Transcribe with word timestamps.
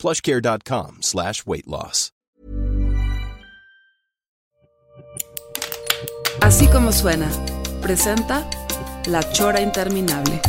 plushcare.com 0.00 0.98
slash 1.02 1.42
weight 1.46 1.66
loss. 1.66 2.12
Así 6.40 6.66
como 6.68 6.90
suena, 6.90 7.28
presenta 7.82 8.48
La 9.06 9.20
Chora 9.32 9.60
Interminable. 9.60 10.40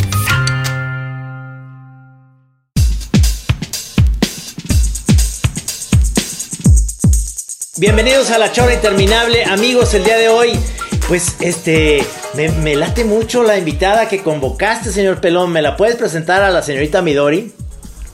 Bienvenidos 7.77 8.31
a 8.31 8.37
La 8.37 8.51
Chora 8.51 8.73
Interminable, 8.73 9.43
amigos, 9.43 9.93
el 9.95 10.05
día 10.05 10.17
de 10.17 10.29
hoy, 10.29 10.51
pues 11.07 11.35
este, 11.41 12.05
me, 12.35 12.49
me 12.49 12.75
late 12.75 13.03
mucho 13.03 13.43
la 13.43 13.57
invitada 13.57 14.07
que 14.07 14.23
convocaste, 14.23 14.91
señor 14.91 15.19
Pelón, 15.19 15.51
¿me 15.51 15.61
la 15.61 15.75
puedes 15.75 15.97
presentar 15.97 16.41
a 16.41 16.51
la 16.51 16.61
señorita 16.61 17.01
Midori? 17.01 17.53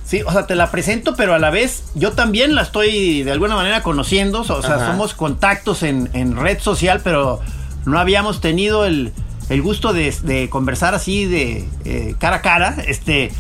Sí, 0.08 0.22
o 0.26 0.32
sea, 0.32 0.48
te 0.48 0.56
la 0.56 0.72
presento, 0.72 1.16
pero 1.18 1.34
a 1.34 1.40
la 1.40 1.50
vez 1.50 1.84
yo 1.94 2.14
también 2.14 2.56
la 2.56 2.62
estoy 2.62 3.24
de 3.24 3.32
alguna 3.34 3.56
manera 3.56 3.84
conociendo. 3.84 4.40
O 4.40 4.46
sea, 4.46 4.76
Ajá. 4.76 4.88
somos 4.88 5.14
contactos 5.14 5.84
en, 5.84 6.10
en 6.14 6.38
red 6.38 6.60
social, 6.60 7.02
pero 7.04 7.42
no 7.86 8.00
habíamos 8.00 8.40
tenido 8.40 8.86
el, 8.86 9.12
el 9.50 9.62
gusto 9.62 9.92
de, 9.92 10.16
de 10.24 10.50
conversar 10.50 10.96
así 10.96 11.26
de 11.26 11.68
eh, 11.84 12.16
cara 12.20 12.38
a 12.38 12.42
cara. 12.42 12.78
Este, 12.88 13.32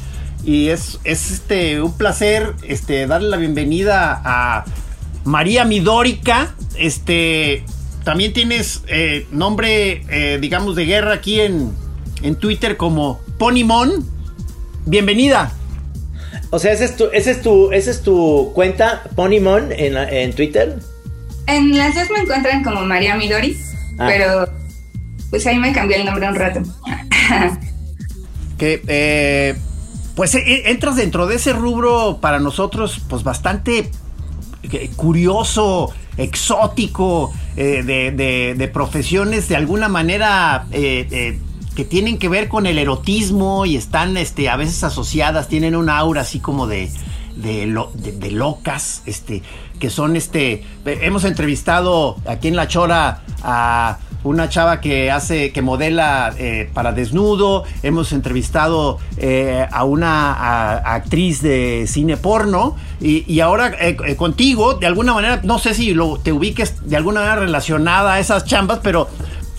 y 0.44 0.68
es, 0.68 1.00
es 1.06 1.32
este, 1.32 1.82
un 1.82 1.96
placer 1.98 2.54
este, 2.64 3.08
darle 3.08 3.30
la 3.30 3.38
bienvenida 3.38 4.22
a 4.26 4.66
María 5.24 5.64
Midórica. 5.64 6.54
Este, 6.76 7.64
también 8.04 8.34
tienes 8.34 8.84
eh, 8.88 9.26
nombre, 9.32 10.04
eh, 10.10 10.38
digamos, 10.42 10.76
de 10.76 10.84
guerra 10.84 11.14
aquí 11.14 11.40
en, 11.40 11.72
en 12.24 12.36
Twitter 12.36 12.76
como 12.76 13.22
Ponymon. 13.38 14.06
Bienvenida. 14.86 15.54
O 16.50 16.60
sea, 16.60 16.72
esa 16.72 16.86
es 16.86 16.96
tu, 16.96 17.06
esa 17.12 17.32
es 17.32 17.42
tu, 17.42 17.72
esa 17.72 17.92
es 17.92 18.02
tu 18.02 18.52
cuenta, 18.54 19.04
Ponymon, 19.16 19.72
en, 19.72 19.98
en 19.98 20.34
Twitter. 20.34 20.78
En 21.46 21.78
las 21.78 21.96
dos 21.96 22.10
me 22.10 22.20
encuentran 22.20 22.64
como 22.64 22.82
María 22.86 23.16
Midori, 23.16 23.58
Ah. 24.00 24.06
pero 24.08 24.50
pues 25.30 25.46
ahí 25.48 25.58
me 25.58 25.74
cambié 25.74 25.98
el 25.98 26.06
nombre 26.06 26.28
un 26.30 26.36
rato. 26.36 26.62
que 28.58 28.82
eh, 28.88 29.56
pues 30.16 30.36
e- 30.36 30.70
entras 30.70 30.96
dentro 30.96 31.28
de 31.28 31.36
ese 31.36 31.54
rubro 31.54 32.20
para 32.22 32.40
nosotros 32.40 33.02
pues 33.10 33.24
bastante 33.24 33.90
eh, 34.64 34.90
curioso, 34.96 35.94
exótico, 36.18 37.34
eh, 37.56 37.84
de, 37.84 38.12
de- 38.12 38.56
de 38.58 38.68
profesiones 38.68 39.48
de 39.50 39.56
alguna 39.56 39.88
manera 39.90 40.66
eh, 40.72 41.08
eh, 41.12 41.40
que 41.78 41.86
tienen 41.86 42.18
que 42.18 42.28
ver 42.28 42.50
con 42.50 42.66
el 42.66 42.80
erotismo 42.80 43.68
y 43.68 43.76
están 43.76 44.18
este, 44.18 44.50
a 44.50 44.56
veces 44.56 44.84
asociadas, 44.84 45.48
tienen 45.48 45.76
un 45.76 45.92
aura 45.92 46.22
así 46.22 46.40
como 46.40 46.66
de, 46.66 46.90
de, 47.36 47.68
lo- 47.68 47.92
de- 47.94 48.14
de 48.14 48.32
locas, 48.32 49.04
este, 49.06 49.44
que 49.80 49.92
son 49.92 50.16
este, 50.16 50.66
hemos 50.88 51.24
entrevistado 51.24 52.16
aquí 52.26 52.48
en 52.48 52.56
La 52.56 52.68
Chora 52.68 53.22
a 53.44 54.00
una 54.24 54.50
chava 54.50 54.82
que 54.82 55.12
hace, 55.12 55.52
que 55.52 55.62
modela 55.62 56.34
eh, 56.40 56.68
para 56.74 56.92
desnudo. 56.94 57.64
Hemos 57.84 58.12
entrevistado 58.12 58.98
eh, 59.18 59.68
a 59.72 59.84
una 59.84 60.78
actriz 60.96 61.44
de 61.44 61.86
cine 61.88 62.18
porno. 62.18 62.76
Y, 63.00 63.40
ahora 63.42 63.72
eh, 63.80 64.16
contigo, 64.16 64.74
de 64.74 64.88
alguna 64.88 65.14
manera, 65.14 65.42
no 65.44 65.60
sé 65.60 65.76
si 65.76 65.94
lo, 65.94 66.18
te 66.18 66.34
ubiques 66.34 66.90
de 66.90 66.98
alguna 66.98 67.20
manera 67.22 67.36
relacionada 67.42 68.16
a 68.16 68.20
esas 68.20 68.44
chambas, 68.46 68.80
pero 68.82 69.08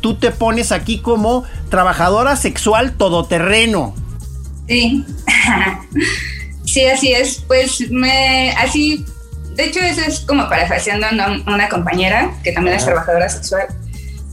tú 0.00 0.14
te 0.14 0.30
pones 0.30 0.72
aquí 0.72 0.98
como 0.98 1.44
trabajadora 1.70 2.36
sexual 2.36 2.92
todoterreno. 2.92 3.94
Sí, 4.66 5.04
sí, 6.64 6.86
así 6.86 7.12
es. 7.12 7.44
Pues 7.46 7.90
me, 7.90 8.52
así, 8.52 9.04
de 9.54 9.64
hecho 9.64 9.80
eso 9.80 10.02
es 10.06 10.20
como 10.20 10.48
parafaseando 10.48 11.06
a 11.06 11.42
una, 11.46 11.68
compañera 11.68 12.32
que 12.42 12.52
también 12.52 12.76
es 12.76 12.84
trabajadora 12.84 13.28
sexual. 13.28 13.66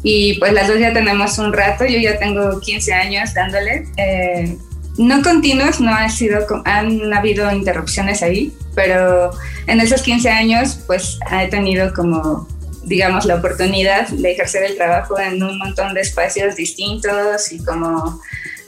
Y 0.03 0.37
pues 0.39 0.53
las 0.53 0.67
dos 0.67 0.77
ya 0.77 0.93
tenemos 0.93 1.39
un 1.39 1.51
rato, 1.51 1.85
yo 1.85 1.97
ya 1.97 2.19
tengo 2.19 2.59
15 2.59 2.93
años 2.93 3.33
dándole. 3.33 3.87
eh, 3.97 4.57
no 4.97 5.21
continuos, 5.21 5.81
no 5.81 5.93
ha 5.93 6.07
sido, 6.09 6.45
han 6.63 7.13
habido 7.13 7.51
interrupciones 7.51 8.23
ahí, 8.23 8.53
pero 8.75 9.31
en 9.67 9.81
esos 9.81 10.01
15 10.01 10.29
años 10.29 10.79
pues 10.87 11.19
he 11.31 11.47
tenido 11.47 11.93
como, 11.93 12.47
digamos, 12.85 13.25
la 13.25 13.35
oportunidad 13.35 14.07
de 14.07 14.31
ejercer 14.31 14.63
el 14.63 14.75
trabajo 14.75 15.19
en 15.19 15.41
un 15.43 15.57
montón 15.57 15.93
de 15.93 16.01
espacios 16.01 16.55
distintos 16.55 17.51
y 17.51 17.63
como 17.63 18.21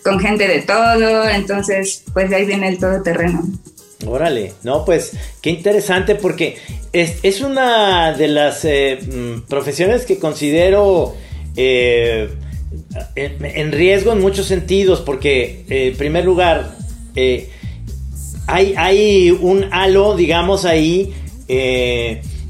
con 0.04 0.20
gente 0.20 0.48
de 0.48 0.62
todo, 0.62 1.28
entonces 1.28 2.04
pues 2.14 2.32
ahí 2.32 2.46
viene 2.46 2.70
el 2.70 2.78
todoterreno. 2.78 3.44
Órale, 4.06 4.54
no, 4.64 4.86
pues 4.86 5.12
qué 5.42 5.50
interesante 5.50 6.16
porque 6.16 6.58
es, 6.94 7.18
es 7.24 7.42
una 7.42 8.14
de 8.14 8.28
las 8.28 8.64
eh, 8.64 9.00
mm, 9.02 9.48
profesiones 9.48 10.06
que 10.06 10.20
considero 10.20 11.16
eh, 11.56 12.30
en, 13.16 13.72
riesgo 13.72 14.14
en 14.14 14.22
muchos 14.22 14.46
sentidos 14.46 15.02
porque 15.02 15.66
eh, 15.70 15.88
en 15.88 15.98
primer 15.98 16.26
lugar 16.26 16.78
hay, 18.46 18.76
hay 18.78 19.32
un 19.32 19.66
halo, 19.72 20.16
digamos 20.16 20.64
ahí, 20.64 21.14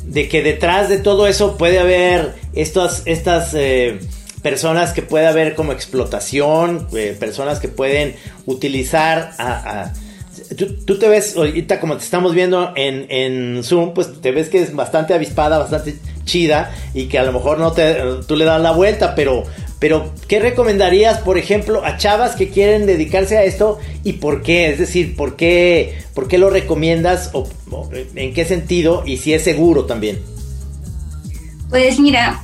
de 0.07 0.27
que 0.29 0.41
detrás 0.41 0.89
de 0.89 0.97
todo 0.99 1.27
eso 1.27 1.57
puede 1.57 1.79
haber 1.79 2.33
estas, 2.53 3.03
estas 3.05 3.53
eh, 3.53 3.99
personas 4.41 4.93
que 4.93 5.01
puede 5.01 5.27
haber 5.27 5.53
como 5.55 5.71
explotación, 5.73 6.87
eh, 6.95 7.15
personas 7.19 7.59
que 7.59 7.67
pueden 7.67 8.15
utilizar 8.45 9.33
a... 9.37 9.81
a- 9.83 9.93
Tú, 10.55 10.67
tú 10.85 10.97
te 10.97 11.07
ves, 11.07 11.35
ahorita 11.35 11.79
como 11.79 11.97
te 11.97 12.03
estamos 12.03 12.33
viendo 12.33 12.71
en, 12.75 13.05
en 13.09 13.63
Zoom, 13.63 13.93
pues 13.93 14.21
te 14.21 14.31
ves 14.31 14.49
que 14.49 14.61
es 14.61 14.73
bastante 14.73 15.13
avispada, 15.13 15.57
bastante 15.57 15.95
chida 16.23 16.73
y 16.93 17.07
que 17.07 17.19
a 17.19 17.23
lo 17.23 17.33
mejor 17.33 17.57
no 17.59 17.71
te, 17.71 17.95
tú 18.27 18.35
le 18.35 18.45
das 18.45 18.61
la 18.61 18.71
vuelta, 18.71 19.15
pero, 19.15 19.43
pero 19.79 20.13
¿qué 20.27 20.39
recomendarías, 20.39 21.19
por 21.19 21.37
ejemplo, 21.37 21.83
a 21.83 21.97
chavas 21.97 22.35
que 22.35 22.49
quieren 22.49 22.85
dedicarse 22.85 23.37
a 23.37 23.43
esto 23.43 23.79
y 24.03 24.13
por 24.13 24.41
qué? 24.41 24.69
Es 24.69 24.79
decir, 24.79 25.15
¿por 25.15 25.35
qué, 25.35 25.97
por 26.13 26.27
qué 26.27 26.37
lo 26.37 26.49
recomiendas 26.49 27.31
o, 27.33 27.47
o 27.71 27.89
en 27.93 28.33
qué 28.33 28.45
sentido 28.45 29.03
y 29.05 29.17
si 29.17 29.33
es 29.33 29.43
seguro 29.43 29.85
también? 29.85 30.19
Pues 31.69 31.99
mira, 31.99 32.41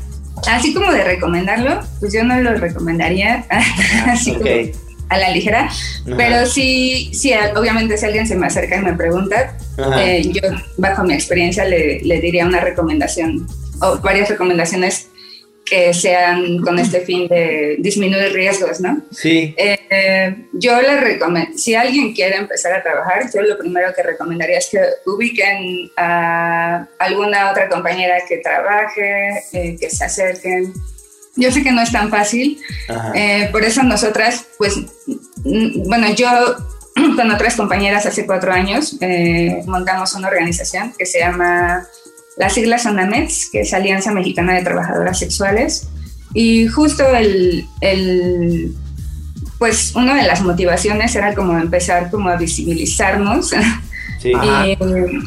así 0.47 0.73
como 0.73 0.91
de 0.91 1.03
recomendarlo, 1.03 1.79
pues 1.99 2.13
yo 2.13 2.23
no 2.23 2.39
lo 2.41 2.55
recomendaría 2.55 3.45
así 4.07 4.31
ok. 4.31 4.37
como 4.37 4.82
a 5.09 5.17
la 5.17 5.29
ligera, 5.29 5.69
pero 6.17 6.45
sí, 6.45 7.11
sí, 7.13 7.33
obviamente 7.55 7.97
si 7.97 8.05
alguien 8.05 8.27
se 8.27 8.35
me 8.35 8.47
acerca 8.47 8.77
y 8.77 8.81
me 8.81 8.93
pregunta, 8.93 9.55
Ajá. 9.77 10.03
eh, 10.03 10.23
yo 10.23 10.41
bajo 10.77 11.03
mi 11.03 11.13
experiencia 11.13 11.65
le, 11.65 11.99
le 12.01 12.19
diría 12.19 12.45
una 12.45 12.59
recomendación 12.59 13.47
o 13.81 13.97
varias 13.99 14.29
recomendaciones 14.29 15.09
que 15.65 15.93
sean 15.93 16.59
con 16.59 16.77
este 16.77 17.01
fin 17.01 17.27
de 17.27 17.77
disminuir 17.79 18.33
riesgos, 18.33 18.81
¿no? 18.81 19.01
Sí, 19.11 19.55
Eh, 19.57 20.35
yo 20.53 20.81
le 20.81 20.99
recomiendo, 20.99 21.57
si 21.57 21.75
alguien 21.75 22.13
quiere 22.13 22.35
empezar 22.35 22.73
a 22.73 22.83
trabajar, 22.83 23.29
yo 23.33 23.41
lo 23.41 23.57
primero 23.57 23.93
que 23.95 24.03
recomendaría 24.03 24.57
es 24.57 24.69
que 24.71 24.79
ubiquen 25.05 25.89
a 25.95 26.87
alguna 26.99 27.51
otra 27.51 27.69
compañera 27.69 28.15
que 28.27 28.37
trabaje, 28.37 29.43
eh, 29.53 29.77
que 29.79 29.89
se 29.89 30.03
acerquen. 30.03 30.73
Yo 31.35 31.51
sé 31.51 31.63
que 31.63 31.71
no 31.71 31.81
es 31.81 31.91
tan 31.91 32.09
fácil, 32.09 32.59
eh, 33.15 33.49
por 33.51 33.63
eso 33.63 33.81
nosotras, 33.83 34.45
pues, 34.57 34.77
mm, 35.43 35.87
bueno, 35.87 36.13
yo 36.13 36.29
con 37.15 37.31
otras 37.31 37.55
compañeras 37.55 38.05
hace 38.05 38.25
cuatro 38.25 38.53
años 38.53 38.97
eh, 39.01 39.63
montamos 39.65 40.13
una 40.13 40.27
organización 40.27 40.93
que 40.97 41.05
se 41.05 41.19
llama, 41.19 41.85
las 42.37 42.53
siglas 42.53 42.83
son 42.83 42.99
AMETS, 42.99 43.49
que 43.51 43.61
es 43.61 43.73
Alianza 43.73 44.11
Mexicana 44.11 44.53
de 44.53 44.63
Trabajadoras 44.63 45.19
Sexuales, 45.19 45.87
y 46.33 46.67
justo 46.67 47.07
el, 47.15 47.65
el 47.81 48.75
pues 49.59 49.95
una 49.95 50.15
de 50.15 50.27
las 50.27 50.41
motivaciones 50.41 51.15
era 51.15 51.33
como 51.33 51.57
empezar 51.57 52.11
como 52.11 52.29
a 52.29 52.35
visibilizarnos 52.35 53.53
sí. 54.23 54.31
Y 54.65 54.75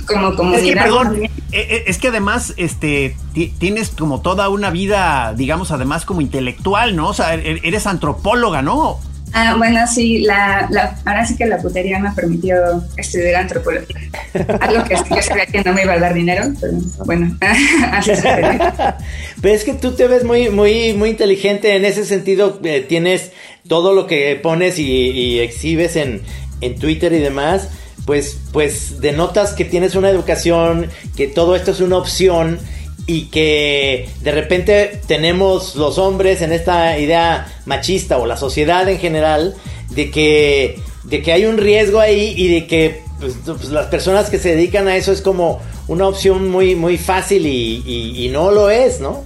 como 0.06 0.54
Es 0.54 0.62
que, 0.62 0.72
perdón, 0.75 1.22
eh, 1.25 1.31
eh, 1.52 1.84
es 1.87 1.98
que 1.98 2.08
además 2.08 2.54
este, 2.56 3.14
ti- 3.34 3.52
tienes 3.58 3.90
como 3.90 4.20
toda 4.22 4.48
una 4.48 4.70
vida, 4.70 5.34
digamos, 5.37 5.70
además 5.70 6.04
como 6.04 6.20
intelectual, 6.20 6.96
¿no? 6.96 7.08
O 7.08 7.14
sea, 7.14 7.34
e- 7.34 7.60
eres 7.62 7.87
antropóloga, 7.87 8.62
¿no? 8.62 8.98
Ah, 9.32 9.54
bueno, 9.58 9.87
sí, 9.87 10.20
la, 10.20 10.66
la, 10.70 10.96
ahora 11.04 11.26
sí 11.26 11.37
que 11.37 11.46
la 11.46 11.58
putería 11.58 11.98
me 11.98 12.10
permitió 12.12 12.56
estudiar 12.96 13.43
antropología. 13.43 13.96
Algo 14.60 14.84
que 14.84 14.94
yo 14.94 15.22
sabía 15.22 15.44
que 15.46 15.62
no 15.62 15.75
me 15.75 15.82
iba 15.82 15.92
a 15.94 15.99
dar 15.99 16.14
dinero, 16.14 16.44
pero 16.60 16.72
bueno, 17.04 17.37
así 17.92 18.12
Pero 19.42 19.54
es 19.54 19.64
que 19.64 19.75
tú 19.75 19.92
te 19.92 20.06
ves 20.08 20.25
muy, 20.25 20.49
muy, 20.50 20.94
muy 20.94 21.10
inteligente 21.10 21.76
en 21.76 21.84
ese 21.84 22.04
sentido. 22.04 22.58
Eh, 22.64 22.87
tienes 22.88 23.32
todo 23.69 23.92
lo 23.92 24.06
que 24.06 24.38
pones 24.42 24.78
y, 24.78 25.40
exhibes 25.40 25.96
en, 25.96 26.22
en 26.60 26.78
Twitter 26.78 27.12
y 27.12 27.19
demás. 27.19 27.69
Pues, 28.06 28.38
pues 28.53 29.00
denotas 29.00 29.53
que 29.53 29.64
tienes 29.64 29.97
una 29.97 30.08
educación, 30.08 30.88
que 31.17 31.26
todo 31.26 31.56
esto 31.56 31.73
es 31.73 31.81
una 31.81 31.99
opción 31.99 32.58
y 33.06 33.26
que 33.26 34.08
de 34.23 34.32
repente 34.32 35.00
tenemos 35.06 35.76
los 35.76 35.99
hombres 35.99 36.41
en 36.41 36.53
esta 36.53 36.99
idea 36.99 37.53
machista 37.67 38.19
o 38.19 38.26
la 38.26 38.37
sociedad 38.37 38.88
en 38.88 38.99
general 38.99 39.55
de 39.91 40.11
que, 40.11 40.81
de 41.05 41.23
que 41.23 41.32
hay 41.32 41.47
un 41.47 41.58
riesgo 41.58 42.00
ahí 42.00 42.35
y 42.37 42.49
de 42.49 42.67
que 42.67 43.03
pues, 43.20 43.35
pues, 43.44 43.70
las 43.70 43.87
personas 43.87 44.29
que 44.29 44.38
se 44.38 44.50
dedican 44.50 44.88
a 44.88 44.97
eso 44.97 45.12
es 45.12 45.23
como 45.23 45.61
una 45.88 46.06
opción 46.06 46.50
muy, 46.50 46.75
muy 46.75 46.99
fácil 46.99 47.47
y, 47.47 48.29
no 48.32 48.50
lo 48.50 48.70
es, 48.70 49.00
¿no? 49.00 49.25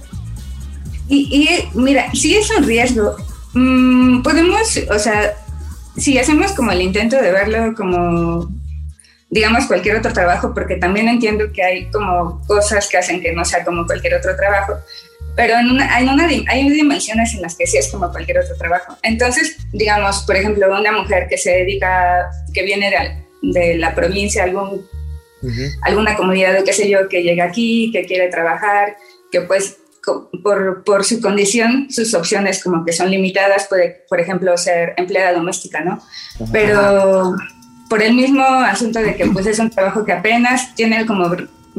Y, 1.09 1.47
mira, 1.73 2.09
sí 2.13 2.37
es 2.37 2.49
un 2.51 2.63
riesgo. 2.63 3.15
Mm, 3.53 4.21
podemos, 4.21 4.79
o 4.89 4.99
sea, 4.99 5.35
si 5.97 6.17
hacemos 6.17 6.53
como 6.53 6.71
el 6.71 6.81
intento 6.81 7.17
de 7.17 7.31
verlo 7.31 7.73
como 7.75 8.49
digamos, 9.31 9.65
cualquier 9.65 9.95
otro 9.95 10.11
trabajo, 10.11 10.53
porque 10.53 10.75
también 10.75 11.07
entiendo 11.07 11.51
que 11.53 11.63
hay 11.63 11.89
como 11.89 12.45
cosas 12.45 12.87
que 12.89 12.97
hacen 12.97 13.21
que 13.21 13.31
no 13.31 13.45
sea 13.45 13.63
como 13.63 13.85
cualquier 13.85 14.15
otro 14.15 14.35
trabajo, 14.35 14.73
pero 15.37 15.57
en 15.57 15.71
una, 15.71 15.95
hay, 15.95 16.05
una, 16.05 16.27
hay 16.27 16.69
dimensiones 16.69 17.33
en 17.33 17.41
las 17.41 17.55
que 17.55 17.65
sí 17.65 17.77
es 17.77 17.89
como 17.89 18.11
cualquier 18.11 18.39
otro 18.39 18.57
trabajo. 18.57 18.97
Entonces, 19.01 19.55
digamos, 19.71 20.23
por 20.23 20.35
ejemplo, 20.35 20.67
una 20.77 20.91
mujer 20.91 21.27
que 21.29 21.37
se 21.37 21.51
dedica, 21.51 22.29
que 22.53 22.63
viene 22.63 22.91
de, 22.91 23.53
de 23.53 23.77
la 23.77 23.95
provincia, 23.95 24.43
algún, 24.43 24.85
alguna 25.83 26.17
comunidad 26.17 26.59
o 26.59 26.65
qué 26.65 26.73
sé 26.73 26.89
yo, 26.89 27.07
que 27.07 27.23
llega 27.23 27.45
aquí, 27.45 27.89
que 27.93 28.05
quiere 28.05 28.27
trabajar, 28.27 28.97
que 29.31 29.39
pues 29.39 29.77
por, 30.43 30.83
por, 30.83 31.05
su 31.05 31.21
condición, 31.21 31.87
sus 31.89 32.13
opciones 32.13 32.61
como 32.61 32.83
que 32.83 32.91
son 32.91 33.09
limitadas, 33.09 33.67
puede, 33.69 34.03
por 34.09 34.19
ejemplo, 34.19 34.57
ser 34.57 34.93
empleada 34.97 35.31
doméstica, 35.31 35.81
¿no? 35.81 36.03
Pero 36.51 37.35
por 37.91 38.01
el 38.01 38.13
mismo 38.13 38.45
asunto 38.45 38.99
de 38.99 39.17
que 39.17 39.25
pues 39.25 39.45
es 39.47 39.59
un 39.59 39.69
trabajo 39.69 40.05
que 40.05 40.13
apenas 40.13 40.73
tiene 40.75 41.05
como 41.05 41.29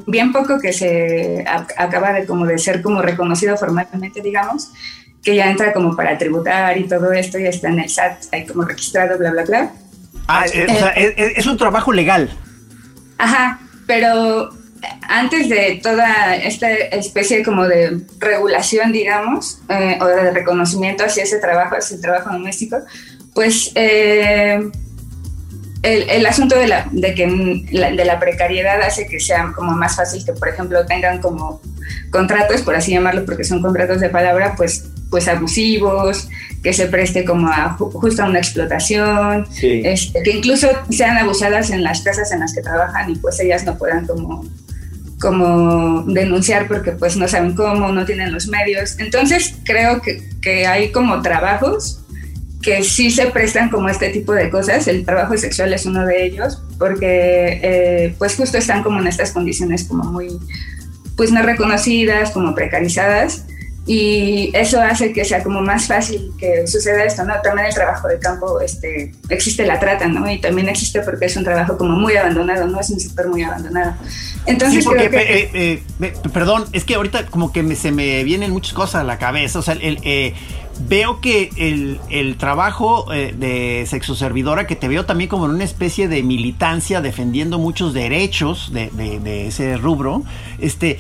bien 0.06 0.30
poco 0.30 0.60
que 0.60 0.70
se 0.70 1.42
acaba 1.46 2.12
de 2.12 2.26
como 2.26 2.44
de 2.44 2.58
ser 2.58 2.82
como 2.82 3.00
reconocido 3.00 3.56
formalmente, 3.56 4.20
digamos, 4.20 4.70
que 5.22 5.34
ya 5.34 5.50
entra 5.50 5.72
como 5.72 5.96
para 5.96 6.18
tributar 6.18 6.76
y 6.76 6.86
todo 6.86 7.12
esto, 7.12 7.38
ya 7.38 7.48
está 7.48 7.70
en 7.70 7.80
el 7.80 7.88
SAT, 7.88 8.24
hay 8.30 8.44
como 8.44 8.62
registrado, 8.64 9.16
bla, 9.16 9.30
bla, 9.30 9.44
bla. 9.44 9.72
Ah, 10.28 10.44
eh, 10.52 10.66
o 10.68 10.78
sea, 10.78 10.88
es, 10.90 11.14
es, 11.16 11.46
un 11.46 11.56
trabajo 11.56 11.90
legal. 11.90 12.28
Ajá, 13.16 13.60
pero 13.86 14.50
antes 15.08 15.48
de 15.48 15.80
toda 15.82 16.36
esta 16.36 16.70
especie 16.70 17.42
como 17.42 17.66
de 17.66 18.02
regulación, 18.18 18.92
digamos, 18.92 19.62
eh, 19.70 19.96
o 19.98 20.04
de 20.04 20.30
reconocimiento 20.30 21.04
hacia 21.04 21.22
ese 21.22 21.38
trabajo, 21.38 21.76
hacia 21.76 21.94
el 21.94 22.02
trabajo 22.02 22.34
doméstico, 22.34 22.76
pues 23.32 23.72
eh, 23.76 24.70
el, 25.82 26.26
asunto 26.26 26.56
de, 26.56 26.69
la, 26.69 26.88
de 26.93 27.14
que 27.14 27.26
de 27.26 28.05
la 28.05 28.20
precariedad 28.20 28.81
hace 28.82 29.06
que 29.06 29.19
sea 29.19 29.52
como 29.55 29.73
más 29.73 29.96
fácil 29.96 30.25
que, 30.25 30.32
por 30.32 30.49
ejemplo, 30.49 30.87
tengan 30.87 31.20
como 31.20 31.61
contratos, 32.11 32.62
por 32.62 32.76
así 32.76 32.93
llamarlo, 32.93 33.25
porque 33.25 33.43
son 33.43 33.61
contratos 33.61 34.00
de 34.00 34.08
palabra, 34.08 34.55
pues, 34.56 34.90
pues 35.11 35.26
abusivos, 35.26 36.29
que 36.62 36.73
se 36.73 36.87
preste 36.87 37.25
como 37.25 37.49
a 37.49 37.70
justo 37.70 38.23
a 38.23 38.26
una 38.26 38.38
explotación, 38.38 39.46
este, 39.61 40.23
que 40.23 40.31
incluso 40.31 40.69
sean 40.90 41.19
abusadas 41.19 41.70
en 41.70 41.82
las 41.82 42.02
casas 42.02 42.31
en 42.31 42.40
las 42.40 42.55
que 42.55 42.62
trabajan 42.62 43.11
y 43.11 43.17
pues 43.17 43.40
ellas 43.40 43.64
no 43.64 43.76
puedan 43.76 44.06
como 44.06 44.44
como 45.20 46.02
denunciar 46.02 46.67
porque 46.67 46.90
pues 46.90 47.17
no 47.17 47.29
saben 47.29 47.55
cómo, 47.55 47.93
no 47.93 48.05
tienen 48.05 48.32
los 48.32 48.49
medios. 48.49 48.99
Entonces 48.99 49.55
creo 49.62 50.02
que, 50.02 50.29
que 50.43 50.67
hay 50.67 50.90
como 50.90 51.23
trabajos 51.23 52.01
que 52.62 52.82
sí 52.84 53.10
se 53.10 53.26
prestan 53.26 53.68
como 53.68 53.88
este 53.88 54.10
tipo 54.10 54.32
de 54.32 54.48
cosas. 54.48 54.86
El 54.88 55.04
trabajo 55.04 55.36
sexual 55.36 55.72
es 55.72 55.84
uno 55.84 56.06
de 56.06 56.24
ellos, 56.24 56.62
porque 56.78 57.60
eh, 57.62 58.14
pues 58.18 58.36
justo 58.36 58.56
están 58.56 58.82
como 58.82 59.00
en 59.00 59.08
estas 59.08 59.32
condiciones 59.32 59.84
como 59.84 60.04
muy, 60.04 60.28
pues 61.16 61.32
no 61.32 61.42
reconocidas, 61.42 62.30
como 62.30 62.54
precarizadas. 62.54 63.44
Y 63.84 64.50
eso 64.55 64.81
hace 64.81 65.12
que 65.12 65.25
sea 65.25 65.43
como 65.43 65.61
más 65.61 65.88
fácil 65.88 66.31
que 66.38 66.67
suceda 66.67 67.05
esto, 67.05 67.25
¿no? 67.25 67.34
También 67.43 67.67
el 67.67 67.75
trabajo 67.75 68.06
de 68.06 68.19
campo, 68.20 68.61
este, 68.61 69.12
existe 69.29 69.67
la 69.67 69.81
trata, 69.81 70.06
¿no? 70.06 70.31
Y 70.31 70.40
también 70.40 70.69
existe 70.69 71.00
porque 71.00 71.26
es 71.26 71.37
un 71.37 71.43
trabajo 71.43 71.76
como 71.76 71.96
muy 71.96 72.17
abandonado, 72.17 72.67
¿no? 72.69 72.79
Es 72.79 72.90
un 72.90 73.00
sector 73.00 73.29
muy 73.29 73.43
abandonado. 73.43 73.94
Entonces, 74.46 74.84
porque, 74.84 75.11
eh, 75.12 75.82
eh, 76.00 76.12
perdón, 76.32 76.64
es 76.73 76.84
que 76.84 76.94
ahorita 76.94 77.26
como 77.26 77.52
que 77.52 77.75
se 77.75 77.90
me 77.90 78.23
vienen 78.23 78.52
muchas 78.52 78.73
cosas 78.73 79.02
a 79.02 79.05
la 79.05 79.19
cabeza, 79.19 79.58
o 79.58 79.62
sea, 79.62 79.75
el, 79.75 79.99
veo 80.81 81.20
que 81.20 81.50
el, 81.56 82.37
trabajo 82.37 83.12
eh, 83.12 83.34
de 83.37 83.84
sexoservidora, 83.87 84.67
que 84.67 84.76
te 84.76 84.88
veo 84.88 85.05
también 85.05 85.29
como 85.29 85.46
en 85.46 85.52
una 85.52 85.64
especie 85.64 86.08
de 86.08 86.23
militancia 86.23 87.00
defendiendo 87.00 87.58
muchos 87.58 87.94
derechos 87.94 88.73
de, 88.73 89.46
ese 89.46 89.76
rubro, 89.76 90.23
este, 90.58 90.99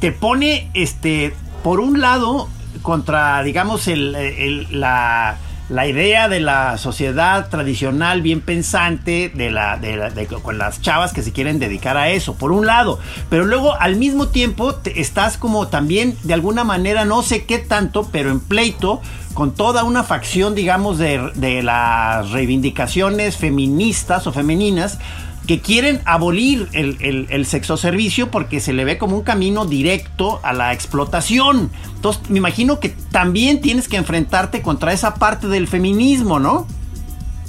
te 0.00 0.12
pone, 0.12 0.70
este, 0.74 1.32
por 1.64 1.80
un 1.80 2.00
lado, 2.00 2.46
contra, 2.82 3.42
digamos, 3.42 3.88
el, 3.88 4.68
la 4.78 5.38
la 5.70 5.86
idea 5.86 6.28
de 6.28 6.40
la 6.40 6.76
sociedad 6.76 7.48
tradicional 7.48 8.20
bien 8.20 8.42
pensante 8.42 9.32
de 9.34 9.50
la, 9.50 9.78
de, 9.78 10.26
con 10.42 10.58
las 10.58 10.82
chavas 10.82 11.14
que 11.14 11.22
se 11.22 11.32
quieren 11.32 11.58
dedicar 11.58 11.96
a 11.96 12.10
eso, 12.10 12.34
por 12.34 12.52
un 12.52 12.66
lado, 12.66 12.98
pero 13.30 13.46
luego 13.46 13.74
al 13.80 13.96
mismo 13.96 14.28
tiempo 14.28 14.74
estás 14.94 15.38
como 15.38 15.68
también 15.68 16.16
de 16.22 16.34
alguna 16.34 16.64
manera 16.64 17.06
no 17.06 17.22
sé 17.22 17.46
qué 17.46 17.58
tanto, 17.58 18.08
pero 18.12 18.30
en 18.30 18.40
pleito 18.40 19.00
con 19.32 19.54
toda 19.54 19.84
una 19.84 20.04
facción 20.04 20.54
digamos 20.54 20.98
de, 20.98 21.32
de 21.34 21.62
las 21.62 22.30
reivindicaciones 22.30 23.36
feministas 23.38 24.26
o 24.26 24.32
femeninas 24.32 24.98
que 25.46 25.60
quieren 25.60 26.00
abolir 26.04 26.68
el, 26.72 26.96
el, 27.00 27.26
el 27.30 27.46
sexoservicio 27.46 28.30
porque 28.30 28.60
se 28.60 28.72
le 28.72 28.84
ve 28.84 28.98
como 28.98 29.16
un 29.16 29.22
camino 29.22 29.66
directo 29.66 30.40
a 30.42 30.52
la 30.52 30.72
explotación. 30.72 31.70
Entonces, 31.96 32.30
me 32.30 32.38
imagino 32.38 32.80
que 32.80 32.90
también 33.10 33.60
tienes 33.60 33.88
que 33.88 33.96
enfrentarte 33.96 34.62
contra 34.62 34.92
esa 34.92 35.14
parte 35.14 35.48
del 35.48 35.68
feminismo, 35.68 36.38
¿no? 36.38 36.66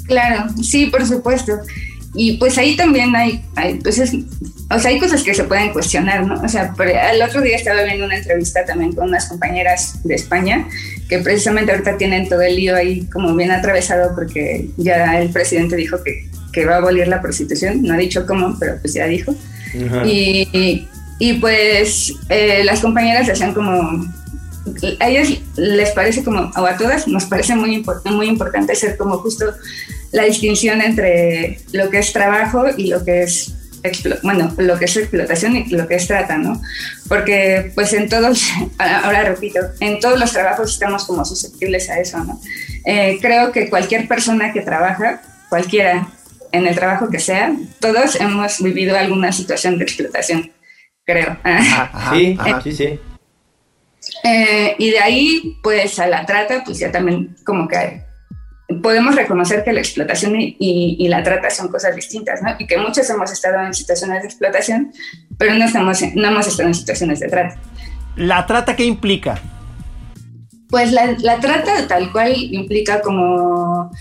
Claro, 0.07 0.49
sí, 0.61 0.87
por 0.87 1.05
supuesto. 1.05 1.53
Y 2.17 2.37
pues 2.37 2.57
ahí 2.57 2.77
también 2.77 3.13
hay, 3.15 3.43
hay 3.55 3.75
pues 3.75 3.99
o 3.99 4.79
sea, 4.79 4.89
hay 4.89 4.99
cosas 4.99 5.21
que 5.21 5.33
se 5.33 5.43
pueden 5.43 5.73
cuestionar, 5.73 6.25
¿no? 6.25 6.41
O 6.41 6.47
sea, 6.47 6.73
el 7.11 7.21
otro 7.21 7.41
día 7.41 7.57
estaba 7.57 7.83
viendo 7.83 8.05
una 8.05 8.17
entrevista 8.17 8.63
también 8.65 8.93
con 8.93 9.09
unas 9.09 9.27
compañeras 9.27 9.99
de 10.03 10.15
España 10.15 10.67
que 11.09 11.19
precisamente 11.19 11.71
ahorita 11.71 11.97
tienen 11.97 12.29
todo 12.29 12.41
el 12.41 12.55
lío 12.55 12.75
ahí 12.75 13.05
como 13.07 13.35
bien 13.35 13.51
atravesado 13.51 14.15
porque 14.15 14.69
ya 14.77 15.19
el 15.19 15.29
presidente 15.29 15.75
dijo 15.75 16.01
que 16.03 16.29
que 16.55 16.65
va 16.65 16.75
a 16.75 16.77
abolir 16.77 17.07
la 17.09 17.21
prostitución, 17.21 17.83
no 17.83 17.93
ha 17.93 17.97
dicho 17.97 18.25
cómo, 18.25 18.57
pero 18.57 18.77
pues 18.79 18.93
ya 18.93 19.05
dijo. 19.05 19.35
Y, 20.05 20.87
y, 21.19 21.33
pues 21.33 22.13
eh, 22.29 22.63
las 22.63 22.79
compañeras 22.79 23.27
decían 23.27 23.53
como, 23.53 24.05
a 25.01 25.09
ellas 25.09 25.29
les 25.57 25.89
parece 25.91 26.23
como, 26.23 26.49
o 26.55 26.65
a 26.65 26.77
todas 26.77 27.09
nos 27.09 27.25
parece 27.25 27.55
muy, 27.55 27.83
muy 28.05 28.27
importante 28.27 28.73
ser 28.73 28.95
como 28.95 29.17
justo 29.17 29.45
la 30.13 30.23
distinción 30.23 30.81
entre 30.81 31.59
lo 31.73 31.89
que 31.89 31.99
es 31.99 32.13
trabajo 32.13 32.67
y 32.77 32.87
lo 32.87 33.03
que 33.03 33.23
es 33.23 33.53
bueno, 34.23 34.51
lo 34.57 34.79
que 34.79 34.85
es 34.85 34.97
explotación 34.97 35.55
y 35.57 35.69
lo 35.69 35.87
que 35.87 35.95
es 35.95 36.07
trata, 36.07 36.37
¿no? 36.37 36.59
Porque 37.07 37.71
pues 37.75 37.93
en 37.93 38.09
todos, 38.09 38.43
ahora 38.77 39.23
repito, 39.23 39.59
en 39.79 39.99
todos 39.99 40.19
los 40.19 40.31
trabajos 40.31 40.73
estamos 40.73 41.05
como 41.05 41.23
susceptibles 41.25 41.89
a 41.89 41.99
eso, 41.99 42.23
¿no? 42.23 42.39
Eh, 42.85 43.19
creo 43.21 43.51
que 43.51 43.69
cualquier 43.69 44.07
persona 44.07 44.53
que 44.53 44.61
trabaja, 44.61 45.21
cualquiera, 45.49 46.07
en 46.55 46.67
el 46.67 46.75
trabajo 46.75 47.09
que 47.09 47.19
sea, 47.19 47.53
todos 47.79 48.19
hemos 48.19 48.61
vivido 48.61 48.97
alguna 48.97 49.31
situación 49.31 49.77
de 49.77 49.83
explotación, 49.83 50.51
creo. 51.03 51.37
sí, 52.13 52.37
sí, 52.63 52.71
sí. 52.71 52.99
Eh, 54.23 54.75
y 54.77 54.91
de 54.91 54.99
ahí, 54.99 55.57
pues 55.61 55.99
a 55.99 56.07
la 56.07 56.25
trata, 56.25 56.63
pues 56.63 56.79
ya 56.79 56.91
también 56.91 57.35
como 57.45 57.67
que 57.67 58.03
podemos 58.81 59.15
reconocer 59.15 59.63
que 59.63 59.73
la 59.73 59.79
explotación 59.79 60.33
y, 60.37 61.07
la 61.07 61.21
trata 61.23 61.49
son 61.49 61.67
cosas 61.67 61.95
distintas, 61.95 62.41
¿no? 62.41 62.55
Y 62.57 62.65
que 62.65 62.77
muchos 62.77 63.09
hemos 63.09 63.31
estado 63.31 63.63
en 63.63 63.73
situaciones 63.73 64.21
de 64.21 64.27
explotación, 64.27 64.91
pero 65.37 65.53
no, 65.53 65.65
estamos 65.65 66.01
no 66.15 66.27
hemos 66.27 66.47
estado 66.47 66.69
en 66.69 66.75
situaciones 66.75 67.19
de 67.19 67.27
trata. 67.27 67.59
¿La 68.15 68.45
trata 68.45 68.75
qué 68.75 68.85
implica? 68.85 69.39
Pues 70.69 70.91
la, 70.91 71.15
la 71.19 71.39
trata 71.39 71.87
tal 71.87 72.11
cual 72.11 72.33
implica 72.35 73.01
como 73.01 73.91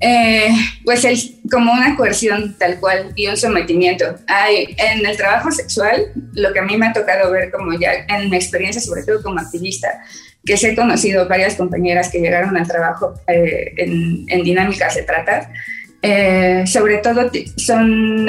eh, 0.00 0.48
pues 0.82 1.04
es 1.04 1.32
como 1.50 1.72
una 1.72 1.94
coerción 1.94 2.56
tal 2.58 2.80
cual 2.80 3.12
y 3.16 3.26
un 3.26 3.36
sometimiento. 3.36 4.06
Hay, 4.26 4.74
en 4.78 5.04
el 5.04 5.16
trabajo 5.16 5.50
sexual, 5.50 6.06
lo 6.32 6.52
que 6.54 6.58
a 6.58 6.62
mí 6.62 6.76
me 6.78 6.86
ha 6.86 6.92
tocado 6.94 7.30
ver 7.30 7.50
como 7.50 7.78
ya 7.78 7.92
en 8.08 8.30
mi 8.30 8.36
experiencia, 8.36 8.80
sobre 8.80 9.02
todo 9.02 9.22
como 9.22 9.38
activista, 9.38 10.02
que 10.44 10.54
he 10.54 10.74
conocido 10.74 11.28
varias 11.28 11.54
compañeras 11.54 12.08
que 12.08 12.18
llegaron 12.18 12.56
al 12.56 12.66
trabajo 12.66 13.14
eh, 13.26 13.74
en, 13.76 14.24
en, 14.28 14.42
dinámicas 14.42 14.94
de 14.94 15.02
trata, 15.02 15.52
eh, 16.00 16.64
sobre 16.66 16.96
todo 16.98 17.30
son 17.56 18.26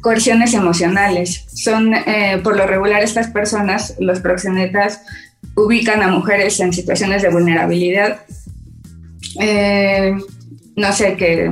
coerciones 0.00 0.54
emocionales. 0.54 1.44
Son, 1.52 1.92
por 2.44 2.56
lo 2.56 2.68
regular, 2.68 3.02
estas 3.02 3.28
personas, 3.28 3.96
los 3.98 4.20
proxenetas, 4.20 5.02
ubican 5.56 6.02
a 6.02 6.06
mujeres 6.06 6.60
en 6.60 6.72
situaciones 6.72 7.22
de 7.22 7.30
vulnerabilidad 7.30 8.20
no 10.76 10.92
sé, 10.92 11.16
que 11.16 11.50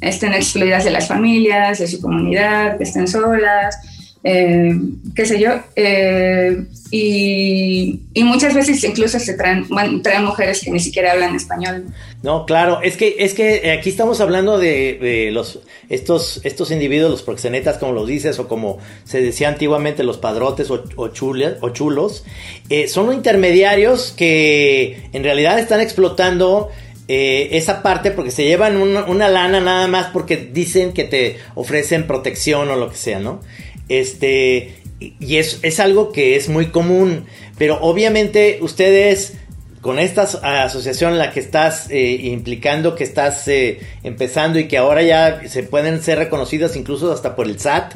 estén 0.00 0.32
excluidas 0.32 0.84
de 0.84 0.90
las 0.90 1.08
familias, 1.08 1.78
de 1.78 1.88
su 1.88 2.00
comunidad, 2.00 2.78
que 2.78 2.84
estén 2.84 3.08
solas, 3.08 3.76
eh, 4.24 4.76
qué 5.14 5.26
sé 5.26 5.40
yo. 5.40 5.50
Eh, 5.76 6.64
y, 6.90 8.00
muchas 8.24 8.54
veces 8.54 8.82
incluso 8.84 9.18
se 9.18 9.34
traen, 9.34 9.66
traen 10.02 10.24
mujeres 10.24 10.60
que 10.62 10.70
ni 10.70 10.80
siquiera 10.80 11.12
hablan 11.12 11.34
español. 11.34 11.86
No, 12.22 12.46
claro, 12.46 12.80
es 12.82 12.96
que, 12.96 13.16
es 13.18 13.32
que 13.32 13.70
aquí 13.70 13.90
estamos 13.90 14.20
hablando 14.20 14.58
de, 14.58 15.30
los, 15.32 15.60
estos, 15.88 16.40
estos 16.44 16.70
individuos, 16.70 17.10
los 17.10 17.22
proxenetas, 17.22 17.78
como 17.78 17.92
los 17.92 18.06
dices, 18.06 18.38
o 18.38 18.48
como 18.48 18.78
se 19.04 19.20
decía 19.20 19.48
antiguamente, 19.48 20.02
los 20.02 20.18
padrotes 20.18 20.70
o, 20.70 20.84
o, 20.96 21.04
o 21.04 21.68
chulos, 21.70 22.24
eh, 22.68 22.88
son 22.88 23.12
intermediarios 23.12 24.12
que 24.16 25.08
en 25.12 25.24
realidad 25.24 25.58
están 25.58 25.80
explotando 25.80 26.70
eh, 27.08 27.56
esa 27.56 27.82
parte 27.82 28.10
porque 28.10 28.30
se 28.30 28.44
llevan 28.44 28.76
una, 28.76 29.28
lana 29.28 29.60
nada 29.60 29.88
más 29.88 30.08
porque 30.12 30.36
dicen 30.36 30.92
que 30.92 31.04
te 31.04 31.38
ofrecen 31.54 32.06
protección 32.06 32.68
o 32.70 32.76
lo 32.76 32.90
que 32.90 32.96
sea, 32.96 33.18
¿no? 33.18 33.40
Este, 33.88 34.74
y 35.00 35.36
es, 35.36 35.60
es 35.62 35.80
algo 35.80 36.12
que 36.12 36.36
es 36.36 36.50
muy 36.50 36.66
común, 36.66 37.24
pero 37.56 37.78
obviamente 37.80 38.58
ustedes 38.60 39.38
con 39.80 39.98
esta 39.98 40.22
asociación 40.64 41.18
la 41.18 41.30
que 41.30 41.40
estás 41.40 41.88
eh, 41.90 42.18
implicando, 42.24 42.94
que 42.94 43.04
estás 43.04 43.46
eh, 43.48 43.80
empezando 44.02 44.58
y 44.58 44.68
que 44.68 44.76
ahora 44.76 45.02
ya 45.02 45.40
se 45.48 45.62
pueden 45.62 46.02
ser 46.02 46.18
reconocidas 46.18 46.76
incluso 46.76 47.10
hasta 47.12 47.36
por 47.36 47.46
el 47.46 47.58
SAT, 47.58 47.94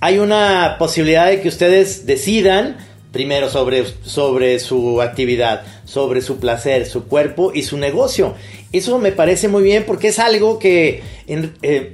hay 0.00 0.18
una 0.18 0.76
posibilidad 0.78 1.28
de 1.28 1.40
que 1.40 1.48
ustedes 1.48 2.06
decidan 2.06 2.76
primero 3.12 3.50
sobre, 3.50 3.84
sobre 4.04 4.58
su 4.58 5.00
actividad, 5.02 5.62
sobre 5.84 6.22
su 6.22 6.38
placer, 6.38 6.86
su 6.86 7.04
cuerpo 7.04 7.52
y 7.54 7.62
su 7.62 7.76
negocio. 7.76 8.34
Eso 8.72 8.98
me 8.98 9.12
parece 9.12 9.48
muy 9.48 9.62
bien 9.62 9.84
porque 9.86 10.08
es 10.08 10.18
algo 10.18 10.58
que, 10.58 11.02
eh, 11.26 11.92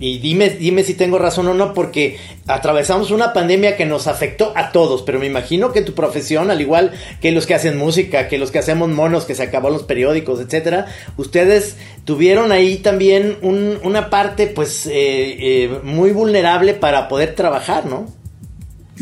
y 0.00 0.18
dime, 0.18 0.50
dime 0.50 0.84
si 0.84 0.94
tengo 0.94 1.18
razón 1.18 1.48
o 1.48 1.54
no, 1.54 1.74
porque 1.74 2.18
atravesamos 2.46 3.10
una 3.10 3.32
pandemia 3.32 3.76
que 3.76 3.84
nos 3.86 4.06
afectó 4.06 4.52
a 4.54 4.70
todos, 4.70 5.02
pero 5.02 5.18
me 5.18 5.26
imagino 5.26 5.72
que 5.72 5.82
tu 5.82 5.94
profesión, 5.94 6.50
al 6.50 6.60
igual 6.60 6.92
que 7.20 7.32
los 7.32 7.46
que 7.46 7.54
hacen 7.54 7.76
música, 7.76 8.28
que 8.28 8.38
los 8.38 8.50
que 8.50 8.58
hacemos 8.58 8.88
monos, 8.88 9.24
que 9.24 9.34
se 9.34 9.44
acabó 9.44 9.70
los 9.70 9.84
periódicos, 9.84 10.40
etcétera, 10.40 10.86
ustedes 11.16 11.76
tuvieron 12.04 12.52
ahí 12.52 12.76
también 12.78 13.38
una 13.42 14.10
parte, 14.10 14.46
pues, 14.46 14.86
eh, 14.86 14.92
eh, 14.92 15.80
muy 15.82 16.10
vulnerable 16.10 16.74
para 16.74 17.08
poder 17.08 17.34
trabajar, 17.34 17.86
¿no? 17.86 18.17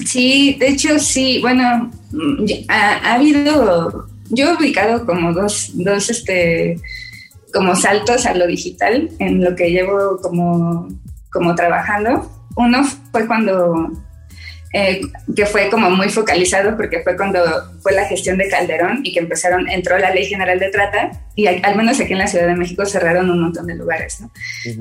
Sí, 0.04 0.56
de 0.58 0.68
hecho 0.68 0.98
sí, 0.98 1.40
bueno, 1.40 1.90
ha, 2.68 3.14
habido, 3.14 4.06
yo 4.30 4.50
he 4.50 4.56
ubicado 4.56 5.06
como 5.06 5.32
dos, 5.32 5.70
dos, 5.74 6.10
este, 6.10 6.78
como 7.52 7.74
saltos 7.74 8.26
a 8.26 8.34
lo 8.34 8.46
digital 8.46 9.08
en 9.18 9.42
lo 9.42 9.56
que 9.56 9.70
llevo 9.70 10.18
como, 10.20 10.88
como 11.30 11.54
trabajando. 11.54 12.30
Uno 12.56 12.84
fue 13.12 13.26
cuando 13.26 13.92
eh, 14.78 15.00
que 15.34 15.46
fue 15.46 15.70
como 15.70 15.88
muy 15.88 16.10
focalizado 16.10 16.76
porque 16.76 17.00
fue 17.00 17.16
cuando 17.16 17.40
fue 17.80 17.92
la 17.92 18.04
gestión 18.04 18.36
de 18.36 18.46
Calderón 18.46 19.00
y 19.04 19.14
que 19.14 19.20
empezaron, 19.20 19.66
entró 19.70 19.96
la 19.96 20.10
Ley 20.10 20.26
General 20.26 20.58
de 20.58 20.68
Trata 20.68 21.12
y 21.34 21.46
al, 21.46 21.76
menos 21.76 21.98
aquí 21.98 22.12
en 22.12 22.18
la 22.18 22.26
Ciudad 22.26 22.46
de 22.46 22.54
México 22.54 22.84
cerraron 22.84 23.30
un 23.30 23.40
montón 23.40 23.66
de 23.66 23.74
lugares. 23.74 24.18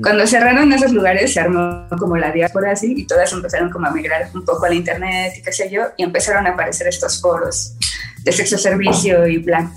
Cuando 0.02 0.26
cerraron 0.26 0.70
esos 0.74 0.92
lugares 0.92 1.32
se 1.32 1.40
armó 1.40 1.86
como 1.98 2.18
la 2.18 2.30
diáspora 2.30 2.72
así 2.72 2.92
y 2.94 3.06
todas 3.06 3.32
empezaron 3.32 3.70
como 3.70 3.86
a 3.86 3.90
migrar 3.90 4.28
un 4.34 4.44
poco 4.44 4.66
al 4.66 4.74
Internet 4.74 5.32
y 5.38 5.40
qué 5.40 5.50
sé 5.50 5.70
yo 5.70 5.84
y 5.96 6.02
empezaron 6.02 6.46
a 6.46 6.50
aparecer 6.50 6.88
estos 6.88 7.18
foros 7.18 7.74
de 8.22 8.32
sexo 8.32 8.58
servicio 8.58 9.26
y 9.26 9.38
plan. 9.38 9.72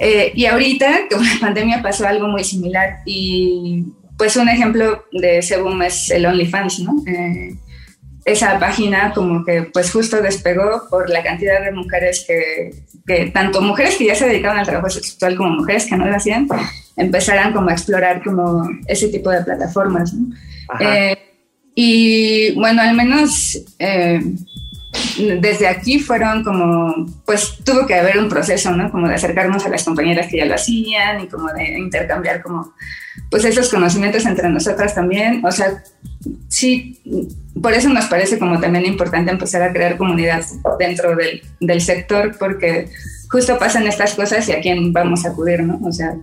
Eh, 0.00 0.32
y 0.34 0.46
ahorita, 0.46 1.02
con 1.12 1.24
la 1.24 1.36
pandemia 1.40 1.82
pasó 1.82 2.04
algo 2.04 2.26
muy 2.26 2.42
similar 2.42 2.98
y 3.06 3.84
pues 4.18 4.36
un 4.36 4.48
ejemplo 4.48 5.04
de 5.12 5.38
ese 5.38 5.56
boom 5.56 5.82
es 5.82 6.10
el 6.10 6.26
OnlyFans, 6.26 6.80
¿no? 6.80 6.96
Eh, 7.06 7.54
esa 8.24 8.58
página 8.58 9.12
como 9.12 9.44
que 9.44 9.62
pues 9.72 9.90
justo 9.90 10.22
despegó 10.22 10.86
por 10.88 11.10
la 11.10 11.22
cantidad 11.22 11.62
de 11.62 11.72
mujeres 11.72 12.24
que, 12.26 12.74
que, 13.06 13.30
tanto 13.30 13.60
mujeres 13.60 13.96
que 13.96 14.06
ya 14.06 14.14
se 14.14 14.26
dedicaban 14.26 14.58
al 14.58 14.66
trabajo 14.66 14.90
sexual 14.90 15.36
como 15.36 15.50
mujeres 15.50 15.86
que 15.86 15.96
no 15.96 16.06
lo 16.06 16.14
hacían, 16.14 16.48
empezaran 16.96 17.52
como 17.52 17.70
a 17.70 17.72
explorar 17.72 18.22
como 18.22 18.68
ese 18.86 19.08
tipo 19.08 19.30
de 19.30 19.42
plataformas. 19.42 20.14
Eh, 20.80 21.16
y 21.74 22.54
bueno, 22.54 22.82
al 22.82 22.94
menos 22.94 23.58
eh, 23.78 24.20
desde 25.40 25.68
aquí 25.68 25.98
fueron 25.98 26.44
como, 26.44 27.06
pues 27.24 27.58
tuvo 27.64 27.86
que 27.86 27.94
haber 27.94 28.18
un 28.18 28.28
proceso, 28.28 28.70
¿no? 28.72 28.90
Como 28.90 29.08
de 29.08 29.14
acercarnos 29.14 29.64
a 29.64 29.68
las 29.68 29.84
compañeras 29.84 30.28
que 30.28 30.38
ya 30.38 30.44
lo 30.44 30.54
hacían 30.54 31.20
y 31.20 31.28
como 31.28 31.52
de 31.52 31.78
intercambiar 31.78 32.42
como, 32.42 32.74
pues 33.30 33.44
esos 33.44 33.68
conocimientos 33.68 34.26
entre 34.26 34.48
nosotras 34.48 34.94
también. 34.94 35.44
O 35.44 35.50
sea, 35.50 35.82
sí, 36.48 37.00
por 37.60 37.72
eso 37.72 37.88
nos 37.88 38.06
parece 38.06 38.38
como 38.38 38.60
también 38.60 38.86
importante 38.86 39.30
empezar 39.30 39.62
a 39.62 39.72
crear 39.72 39.96
comunidad 39.96 40.44
dentro 40.78 41.16
del, 41.16 41.42
del 41.60 41.80
sector, 41.80 42.36
porque 42.38 42.88
justo 43.30 43.58
pasan 43.58 43.86
estas 43.86 44.14
cosas 44.14 44.48
y 44.48 44.52
a 44.52 44.60
quién 44.60 44.92
vamos 44.92 45.24
a 45.24 45.30
acudir, 45.30 45.62
¿no? 45.62 45.80
O 45.82 45.92
sea, 45.92 46.14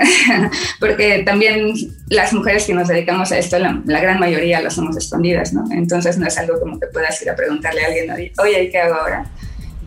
porque 0.80 1.22
también 1.24 1.74
las 2.08 2.32
mujeres 2.32 2.66
que 2.66 2.74
nos 2.74 2.88
dedicamos 2.88 3.30
a 3.32 3.38
esto, 3.38 3.58
la, 3.58 3.82
gran 3.84 4.18
mayoría 4.18 4.60
lo 4.60 4.70
somos 4.70 4.96
escondidas, 4.96 5.52
¿no? 5.52 5.64
Entonces 5.70 6.18
no 6.18 6.26
es 6.26 6.38
algo 6.38 6.58
como 6.58 6.78
que 6.78 6.86
puedas 6.86 7.20
ir 7.22 7.30
a 7.30 7.36
preguntarle 7.36 7.84
a 7.84 7.86
alguien, 7.86 8.32
oye, 8.38 8.70
¿qué 8.70 8.78
hago 8.78 8.94
ahora? 8.94 9.26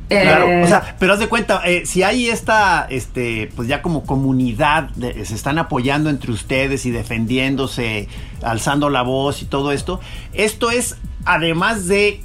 Claro, 0.10 0.46
o 0.46 0.50
eh, 0.50 0.68
sea, 0.68 0.96
pero 1.00 1.14
haz 1.14 1.20
de 1.20 1.28
cuenta, 1.28 1.62
eh, 1.66 1.86
si 1.86 2.04
hay 2.04 2.30
esta, 2.30 2.86
este, 2.90 3.50
pues 3.56 3.68
ya 3.68 3.82
como 3.82 4.06
comunidad, 4.06 4.90
se 5.00 5.34
están 5.34 5.58
apoyando 5.58 6.10
entre 6.10 6.32
ustedes 6.32 6.86
y 6.86 6.92
defendiéndose, 6.92 8.08
alzando 8.44 8.90
la 8.90 9.02
voz 9.02 9.42
y 9.42 9.46
todo 9.46 9.72
esto, 9.72 10.00
esto 10.34 10.70
es 10.70 10.98
además 11.26 11.88
de, 11.88 12.22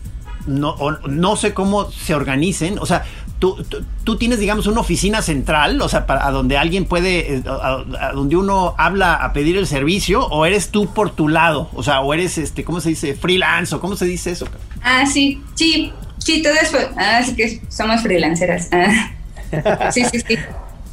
no, 0.46 0.76
no 1.08 1.36
sé 1.36 1.54
cómo 1.54 1.90
se 1.90 2.14
organicen, 2.14 2.78
o 2.78 2.84
sea, 2.84 3.04
Tú, 3.38 3.64
tú, 4.02 4.16
tienes, 4.16 4.40
digamos, 4.40 4.66
una 4.66 4.80
oficina 4.80 5.22
central, 5.22 5.80
o 5.80 5.88
sea, 5.88 6.06
para, 6.06 6.26
a 6.26 6.32
donde 6.32 6.56
alguien 6.56 6.86
puede, 6.86 7.34
eh, 7.36 7.42
a, 7.46 8.12
donde 8.12 8.34
uno 8.34 8.74
habla 8.78 9.14
a 9.14 9.32
pedir 9.32 9.56
el 9.56 9.66
servicio, 9.66 10.26
o 10.26 10.44
eres 10.44 10.70
tú 10.70 10.92
por 10.92 11.10
tu 11.10 11.28
lado, 11.28 11.70
o 11.72 11.84
sea, 11.84 12.00
o 12.00 12.12
eres, 12.12 12.36
este, 12.36 12.64
¿cómo 12.64 12.80
se 12.80 12.88
dice? 12.88 13.14
Freelance, 13.14 13.74
o 13.76 13.80
cómo 13.80 13.94
se 13.94 14.06
dice 14.06 14.32
eso. 14.32 14.48
Ah, 14.82 15.06
sí, 15.06 15.40
sí, 15.54 15.92
Sí, 16.28 16.42
todo 16.42 16.52
eso. 16.60 16.76
Ah, 16.94 17.22
sí 17.24 17.34
que 17.34 17.60
somos 17.70 18.02
freelanceras. 18.02 18.68
Ah. 18.70 19.12
Sí, 19.92 20.04
sí, 20.12 20.20
sí. 20.28 20.36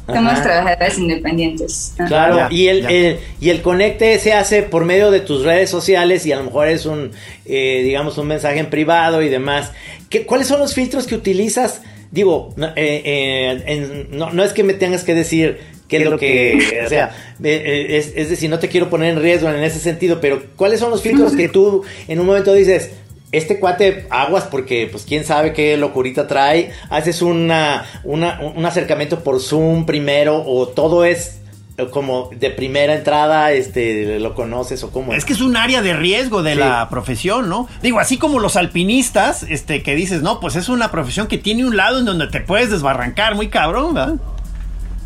Somos 0.06 0.40
trabajadoras 0.40 0.96
independientes. 0.96 1.92
Claro, 2.06 2.46
y, 2.48 2.68
el, 2.68 3.18
y 3.38 3.50
el 3.50 3.60
conecte 3.60 4.18
se 4.18 4.32
hace 4.32 4.62
por 4.62 4.86
medio 4.86 5.10
de 5.10 5.20
tus 5.20 5.44
redes 5.44 5.68
sociales 5.68 6.24
y 6.24 6.32
a 6.32 6.36
lo 6.36 6.44
mejor 6.44 6.68
es 6.68 6.86
un, 6.86 7.10
eh, 7.44 7.82
digamos, 7.84 8.16
un 8.16 8.28
mensaje 8.28 8.60
en 8.60 8.70
privado 8.70 9.20
y 9.20 9.28
demás. 9.28 9.72
¿Qué, 10.08 10.24
¿Cuáles 10.24 10.46
son 10.46 10.58
los 10.58 10.72
filtros 10.72 11.06
que 11.06 11.16
utilizas? 11.16 11.82
Digo, 12.16 12.54
eh, 12.76 13.62
eh, 13.66 14.06
no, 14.10 14.30
no, 14.32 14.42
es 14.42 14.54
que 14.54 14.62
me 14.62 14.72
tengas 14.72 15.04
que 15.04 15.14
decir 15.14 15.58
qué 15.86 15.98
es 15.98 16.04
lo 16.06 16.18
que, 16.18 16.82
o 16.86 16.88
sea, 16.88 17.14
es, 17.44 18.14
es 18.16 18.30
decir, 18.30 18.48
no 18.48 18.58
te 18.58 18.68
quiero 18.68 18.88
poner 18.88 19.10
en 19.12 19.20
riesgo 19.20 19.50
en 19.50 19.62
ese 19.62 19.78
sentido, 19.78 20.18
pero 20.18 20.42
¿cuáles 20.56 20.80
son 20.80 20.90
los 20.90 21.02
filtros 21.02 21.36
que 21.36 21.50
tú 21.50 21.84
en 22.08 22.18
un 22.18 22.24
momento 22.24 22.54
dices, 22.54 22.92
este 23.32 23.60
cuate 23.60 24.06
aguas 24.08 24.44
porque 24.44 24.88
pues 24.90 25.04
quién 25.04 25.24
sabe 25.24 25.52
qué 25.52 25.76
locurita 25.76 26.26
trae, 26.26 26.70
haces 26.88 27.20
una, 27.20 27.84
un 28.04 28.24
acercamiento 28.24 29.22
por 29.22 29.38
Zoom 29.38 29.84
primero 29.84 30.42
o 30.42 30.68
todo 30.68 31.04
es 31.04 31.40
como 31.90 32.30
de 32.34 32.50
primera 32.50 32.94
entrada, 32.94 33.52
este, 33.52 34.18
lo 34.18 34.34
conoces 34.34 34.82
o 34.82 34.90
cómo. 34.90 35.12
Es 35.12 35.24
que 35.24 35.34
es 35.34 35.40
un 35.40 35.56
área 35.56 35.82
de 35.82 35.94
riesgo 35.94 36.42
de 36.42 36.54
la 36.54 36.88
profesión, 36.88 37.48
¿no? 37.48 37.68
Digo, 37.82 38.00
así 38.00 38.16
como 38.16 38.40
los 38.40 38.56
alpinistas, 38.56 39.42
este, 39.42 39.82
que 39.82 39.94
dices, 39.94 40.22
no, 40.22 40.40
pues 40.40 40.56
es 40.56 40.68
una 40.68 40.90
profesión 40.90 41.26
que 41.26 41.38
tiene 41.38 41.66
un 41.66 41.76
lado 41.76 41.98
en 41.98 42.06
donde 42.06 42.28
te 42.28 42.40
puedes 42.40 42.70
desbarrancar 42.70 43.34
muy 43.34 43.48
cabrón, 43.48 43.94
¿verdad? 43.94 44.14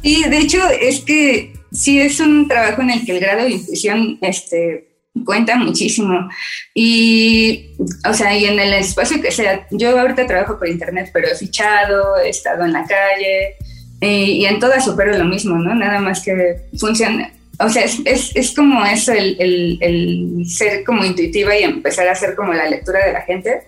Y 0.03 0.25
de 0.25 0.39
hecho 0.39 0.59
es 0.81 1.01
que 1.01 1.53
sí 1.73 2.01
es 2.01 2.21
un 2.21 2.49
trabajo 2.49 2.83
en 2.83 2.91
el 2.91 3.05
que 3.05 3.13
el 3.13 3.21
grado 3.21 3.45
de 3.45 3.51
intuición, 3.51 4.19
este, 4.23 4.89
cuenta 5.25 5.57
muchísimo. 5.57 6.29
Y, 6.73 7.71
o 8.09 8.15
sea, 8.15 8.37
y 8.37 8.45
en 8.45 8.61
el 8.61 8.73
espacio 8.75 9.21
que 9.21 9.33
sea, 9.33 9.67
yo 9.73 9.99
ahorita 9.99 10.27
trabajo 10.27 10.59
por 10.59 10.69
internet, 10.69 11.11
pero 11.13 11.29
he 11.29 11.35
fichado, 11.35 12.17
he 12.19 12.29
estado 12.29 12.65
en 12.65 12.73
la 12.73 12.85
calle 12.85 13.57
y, 14.01 14.45
en 14.47 14.59
todas 14.59 14.85
supero 14.85 15.17
lo 15.17 15.25
mismo, 15.25 15.57
¿no? 15.57 15.75
Nada 15.75 16.01
más 16.01 16.23
que 16.23 16.57
funciona. 16.79 17.33
o 17.59 17.69
sea, 17.69 17.85
es, 17.85 17.99
es, 18.05 18.35
es 18.35 18.53
como 18.53 18.85
eso, 18.85 19.13
el, 19.13 19.37
el, 19.39 19.79
el, 19.81 20.47
ser 20.47 20.85
como 20.85 21.05
intuitiva 21.05 21.57
y 21.57 21.65
empezar 21.65 22.09
a 22.09 22.13
hacer 22.13 22.35
como 22.35 22.55
la 22.55 22.69
lectura 22.69 23.05
de 23.05 23.13
la 23.13 23.23
gente. 23.23 23.63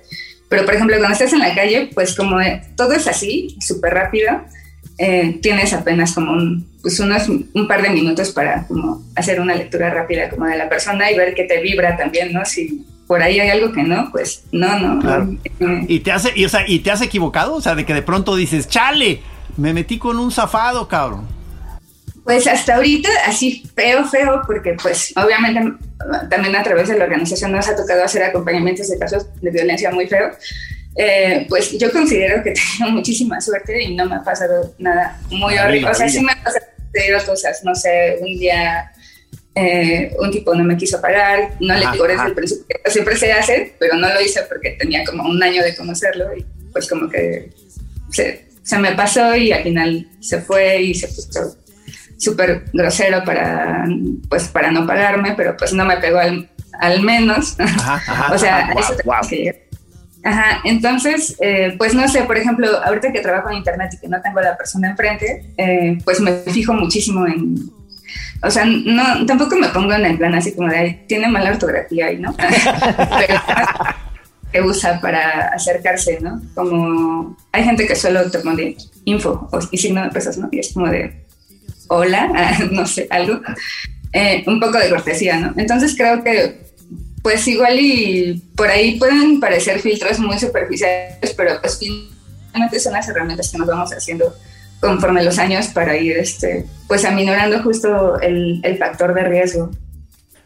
Pero, 0.48 0.64
por 0.64 0.74
ejemplo, 0.74 0.96
cuando 0.98 1.14
estás 1.14 1.32
en 1.32 1.38
la 1.38 1.54
calle, 1.54 1.90
pues 1.94 2.14
como 2.14 2.38
todo 2.76 2.92
es 2.92 3.06
así, 3.06 3.56
súper 3.60 3.94
rápido, 3.94 4.42
eh, 4.98 5.38
tienes 5.40 5.72
apenas 5.72 6.12
como 6.12 6.32
un, 6.32 6.68
pues 6.82 7.00
unos, 7.00 7.28
un 7.28 7.66
par 7.66 7.82
de 7.82 7.90
minutos 7.90 8.30
para 8.30 8.66
como 8.66 9.02
hacer 9.16 9.40
una 9.40 9.54
lectura 9.54 9.90
rápida 9.90 10.28
como 10.28 10.46
de 10.46 10.56
la 10.56 10.68
persona 10.68 11.10
y 11.10 11.16
ver 11.16 11.34
que 11.34 11.44
te 11.44 11.60
vibra 11.60 11.96
también, 11.96 12.32
¿no? 12.32 12.44
Si 12.44 12.84
por 13.06 13.22
ahí 13.22 13.40
hay 13.40 13.50
algo 13.50 13.72
que 13.72 13.82
no, 13.82 14.10
pues 14.10 14.44
no, 14.52 14.78
no. 14.78 15.36
y 15.88 16.00
te 16.00 16.12
hace, 16.12 16.32
y, 16.34 16.44
o 16.44 16.48
sea, 16.48 16.64
y 16.66 16.78
te 16.80 16.90
has 16.90 17.02
equivocado, 17.02 17.54
o 17.54 17.60
sea, 17.60 17.74
de 17.74 17.84
que 17.84 17.94
de 17.94 18.02
pronto 18.02 18.36
dices, 18.36 18.68
chale, 18.68 19.20
me 19.56 19.72
metí 19.72 19.98
con 19.98 20.18
un 20.18 20.30
zafado, 20.30 20.86
cabrón. 20.88 21.26
Pues 22.24 22.46
hasta 22.46 22.76
ahorita, 22.76 23.08
así 23.26 23.68
feo, 23.74 24.04
feo, 24.04 24.42
porque 24.46 24.76
pues 24.80 25.12
obviamente 25.16 25.74
también 26.30 26.54
a 26.54 26.62
través 26.62 26.88
de 26.88 26.96
la 26.96 27.04
organización 27.04 27.50
nos 27.50 27.68
ha 27.68 27.74
tocado 27.74 28.04
hacer 28.04 28.22
acompañamientos 28.22 28.88
de 28.88 28.98
casos 28.98 29.26
de 29.40 29.50
violencia 29.50 29.90
muy 29.90 30.06
feo. 30.06 30.30
Eh, 30.96 31.46
pues 31.48 31.76
yo 31.78 31.90
considero 31.90 32.42
que 32.42 32.54
tengo 32.78 32.92
muchísima 32.92 33.40
suerte 33.40 33.82
y 33.82 33.96
no 33.96 34.06
me 34.06 34.16
ha 34.16 34.22
pasado 34.22 34.74
nada 34.78 35.18
muy 35.30 35.58
horrible. 35.58 35.90
O 35.90 35.94
sea, 35.94 36.08
sí 36.08 36.20
me 36.22 36.32
han 36.32 36.42
pasado 36.42 36.66
cosas, 37.26 37.64
no 37.64 37.74
sé, 37.74 38.18
un 38.20 38.38
día 38.38 38.92
eh, 39.54 40.14
un 40.18 40.30
tipo 40.30 40.54
no 40.54 40.64
me 40.64 40.76
quiso 40.76 41.00
pagar, 41.00 41.54
no 41.60 41.74
le 41.74 41.86
digo 41.92 42.06
desde 42.06 42.26
el 42.26 42.34
principio, 42.34 42.76
siempre 42.86 43.16
se 43.16 43.32
hace, 43.32 43.74
pero 43.78 43.96
no 43.96 44.08
lo 44.08 44.20
hice 44.20 44.42
porque 44.48 44.70
tenía 44.78 45.04
como 45.04 45.24
un 45.24 45.42
año 45.42 45.62
de 45.62 45.76
conocerlo 45.76 46.36
y 46.36 46.44
pues 46.72 46.88
como 46.88 47.08
que 47.08 47.50
se, 48.10 48.46
se 48.62 48.78
me 48.78 48.92
pasó 48.92 49.34
y 49.36 49.52
al 49.52 49.62
final 49.62 50.08
se 50.20 50.40
fue 50.40 50.82
y 50.82 50.94
se 50.94 51.08
puso 51.08 51.56
súper 52.18 52.64
grosero 52.72 53.24
para, 53.24 53.84
pues, 54.28 54.48
para 54.48 54.70
no 54.70 54.86
pagarme, 54.86 55.34
pero 55.36 55.56
pues 55.56 55.72
no 55.72 55.84
me 55.84 55.96
pegó 55.96 56.18
al, 56.18 56.48
al 56.78 57.02
menos. 57.02 57.56
o 58.32 58.38
sea, 58.38 58.72
eso 58.72 58.94
Ajá, 60.24 60.60
entonces, 60.62 61.36
eh, 61.40 61.74
pues 61.76 61.94
no 61.94 62.06
sé, 62.06 62.22
por 62.22 62.36
ejemplo, 62.36 62.68
ahorita 62.84 63.12
que 63.12 63.20
trabajo 63.20 63.50
en 63.50 63.56
internet 63.56 63.90
y 63.94 63.98
que 63.98 64.08
no 64.08 64.22
tengo 64.22 64.38
a 64.38 64.42
la 64.42 64.56
persona 64.56 64.90
enfrente, 64.90 65.52
eh, 65.56 65.98
pues 66.04 66.20
me 66.20 66.32
fijo 66.32 66.72
muchísimo 66.72 67.26
en, 67.26 67.56
o 68.42 68.50
sea, 68.50 68.64
no, 68.64 69.26
tampoco 69.26 69.56
me 69.56 69.68
pongo 69.68 69.92
en 69.94 70.04
el 70.04 70.18
plan 70.18 70.34
así 70.34 70.54
como 70.54 70.68
de, 70.68 71.04
tiene 71.08 71.28
mala 71.28 71.50
ortografía 71.50 72.06
ahí, 72.06 72.18
¿no? 72.18 72.34
Pero 72.36 73.40
que 74.52 74.60
usa 74.60 75.00
para 75.00 75.48
acercarse, 75.48 76.20
¿no? 76.20 76.42
Como 76.54 77.36
hay 77.52 77.64
gente 77.64 77.86
que 77.86 77.96
solo 77.96 78.30
te 78.30 78.38
pone 78.40 78.76
info 79.04 79.48
y 79.70 79.78
signo 79.78 80.02
de 80.02 80.10
pesos, 80.10 80.36
¿no? 80.36 80.48
Y 80.52 80.58
es 80.60 80.72
como 80.72 80.88
de, 80.88 81.24
hola, 81.88 82.58
no 82.70 82.86
sé, 82.86 83.06
algo, 83.10 83.40
eh, 84.12 84.44
un 84.46 84.60
poco 84.60 84.78
de 84.78 84.90
cortesía, 84.90 85.38
¿no? 85.38 85.54
Entonces 85.56 85.94
creo 85.96 86.22
que, 86.22 86.60
pues 87.22 87.46
igual 87.48 87.78
y 87.80 88.42
por 88.56 88.68
ahí 88.68 88.98
pueden 88.98 89.40
parecer 89.40 89.80
filtros 89.80 90.18
muy 90.18 90.38
superficiales, 90.38 91.34
pero 91.36 91.60
pues 91.60 91.78
finalmente 91.78 92.78
son 92.78 92.92
las 92.92 93.08
herramientas 93.08 93.50
que 93.50 93.58
nos 93.58 93.68
vamos 93.68 93.92
haciendo 93.92 94.34
conforme 94.80 95.22
los 95.22 95.38
años 95.38 95.68
para 95.68 95.96
ir, 95.96 96.16
este, 96.16 96.66
pues 96.88 97.04
aminorando 97.04 97.62
justo 97.62 98.20
el 98.20 98.76
factor 98.78 99.14
de 99.14 99.24
riesgo. 99.24 99.70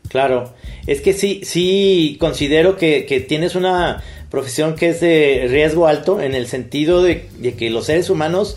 Claro, 0.09 0.55
es 0.87 1.01
que 1.01 1.13
sí, 1.13 1.41
sí 1.45 2.17
considero 2.21 2.77
que, 2.77 3.07
que, 3.07 3.21
tienes 3.21 3.55
una 3.55 4.03
profesión 4.31 4.77
que 4.77 4.91
es 4.91 5.01
de 5.01 5.47
riesgo 5.49 5.87
alto 5.87 6.21
en 6.21 6.35
el 6.35 6.47
sentido 6.47 7.03
de, 7.03 7.29
de 7.39 7.55
que 7.55 7.71
los 7.71 7.87
seres 7.87 8.11
humanos 8.11 8.57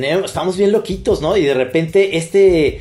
estamos 0.00 0.56
bien 0.56 0.72
loquitos, 0.72 1.20
¿no? 1.20 1.36
Y 1.36 1.44
de 1.44 1.54
repente 1.54 2.16
este, 2.16 2.66
eh, 2.68 2.80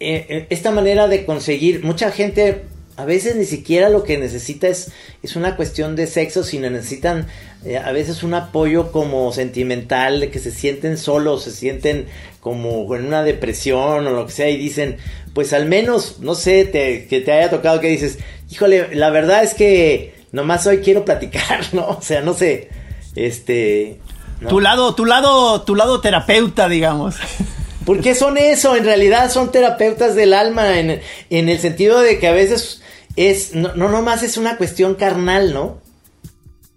eh, 0.00 0.46
esta 0.50 0.70
manera 0.70 1.08
de 1.08 1.24
conseguir, 1.24 1.84
mucha 1.84 2.10
gente 2.10 2.62
a 2.96 3.04
veces 3.04 3.36
ni 3.36 3.46
siquiera 3.46 3.88
lo 3.88 4.04
que 4.04 4.18
necesita 4.18 4.68
es, 4.68 4.92
es 5.22 5.34
una 5.34 5.56
cuestión 5.56 5.96
de 5.96 6.06
sexo, 6.06 6.44
sino 6.44 6.68
necesitan 6.70 7.26
eh, 7.64 7.78
a 7.78 7.90
veces 7.92 8.22
un 8.22 8.34
apoyo 8.34 8.92
como 8.92 9.32
sentimental, 9.32 10.20
de 10.20 10.30
que 10.30 10.38
se 10.38 10.50
sienten 10.50 10.98
solos, 10.98 11.44
se 11.44 11.52
sienten 11.52 12.06
como 12.42 12.92
en 12.96 13.06
una 13.06 13.22
depresión 13.22 14.04
o 14.04 14.10
lo 14.10 14.26
que 14.26 14.32
sea 14.32 14.50
y 14.50 14.56
dicen, 14.56 14.96
pues 15.32 15.52
al 15.52 15.66
menos, 15.66 16.18
no 16.18 16.34
sé, 16.34 16.70
que 16.72 17.20
te 17.20 17.32
haya 17.32 17.50
tocado 17.50 17.78
que 17.80 17.86
dices, 17.86 18.18
híjole, 18.50 18.96
la 18.96 19.10
verdad 19.10 19.44
es 19.44 19.54
que 19.54 20.14
nomás 20.32 20.66
hoy 20.66 20.78
quiero 20.78 21.04
platicar, 21.04 21.60
¿no? 21.72 21.86
O 21.86 22.02
sea, 22.02 22.20
no 22.20 22.34
sé, 22.34 22.68
este, 23.14 24.00
tu 24.48 24.58
lado, 24.58 24.96
tu 24.96 25.04
lado, 25.04 25.62
tu 25.62 25.76
lado 25.76 26.00
terapeuta, 26.00 26.68
digamos. 26.68 27.14
Porque 27.86 28.16
son 28.16 28.36
eso, 28.36 28.74
en 28.74 28.84
realidad 28.84 29.30
son 29.30 29.52
terapeutas 29.52 30.16
del 30.16 30.34
alma, 30.34 30.80
en, 30.80 31.00
el 31.30 31.58
sentido 31.60 32.00
de 32.00 32.18
que 32.18 32.26
a 32.26 32.32
veces 32.32 32.82
es, 33.14 33.54
no, 33.54 33.72
no 33.76 33.88
nomás 33.88 34.24
es 34.24 34.36
una 34.36 34.56
cuestión 34.56 34.96
carnal, 34.96 35.54
¿no? 35.54 35.78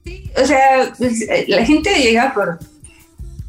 Sí, 0.04 0.32
o 0.40 0.46
sea, 0.46 0.94
pues, 0.96 1.22
eh, 1.22 1.46
la 1.48 1.66
gente 1.66 1.92
llega 1.96 2.36
por, 2.36 2.60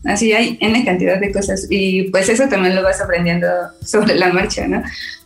así 0.07 0.33
hay 0.33 0.59
N 0.61 0.85
cantidad 0.85 1.19
de 1.19 1.33
cosas 1.33 1.67
y 1.71 2.05
pues 2.05 2.29
eso 2.29 2.49
también 2.49 2.75
lo 2.75 2.83
vas 2.83 3.01
aprendiendo 3.01 3.47
sobre 3.85 4.15
la 4.15 4.33
marcha, 4.33 4.67
¿no? 4.67 4.83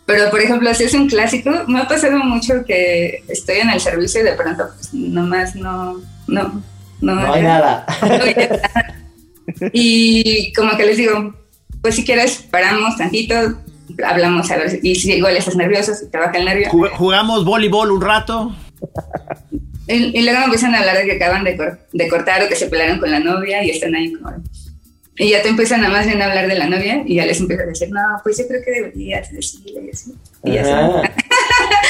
Pero 0.06 0.30
por 0.30 0.40
ejemplo, 0.40 0.72
si 0.74 0.84
es 0.84 0.94
un 0.94 1.08
clásico, 1.08 1.50
me 1.68 1.80
ha 1.80 1.86
pasado 1.88 2.18
mucho 2.18 2.64
que 2.66 3.22
estoy 3.28 3.58
en 3.58 3.70
el 3.70 3.80
servicio 3.80 4.20
y 4.20 4.24
de 4.24 4.32
pronto 4.32 4.64
pues 4.74 4.92
nomás 4.92 5.54
no, 5.54 6.00
no, 6.26 6.62
no, 7.00 7.32
hay 7.32 7.42
nada. 7.42 7.86
y 9.72 10.52
como 10.52 10.76
que 10.76 10.86
les 10.86 10.96
digo, 10.96 11.34
pues 11.80 11.94
si 11.94 12.04
quieres, 12.04 12.38
paramos 12.50 12.96
tantito, 12.96 13.34
hablamos 14.04 14.50
a 14.50 14.56
ver, 14.56 14.80
y 14.82 14.94
si 14.94 15.12
igual 15.12 15.36
estás 15.36 15.56
nervioso, 15.56 15.94
si 15.94 16.10
te 16.10 16.18
baja 16.18 16.38
el 16.38 16.44
nervio. 16.44 16.70
Jugamos 16.70 17.44
voleibol 17.44 17.90
un 17.92 18.00
rato. 18.00 18.54
Y, 19.86 20.22
luego 20.22 20.38
me 20.38 20.44
empiezan 20.44 20.74
a 20.74 20.80
hablar 20.80 20.98
de 20.98 21.04
que 21.04 21.16
acaban 21.16 21.42
de, 21.42 21.78
de, 21.92 22.08
cortar 22.08 22.44
o 22.44 22.48
que 22.48 22.54
se 22.54 22.68
pelearon 22.68 23.00
con 23.00 23.10
la 23.10 23.18
novia 23.18 23.64
y 23.64 23.70
están 23.70 23.94
ahí 23.94 24.12
como... 24.12 24.30
Y 25.16 25.30
ya 25.30 25.42
te 25.42 25.48
empiezan 25.48 25.82
nada 25.82 25.92
más 25.92 26.06
bien 26.06 26.22
a 26.22 26.26
hablar 26.26 26.48
de 26.48 26.54
la 26.54 26.66
novia 26.66 27.02
y 27.04 27.16
ya 27.16 27.26
les 27.26 27.40
empieza 27.40 27.64
a 27.64 27.66
decir, 27.66 27.90
no, 27.90 28.00
pues 28.22 28.38
yo 28.38 28.46
creo 28.48 28.62
que 28.64 28.70
deberías 28.70 29.30
decirle 29.30 29.82
y 29.86 29.90
así. 29.90 30.14
Y 30.44 30.52
ya 30.52 30.64
sabes. 30.64 31.10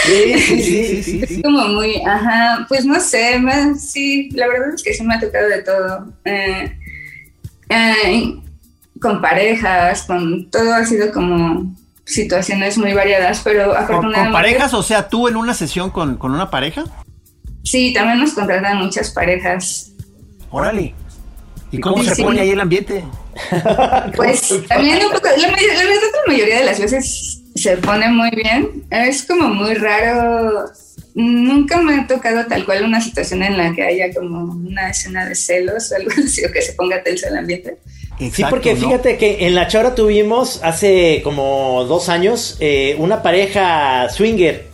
Sí, 0.05 0.39
sí, 0.39 1.03
sí, 1.03 1.27
sí, 1.29 1.43
Como 1.43 1.69
muy, 1.69 2.03
ajá, 2.05 2.67
pues 2.69 2.85
no 2.85 2.99
sé, 2.99 3.39
más, 3.39 3.81
sí, 3.81 4.31
la 4.31 4.49
verdad 4.49 4.75
es 4.75 4.83
que 4.83 4.95
sí 4.95 5.05
me 5.05 5.15
ha 5.15 5.21
tocado 5.21 5.49
de 5.49 5.63
todo. 5.63 6.13
Eh, 6.25 6.77
eh, 7.69 8.41
con 9.01 9.21
parejas, 9.21 10.03
con 10.05 10.51
todo 10.51 10.75
ha 10.75 10.85
sido 10.85 11.13
como 11.13 11.75
situaciones 12.05 12.77
muy 12.79 12.93
variadas, 12.93 13.41
pero 13.45 13.73
afortunadamente... 13.73 14.25
¿Con, 14.25 14.33
parejas? 14.33 14.75
O 14.75 14.83
sea, 14.83 15.09
tú 15.09 15.29
en 15.29 15.37
una 15.37 15.55
sesión 15.55 15.91
con, 15.91 16.17
con 16.17 16.33
una 16.33 16.51
pareja? 16.51 16.85
Sí, 17.63 17.93
también 17.93 18.19
nos 18.19 18.33
contratan 18.33 18.79
muchas 18.79 19.11
parejas. 19.11 19.93
Órale. 20.51 20.95
¿Y 21.73 21.79
cómo 21.79 22.03
se 22.03 22.23
pone 22.23 22.41
ahí 22.41 22.51
el 22.51 22.61
ambiente? 22.61 23.05
Pues 24.17 24.53
también 24.69 24.99
un 25.07 25.13
poco, 25.13 25.29
la, 25.29 25.49
la, 25.49 25.55
la 25.55 26.27
mayoría 26.27 26.59
de 26.59 26.65
las 26.65 26.81
veces 26.81 27.41
se 27.55 27.77
pone 27.79 28.09
muy 28.09 28.31
bien. 28.31 28.85
Es 28.91 29.25
como 29.25 29.49
muy 29.49 29.75
raro. 29.75 30.65
Nunca 31.15 31.81
me 31.81 31.95
ha 31.95 32.07
tocado 32.07 32.47
tal 32.47 32.65
cual 32.65 32.85
una 32.85 33.01
situación 33.01 33.43
en 33.43 33.57
la 33.57 33.73
que 33.75 33.83
haya 33.83 34.13
como 34.15 34.53
una 34.53 34.91
escena 34.91 35.29
de 35.29 35.35
celos 35.35 35.91
o 35.91 35.97
algo 35.97 36.11
así, 36.25 36.45
o 36.45 36.53
que 36.53 36.63
se 36.63 36.73
ponga 36.73 37.03
tenso 37.03 37.29
el 37.29 37.37
ambiente. 37.37 37.79
sí, 38.33 38.45
porque 38.49 38.77
fíjate 38.77 39.17
que 39.17 39.47
en 39.47 39.55
La 39.55 39.67
Chora 39.67 39.95
tuvimos 39.95 40.61
hace 40.63 41.21
como 41.25 41.85
dos 41.85 42.09
años 42.09 42.57
eh, 42.61 42.95
una 42.99 43.23
pareja 43.23 44.09
swinger 44.11 44.70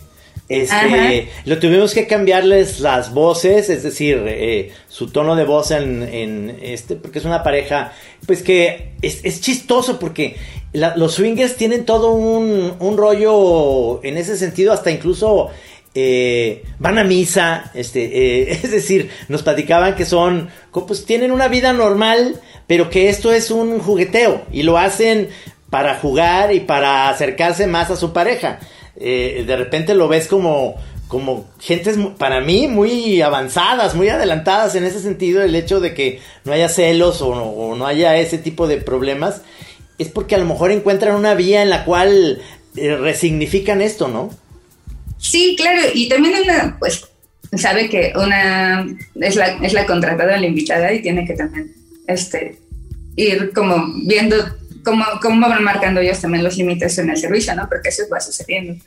este, 0.49 1.27
lo 1.43 1.59
tuvimos 1.59 1.93
que 1.93 2.07
cambiarles 2.07 2.79
las 2.79 3.13
voces, 3.13 3.69
es 3.69 3.83
decir, 3.83 4.23
eh, 4.27 4.71
su 4.87 5.09
tono 5.09 5.35
de 5.35 5.43
voz 5.43 5.71
en, 5.71 6.57
este, 6.61 6.95
porque 6.95 7.19
es 7.19 7.25
una 7.25 7.43
pareja, 7.43 7.91
pues 8.25 8.43
que 8.43 8.93
es, 9.01 9.41
chistoso 9.41 9.99
porque 9.99 10.37
los 10.73 11.15
swingers 11.15 11.57
tienen 11.57 11.85
todo 11.85 12.11
un, 12.11 12.97
rollo 12.97 14.01
en 14.03 14.15
ese 14.15 14.37
sentido, 14.37 14.71
hasta 14.71 14.89
incluso 14.89 15.49
eh, 15.93 16.63
van 16.79 16.97
a 16.97 17.03
misa, 17.03 17.69
este, 17.73 18.05
eh, 18.05 18.51
es 18.63 18.71
decir, 18.71 19.09
nos 19.27 19.43
platicaban 19.43 19.95
que 19.95 20.05
son, 20.05 20.49
pues 20.71 21.05
tienen 21.05 21.33
una 21.33 21.49
vida 21.49 21.73
normal, 21.73 22.39
pero 22.67 22.89
que 22.89 23.09
esto 23.09 23.33
es 23.33 23.51
un 23.51 23.79
jugueteo 23.79 24.43
y 24.53 24.63
lo 24.63 24.77
hacen 24.77 25.27
para 25.69 25.95
jugar 25.95 26.53
y 26.53 26.61
para 26.61 27.09
acercarse 27.09 27.67
más 27.67 27.91
a 27.91 27.97
su 27.97 28.13
pareja. 28.13 28.59
Eh, 28.99 29.43
de 29.45 29.55
repente 29.55 29.93
lo 29.93 30.07
ves 30.07 30.27
como, 30.27 30.75
como 31.07 31.47
gentes 31.59 31.97
para 32.17 32.41
mí 32.41 32.67
muy 32.67 33.21
avanzadas, 33.21 33.95
muy 33.95 34.09
adelantadas 34.09 34.75
en 34.75 34.85
ese 34.85 34.99
sentido, 34.99 35.41
el 35.41 35.55
hecho 35.55 35.79
de 35.79 35.93
que 35.93 36.19
no 36.45 36.53
haya 36.53 36.67
celos 36.67 37.21
o 37.21 37.75
no, 37.75 37.85
haya 37.85 38.17
ese 38.17 38.37
tipo 38.37 38.67
de 38.67 38.77
problemas, 38.77 39.41
es 39.99 40.09
porque 40.09 40.35
a 40.35 40.39
lo 40.39 40.45
mejor 40.45 40.71
encuentran 40.71 41.15
una 41.15 41.35
vía 41.35 41.61
en 41.61 41.69
la 41.69 41.85
cual 41.85 42.41
eh, 42.75 42.95
resignifican 42.95 43.81
esto, 43.81 44.07
¿no? 44.07 44.31
Sí, 45.19 45.55
claro, 45.57 45.81
y 45.93 46.09
también 46.09 46.35
una, 46.43 46.77
pues, 46.79 47.07
sabe 47.55 47.89
que 47.89 48.13
una 48.15 48.85
es 49.15 49.35
la, 49.35 49.47
es 49.63 49.73
la 49.73 49.85
contratada, 49.85 50.37
la 50.37 50.45
invitada, 50.45 50.91
y 50.93 51.01
tiene 51.01 51.25
que 51.25 51.33
también 51.33 51.71
este, 52.07 52.57
ir 53.15 53.51
como 53.53 53.93
viendo 54.05 54.37
cómo, 54.87 55.03
cómo 55.21 55.49
van 55.49 55.63
marcando 55.63 55.99
ellos 55.99 56.21
también 56.21 56.45
los 56.45 56.55
límites 56.57 56.97
en 56.97 57.09
el 57.09 57.17
servicio, 57.17 57.53
¿no? 57.55 57.67
Porque 57.67 57.89
eso 57.89 58.03
va 58.11 58.21
sucediendo. 58.21 58.81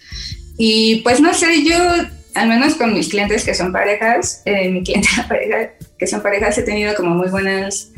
Y 0.57 0.97
pues 1.03 1.21
no 1.21 1.35
sé, 1.35 1.63
yo 1.63 1.77
al 2.35 2.49
menos 2.49 2.75
con 2.75 2.95
mis 2.95 3.09
clientes 3.09 3.45
que 3.45 3.55
son 3.55 3.71
parejas, 3.71 4.41
eh, 4.47 4.71
mi 4.71 4.83
cliente 4.83 5.09
pareja, 5.29 5.73
que 5.99 6.07
son 6.07 6.23
parejas, 6.23 6.57
he 6.57 6.63
tenido 6.63 6.95
como 6.95 7.15
muy 7.15 7.29
buenas, 7.29 7.91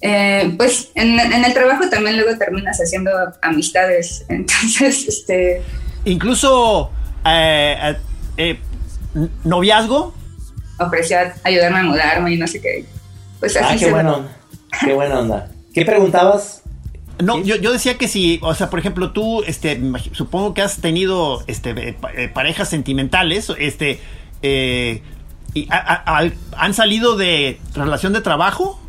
eh, 0.00 0.54
pues 0.56 0.90
en, 0.94 1.20
en, 1.20 1.44
el 1.44 1.52
trabajo 1.52 1.88
también 1.90 2.16
luego 2.16 2.38
terminas 2.38 2.78
haciendo 2.80 3.10
amistades, 3.42 4.24
entonces, 4.28 5.06
este... 5.06 5.62
Incluso 6.06 6.90
eh, 7.26 7.96
eh 8.38 8.58
noviazgo. 9.44 10.14
Ofreció 10.78 11.18
ayudarme 11.44 11.80
a 11.80 11.82
mudarme 11.82 12.32
y 12.32 12.36
no 12.36 12.46
sé 12.46 12.60
qué. 12.60 12.84
Pues 13.38 13.56
así 13.56 13.74
ah, 13.74 13.76
qué 13.78 13.90
buena 13.90 14.14
onda. 14.14 14.36
Qué 14.80 14.92
buena 14.92 15.18
onda. 15.20 15.50
¿Qué 15.72 15.84
preguntabas? 15.86 16.63
No, 17.22 17.40
yo, 17.42 17.56
yo, 17.56 17.72
decía 17.72 17.96
que 17.96 18.08
si, 18.08 18.40
o 18.42 18.54
sea, 18.54 18.70
por 18.70 18.80
ejemplo, 18.80 19.12
tú, 19.12 19.42
este, 19.44 19.80
supongo 20.12 20.52
que 20.52 20.62
has 20.62 20.78
tenido, 20.78 21.44
este, 21.46 21.70
eh, 21.70 21.96
eh, 22.16 22.28
parejas 22.28 22.68
sentimentales, 22.68 23.52
este, 23.58 24.00
eh, 24.42 25.00
y 25.54 25.68
¿han 25.70 26.74
salido 26.74 27.16
de 27.16 27.60
relación 27.74 28.12
de 28.12 28.20
trabajo? 28.20 28.80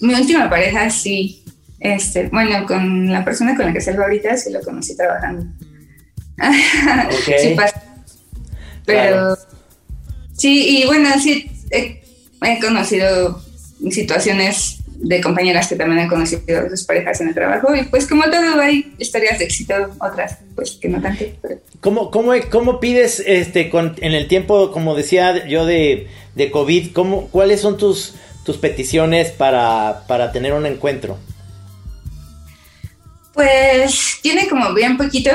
mi 0.00 0.14
última 0.14 0.48
pareja 0.48 0.88
sí, 0.88 1.44
este, 1.80 2.28
bueno, 2.28 2.64
con 2.66 3.12
la 3.12 3.22
persona 3.22 3.54
con 3.54 3.66
la 3.66 3.74
que 3.74 3.82
salgo 3.82 4.04
ahorita 4.04 4.34
sí 4.38 4.50
lo 4.50 4.62
conocí 4.62 4.96
trabajando. 4.96 5.44
sí 7.26 7.54
pasa. 7.54 7.82
Pero 8.86 9.36
sí, 10.32 10.78
y 10.78 10.86
bueno, 10.86 11.10
sí 11.20 11.50
he 11.70 12.60
conocido 12.60 13.42
situaciones 13.90 14.77
de 15.00 15.20
compañeras 15.20 15.68
que 15.68 15.76
también 15.76 16.00
han 16.00 16.08
conocido 16.08 16.42
a 16.66 16.68
sus 16.68 16.84
parejas 16.84 17.20
en 17.20 17.28
el 17.28 17.34
trabajo 17.34 17.74
y 17.74 17.84
pues 17.84 18.06
como 18.06 18.24
todo 18.24 18.60
hay 18.60 18.92
historias 18.98 19.38
de 19.38 19.44
éxito, 19.44 19.74
otras 20.00 20.38
pues 20.56 20.72
que 20.72 20.88
no 20.88 21.00
tanto. 21.00 21.24
¿Cómo, 21.80 22.10
cómo, 22.10 22.32
cómo 22.50 22.80
pides 22.80 23.22
este 23.24 23.70
con, 23.70 23.94
en 24.00 24.12
el 24.12 24.26
tiempo, 24.26 24.72
como 24.72 24.96
decía 24.96 25.46
yo, 25.46 25.64
de, 25.66 26.08
de 26.34 26.50
COVID, 26.50 26.92
cómo, 26.92 27.28
cuáles 27.28 27.60
son 27.60 27.76
tus, 27.76 28.14
tus 28.44 28.56
peticiones 28.56 29.30
para, 29.30 30.04
para 30.08 30.32
tener 30.32 30.52
un 30.52 30.66
encuentro? 30.66 31.16
Pues 33.34 34.18
tiene 34.20 34.48
como 34.48 34.74
bien 34.74 34.96
poquito 34.96 35.30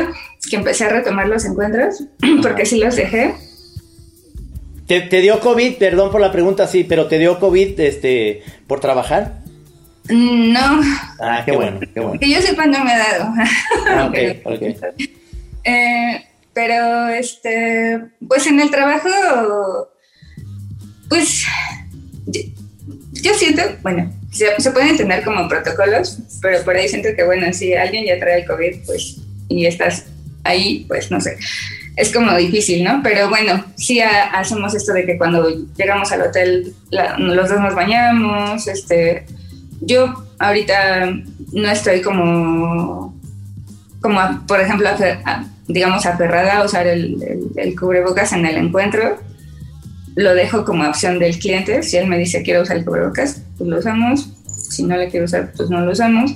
que 0.50 0.58
empecé 0.58 0.84
a 0.84 0.90
retomar 0.90 1.30
los 1.30 1.46
encuentros, 1.46 2.04
porque 2.42 2.66
sí 2.66 2.80
los 2.80 2.98
dejé. 2.98 3.34
¿Te, 4.88 5.00
¿Te, 5.00 5.22
dio 5.22 5.40
COVID? 5.40 5.78
Perdón 5.78 6.12
por 6.12 6.20
la 6.20 6.34
pregunta, 6.34 6.68
sí, 6.68 6.84
pero 6.84 7.08
¿te 7.08 7.18
dio 7.18 7.40
COVID 7.40 7.80
este, 7.80 8.44
por 8.68 8.82
trabajar? 8.82 9.43
No. 10.10 10.82
Ah, 11.20 11.44
qué 11.46 11.52
bueno, 11.54 11.80
qué 11.94 12.00
bueno. 12.00 12.20
Que 12.20 12.30
yo 12.30 12.42
sepa 12.42 12.66
no 12.66 12.84
me 12.84 12.92
ha 12.92 12.98
dado. 12.98 13.34
Ah, 13.88 14.06
ok, 14.08 14.18
ok. 14.46 14.62
Eh, 15.64 16.26
pero, 16.54 17.08
este, 17.10 18.02
pues 18.28 18.46
en 18.48 18.60
el 18.60 18.70
trabajo, 18.70 19.10
pues, 21.10 21.46
yo, 23.14 23.34
siento, 23.34 23.64
bueno, 23.82 24.12
se, 24.32 24.60
se, 24.60 24.72
pueden 24.72 24.90
entender 24.90 25.24
como 25.24 25.48
protocolos, 25.48 26.20
pero 26.42 26.64
por 26.64 26.76
ahí 26.76 26.90
siento 26.90 27.10
que, 27.16 27.24
bueno, 27.24 27.52
si 27.54 27.74
alguien 27.74 28.06
ya 28.06 28.20
trae 28.20 28.42
el 28.42 28.46
COVID, 28.46 28.86
pues, 28.86 29.22
y 29.48 29.66
estás 29.66 30.06
ahí, 30.44 30.86
pues, 30.88 31.10
no 31.10 31.22
sé, 31.22 31.38
es 31.96 32.12
como 32.12 32.36
difícil, 32.36 32.84
¿no? 32.84 33.02
Pero 33.04 33.30
bueno, 33.30 33.64
sí 33.78 34.00
hacemos 34.02 34.74
esto 34.74 34.94
de 34.94 35.06
que 35.06 35.18
cuando 35.18 35.48
llegamos 35.76 36.12
al 36.12 36.24
hotel, 36.24 36.74
los 37.18 37.50
dos 37.50 37.60
nos 37.60 37.76
bañamos, 37.76 38.68
este 38.68 39.26
yo 39.86 40.26
ahorita 40.40 41.14
no 41.52 41.70
estoy 41.70 42.02
como, 42.02 43.14
como 44.02 44.20
por 44.48 44.60
ejemplo, 44.60 44.90
digamos, 45.68 46.06
aferrada 46.06 46.58
a 46.58 46.66
usar 46.66 46.88
el, 46.88 47.76
cubrebocas 47.80 48.34
en 48.34 48.46
el 48.46 48.58
encuentro. 48.58 49.20
Lo 50.16 50.36
dejo 50.36 50.64
como 50.64 50.88
opción 50.88 51.20
del 51.20 51.38
cliente. 51.40 51.84
Si 51.84 51.98
él 51.98 52.08
me 52.08 52.18
dice 52.18 52.44
quiero 52.44 52.62
usar 52.62 52.78
el 52.78 52.86
cubrebocas, 52.86 53.42
pues 53.58 53.70
lo 53.70 53.80
usamos. 53.80 54.30
Si 54.48 54.84
no 54.84 54.98
le 54.98 55.10
quiero 55.10 55.26
usar, 55.26 55.52
pues 55.56 55.70
no 55.70 55.82
lo 55.82 55.92
usamos. 55.92 56.36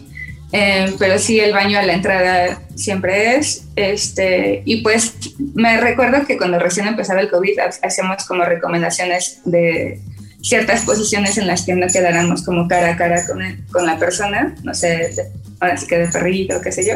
Eh, 0.52 0.94
pero 0.98 1.20
sí, 1.20 1.40
el 1.40 1.54
baño 1.54 1.78
a 1.78 1.84
la 1.84 1.94
entrada 1.94 2.62
siempre 2.76 3.36
es. 3.36 3.68
Este, 3.76 4.62
y 4.66 4.82
pues 4.82 5.16
me 5.54 5.80
recuerdo 5.80 6.26
que 6.26 6.38
cuando 6.38 6.58
recién 6.60 6.88
empezaba 6.88 7.22
el 7.22 7.30
COVID 7.30 7.60
hacíamos 7.84 8.26
como 8.26 8.46
recomendaciones 8.46 9.42
de 9.46 10.00
ciertas 10.42 10.86
posiciones 10.86 11.38
en 11.38 11.48
las 11.48 11.66
que 11.66 11.76
no 11.76 11.88
quedáramos 11.88 12.44
como 12.44 12.68
cara 12.68 12.94
a 12.94 12.98
cara 12.98 13.26
con, 13.26 13.40
con 13.72 13.86
la 13.86 13.98
persona, 13.98 14.56
no 14.64 14.74
sé, 14.74 15.12
ahora 15.60 15.78
sí 15.78 15.88
que 15.88 16.00
de 16.00 16.08
perrito, 16.08 16.62
qué 16.62 16.72
sé 16.72 16.86
yo. 16.86 16.94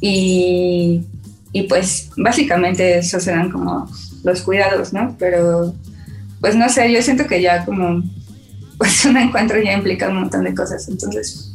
Y, 0.00 1.04
y 1.52 1.62
pues 1.64 2.10
básicamente 2.16 2.98
esos 2.98 3.26
eran 3.26 3.50
como 3.50 3.88
los 4.22 4.42
cuidados, 4.42 4.92
¿no? 4.92 5.16
Pero 5.18 5.74
pues 6.40 6.56
no 6.56 6.68
sé, 6.68 6.92
yo 6.92 7.00
siento 7.02 7.26
que 7.26 7.40
ya 7.40 7.64
como 7.64 8.02
pues 8.78 9.04
un 9.04 9.16
encuentro 9.16 9.60
ya 9.62 9.72
implica 9.72 10.08
un 10.08 10.16
montón 10.16 10.44
de 10.44 10.54
cosas, 10.54 10.88
entonces 10.88 11.54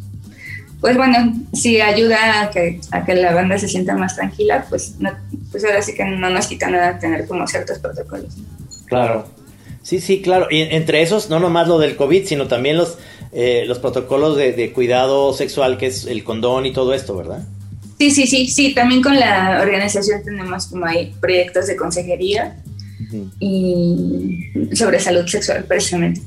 pues 0.82 0.96
bueno, 0.96 1.34
si 1.54 1.82
ayuda 1.82 2.42
a 2.42 2.50
que, 2.52 2.80
a 2.92 3.04
que 3.04 3.14
la 3.16 3.34
banda 3.34 3.58
se 3.58 3.68
sienta 3.68 3.96
más 3.96 4.16
tranquila, 4.16 4.66
pues, 4.70 4.96
no, 5.00 5.12
pues 5.52 5.66
ahora 5.66 5.82
sí 5.82 5.94
que 5.94 6.06
no 6.06 6.30
nos 6.30 6.48
quita 6.48 6.70
nada 6.70 6.98
tener 6.98 7.28
como 7.28 7.46
ciertos 7.48 7.80
protocolos. 7.80 8.38
Claro, 8.86 9.28
Sí, 9.90 10.00
sí, 10.00 10.22
claro. 10.22 10.46
Y 10.52 10.62
entre 10.62 11.02
esos, 11.02 11.32
no 11.32 11.40
nomás 11.40 11.68
lo 11.68 11.80
del 11.80 11.96
COVID, 11.96 12.28
sino 12.28 12.48
también 12.48 12.78
los, 12.78 13.00
eh, 13.32 13.64
los 13.66 13.80
protocolos 13.80 14.38
de, 14.38 14.72
cuidado 14.72 15.34
sexual, 15.34 15.80
que 15.80 15.88
es 15.88 16.06
el 16.06 16.24
condón 16.24 16.68
y 16.68 16.74
todo 16.74 16.94
esto, 16.94 17.18
¿verdad? 17.18 17.42
Sí, 17.98 18.12
sí, 18.12 18.28
sí, 18.28 18.46
sí. 18.46 18.76
También 18.76 19.02
con 19.02 19.20
la 19.20 19.58
organización 19.60 20.22
tenemos 20.24 20.68
como 20.68 20.86
hay 20.86 21.12
proyectos 21.20 21.66
de 21.66 21.76
consejería 21.76 22.58
y 23.40 24.52
sobre 24.76 25.00
salud 25.00 25.26
sexual, 25.26 25.66
precisamente. 25.68 26.22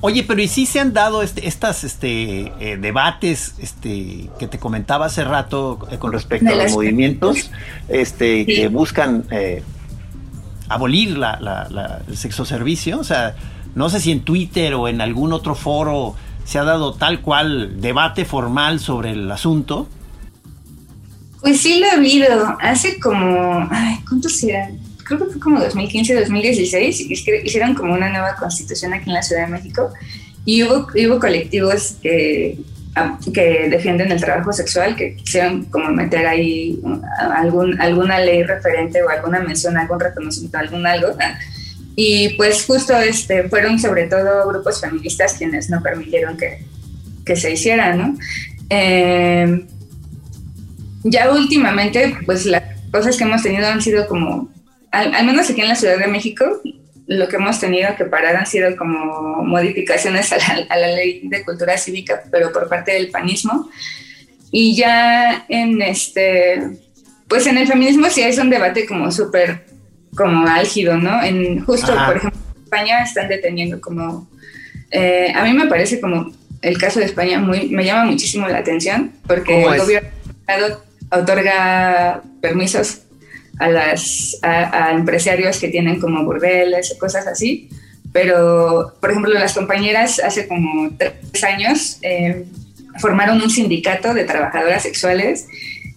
Oye, 0.00 0.22
pero 0.22 0.40
¿y 0.40 0.46
si 0.46 0.66
se 0.66 0.78
han 0.78 0.92
dado 0.92 1.24
este, 1.24 1.48
estas 1.48 1.82
este, 1.82 2.52
eh, 2.60 2.78
debates 2.80 3.54
este, 3.60 4.30
que 4.38 4.46
te 4.46 4.60
comentaba 4.60 5.06
hace 5.06 5.24
rato 5.24 5.88
eh, 5.90 5.98
con 5.98 6.12
respecto 6.12 6.52
a 6.52 6.54
los 6.54 6.70
movimientos 6.70 7.50
este, 7.88 8.46
que 8.46 8.68
buscan 8.68 9.24
abolir 10.68 11.16
la, 11.16 11.38
la, 11.40 12.02
el 12.06 12.16
sexo 12.16 12.44
servicio. 12.44 12.98
O 12.98 13.04
sea, 13.04 13.34
no 13.74 13.88
sé 13.90 14.00
si 14.00 14.12
en 14.12 14.20
Twitter 14.20 14.74
o 14.74 14.88
en 14.88 15.00
algún 15.00 15.32
otro 15.32 15.54
foro 15.54 16.14
se 16.44 16.58
ha 16.58 16.64
dado 16.64 16.94
tal 16.94 17.20
cual 17.20 17.80
debate 17.80 18.24
formal 18.24 18.80
sobre 18.80 19.12
el 19.12 19.30
asunto. 19.30 19.88
Pues 21.40 21.60
sí 21.60 21.78
lo 21.78 21.86
he 21.86 21.90
habido. 21.90 22.56
Hace 22.60 22.98
como, 22.98 23.68
ay, 23.70 23.98
¿cuántos 24.08 24.42
eran? 24.42 24.78
Creo 25.04 25.18
que 25.18 25.26
fue 25.26 25.40
como 25.40 25.60
2015, 25.60 26.20
2016. 26.20 27.10
Hicieron 27.44 27.74
como 27.74 27.92
una 27.94 28.08
nueva 28.08 28.34
constitución 28.36 28.94
aquí 28.94 29.10
en 29.10 29.14
la 29.14 29.22
Ciudad 29.22 29.46
de 29.46 29.52
México. 29.52 29.90
Y 30.46 30.62
hubo, 30.62 30.86
hubo 30.94 31.18
colectivos 31.18 31.96
que 32.02 32.58
que 33.32 33.68
defienden 33.68 34.12
el 34.12 34.20
trabajo 34.20 34.52
sexual, 34.52 34.94
que 34.94 35.16
quisieron 35.16 35.64
como 35.64 35.90
meter 35.90 36.26
ahí 36.26 36.80
algún, 37.18 37.80
alguna 37.80 38.20
ley 38.20 38.44
referente 38.44 39.02
o 39.02 39.08
alguna 39.08 39.40
mención, 39.40 39.76
algún 39.76 39.98
reconocimiento, 39.98 40.58
algún 40.58 40.86
algo. 40.86 41.08
Y 41.96 42.30
pues 42.36 42.64
justo 42.64 42.96
este, 42.96 43.48
fueron 43.48 43.78
sobre 43.78 44.06
todo 44.06 44.48
grupos 44.48 44.80
feministas 44.80 45.34
quienes 45.34 45.70
no 45.70 45.82
permitieron 45.82 46.36
que, 46.36 46.64
que 47.24 47.36
se 47.36 47.52
hiciera, 47.52 47.94
¿no? 47.94 48.16
Eh, 48.70 49.66
ya 51.02 51.32
últimamente, 51.32 52.16
pues 52.24 52.46
las 52.46 52.62
cosas 52.90 53.16
que 53.16 53.24
hemos 53.24 53.42
tenido 53.42 53.66
han 53.66 53.82
sido 53.82 54.06
como, 54.06 54.50
al 54.90 55.26
menos 55.26 55.50
aquí 55.50 55.60
en 55.60 55.68
la 55.68 55.76
Ciudad 55.76 55.98
de 55.98 56.06
México, 56.06 56.44
lo 57.06 57.28
que 57.28 57.36
hemos 57.36 57.60
tenido 57.60 57.94
que 57.96 58.04
parar 58.04 58.36
han 58.36 58.46
sido 58.46 58.76
como 58.76 59.42
modificaciones 59.44 60.32
a 60.32 60.76
la, 60.76 60.88
ley 60.88 61.20
de 61.24 61.44
cultura 61.44 61.76
cívica, 61.76 62.22
pero 62.30 62.52
por 62.52 62.68
parte 62.68 62.92
del 62.92 63.10
panismo. 63.10 63.68
Y 64.50 64.74
ya 64.76 65.44
en 65.48 65.82
este, 65.82 66.62
pues 67.28 67.46
en 67.46 67.58
el 67.58 67.66
feminismo 67.66 68.08
sí 68.08 68.22
es 68.22 68.38
un 68.38 68.50
debate 68.50 68.86
como 68.86 69.10
súper, 69.10 69.64
como 70.16 70.46
álgido, 70.46 70.96
¿no? 70.96 71.22
En 71.22 71.64
justo, 71.64 71.94
por 72.06 72.16
ejemplo, 72.16 72.40
en 72.56 72.62
España 72.64 73.02
están 73.02 73.28
deteniendo 73.28 73.80
como, 73.80 74.28
eh, 74.90 75.32
a 75.34 75.44
mí 75.44 75.52
me 75.52 75.66
parece 75.66 76.00
como 76.00 76.32
el 76.62 76.78
caso 76.78 77.00
de 77.00 77.06
España 77.06 77.38
muy, 77.38 77.68
me 77.68 77.84
llama 77.84 78.04
muchísimo 78.04 78.48
la 78.48 78.58
atención, 78.58 79.12
porque 79.26 79.64
el 79.64 79.78
gobierno 79.78 80.08
otorga 81.10 82.22
permisos 82.40 83.02
a, 83.58 83.68
las, 83.68 84.38
a, 84.42 84.92
empresarios 84.92 85.58
que 85.58 85.68
tienen 85.68 86.00
como 86.00 86.24
burdeles 86.24 86.92
o 86.92 86.98
cosas 86.98 87.26
así. 87.26 87.68
Pero, 88.12 88.94
por 89.00 89.10
ejemplo, 89.10 89.32
las 89.34 89.54
compañeras 89.54 90.20
hace 90.20 90.46
como 90.46 90.90
tres 90.96 91.44
años 91.44 91.98
eh, 92.02 92.44
formaron 92.98 93.40
un 93.42 93.50
sindicato 93.50 94.14
de 94.14 94.24
trabajadoras 94.24 94.82
sexuales 94.82 95.46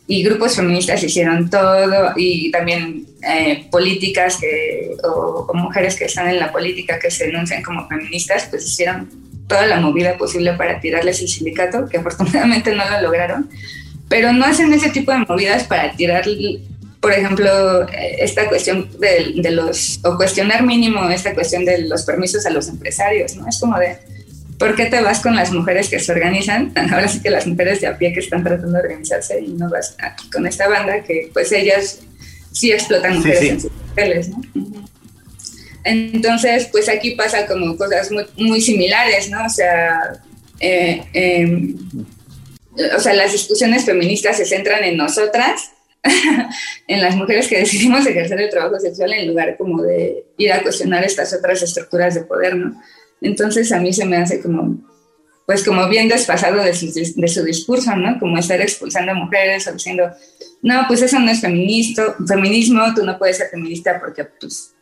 y 0.07 0.23
grupos 0.23 0.55
feministas 0.55 1.03
hicieron 1.03 1.49
todo 1.49 2.13
y 2.15 2.49
también 2.49 3.05
eh, 3.21 3.67
políticas 3.69 4.37
que, 4.37 4.95
o, 5.03 5.51
mujeres 5.53 5.97
que 5.97 6.05
están 6.05 6.29
en 6.29 6.39
la 6.39 6.51
política 6.51 6.97
que 6.97 7.11
se 7.11 7.25
denuncian 7.25 7.61
como 7.61 7.87
feministas, 7.87 8.47
pues 8.49 8.65
hicieron 8.65 9.09
toda 9.47 9.65
la 9.65 9.79
movida 9.79 10.17
posible 10.17 10.53
para 10.53 10.79
tirarles 10.79 11.21
el 11.21 11.27
sindicato, 11.27 11.87
que 11.87 11.97
afortunadamente 11.97 12.73
no 12.73 12.89
lo 12.89 13.01
lograron, 13.01 13.49
pero 14.07 14.31
no 14.31 14.45
hacen 14.45 14.71
ese 14.73 14.89
tipo 14.89 15.11
de 15.11 15.19
movidas 15.19 15.65
para 15.65 15.91
tirar, 15.91 16.25
por 17.01 17.13
ejemplo, 17.13 17.87
esta 17.91 18.47
cuestión 18.49 18.89
de, 18.99 19.33
de 19.35 19.51
los, 19.51 19.99
o 20.03 20.17
cuestionar 20.17 20.63
mínimo 20.63 21.09
esta 21.09 21.33
cuestión 21.33 21.63
de 21.65 21.79
los 21.79 22.03
permisos 22.03 22.45
a 22.45 22.49
los 22.49 22.67
empresarios, 22.67 23.35
¿no? 23.35 23.47
Es 23.47 23.59
como 23.59 23.77
de, 23.77 23.97
¿por 24.57 24.75
qué 24.75 24.85
te 24.85 25.01
vas 25.01 25.19
con 25.19 25.35
las 25.35 25.51
mujeres 25.51 25.89
que 25.89 25.99
se 25.99 26.11
organizan? 26.11 26.73
Ahora 26.91 27.07
sí 27.07 27.21
que 27.21 27.29
las 27.29 27.45
mujeres 27.45 27.81
de 27.81 27.87
a 27.87 27.97
pie 27.97 28.13
que 28.13 28.19
están 28.19 28.43
tratando 28.43 28.73
de 28.73 28.79
organizarse 28.79 29.39
y 29.39 29.49
no 29.49 29.69
vas 29.69 29.95
con 30.31 30.47
esta 30.47 30.67
banda 30.67 31.03
que 31.03 31.29
pues 31.33 31.51
ellas 31.51 31.99
sí 32.51 32.71
explotan 32.71 33.17
mujeres 33.17 33.43
en 33.43 33.61
sus 33.61 33.71
papeles, 33.71 34.29
¿no? 34.29 34.41
Entonces, 35.83 36.67
pues 36.71 36.89
aquí 36.89 37.11
pasa 37.11 37.45
como 37.45 37.77
cosas 37.77 38.11
muy, 38.11 38.25
muy 38.35 38.59
similares, 38.59 39.29
¿no? 39.29 39.45
O 39.45 39.49
sea, 39.49 40.21
eh, 40.59 41.01
em, 41.13 41.77
o 42.95 42.99
sea, 42.99 43.13
las 43.13 43.31
discusiones 43.31 43.85
feministas 43.85 44.37
se 44.37 44.45
centran 44.45 44.83
en 44.83 44.97
nosotras, 44.97 45.71
en 46.87 47.01
las 47.01 47.15
mujeres 47.15 47.47
que 47.47 47.59
decidimos 47.59 48.05
ejercer 48.05 48.39
el 48.39 48.49
trabajo 48.49 48.79
sexual 48.79 49.13
en 49.13 49.27
lugar 49.27 49.57
como 49.57 49.81
de 49.81 50.25
ir 50.37 50.51
a 50.51 50.61
cuestionar 50.61 51.03
estas 51.03 51.33
otras 51.33 51.61
estructuras 51.61 52.15
de 52.15 52.21
poder, 52.21 52.55
¿no? 52.55 52.81
Entonces 53.21 53.71
a 53.71 53.79
mí 53.79 53.91
se 53.93 54.05
me 54.05 54.17
hace 54.17 54.41
como, 54.41 54.77
pues 55.45 55.63
como 55.63 55.87
bien 55.89 56.07
desfasado 56.07 56.63
de 56.63 56.73
su, 56.73 56.91
de 56.93 57.27
su 57.27 57.43
discurso, 57.43 57.95
¿no? 57.95 58.19
Como 58.19 58.37
estar 58.37 58.61
expulsando 58.61 59.11
a 59.11 59.15
mujeres 59.15 59.67
o 59.67 59.73
diciendo, 59.73 60.11
no, 60.61 60.85
pues 60.87 61.01
eso 61.01 61.19
no 61.19 61.31
es 61.31 61.41
feminista, 61.41 62.15
feminismo, 62.27 62.81
tú 62.95 63.03
no 63.03 63.17
puedes 63.17 63.37
ser 63.37 63.49
feminista 63.49 63.99
porque 63.99 64.25
pues 64.25 64.75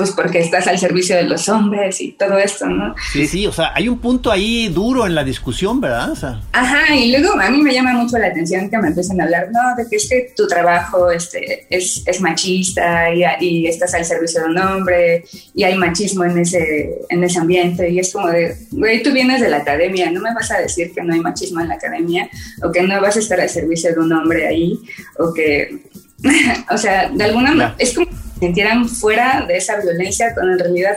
pues 0.00 0.12
porque 0.12 0.38
estás 0.38 0.66
al 0.66 0.78
servicio 0.78 1.14
de 1.14 1.24
los 1.24 1.46
hombres 1.50 2.00
y 2.00 2.12
todo 2.12 2.38
esto, 2.38 2.66
¿no? 2.66 2.94
Sí, 3.12 3.26
sí, 3.26 3.46
o 3.46 3.52
sea, 3.52 3.72
hay 3.74 3.86
un 3.86 3.98
punto 3.98 4.32
ahí 4.32 4.68
duro 4.68 5.06
en 5.06 5.14
la 5.14 5.22
discusión, 5.22 5.78
¿verdad? 5.78 6.14
Ajá, 6.52 6.96
y 6.96 7.12
luego 7.12 7.38
a 7.38 7.50
mí 7.50 7.60
me 7.60 7.74
llama 7.74 7.92
mucho 7.92 8.16
la 8.16 8.28
atención 8.28 8.70
que 8.70 8.78
me 8.78 8.88
empiecen 8.88 9.20
a 9.20 9.24
hablar, 9.24 9.48
no, 9.52 9.60
de 9.76 9.86
que 9.90 9.96
es 9.96 10.08
que 10.08 10.32
tu 10.34 10.46
trabajo 10.46 11.10
este, 11.10 11.66
es, 11.68 12.02
es 12.06 12.18
machista 12.22 13.12
y, 13.12 13.24
y, 13.40 13.66
estás 13.66 13.92
al 13.92 14.06
servicio 14.06 14.40
de 14.40 14.46
un 14.48 14.56
hombre 14.56 15.22
y 15.54 15.64
hay 15.64 15.76
machismo 15.76 16.24
en 16.24 16.38
ese, 16.38 16.94
en 17.10 17.22
ese 17.22 17.38
ambiente 17.38 17.90
y 17.90 17.98
es 17.98 18.10
como 18.10 18.28
de, 18.28 18.56
güey, 18.70 19.02
tú 19.02 19.12
vienes 19.12 19.42
de 19.42 19.50
la 19.50 19.58
academia, 19.58 20.10
no 20.10 20.22
me 20.22 20.32
vas 20.32 20.50
a 20.50 20.60
decir 20.60 20.94
que 20.94 21.02
no 21.02 21.12
hay 21.12 21.20
machismo 21.20 21.60
en 21.60 21.68
la 21.68 21.74
academia 21.74 22.30
o 22.62 22.72
que 22.72 22.80
no 22.80 22.98
vas 23.02 23.16
a 23.16 23.18
estar 23.18 23.38
al 23.38 23.50
servicio 23.50 23.92
de 23.92 24.00
un 24.00 24.10
hombre 24.14 24.46
ahí 24.46 24.78
o 25.18 25.34
que, 25.34 25.89
o 26.70 26.78
sea, 26.78 27.08
de 27.08 27.24
alguna 27.24 27.50
manera, 27.50 27.74
es 27.78 27.94
como 27.94 28.06
sintieran 28.38 28.88
fuera 28.88 29.44
de 29.46 29.56
esa 29.58 29.80
violencia 29.80 30.32
cuando 30.34 30.52
en 30.52 30.58
realidad 30.58 30.96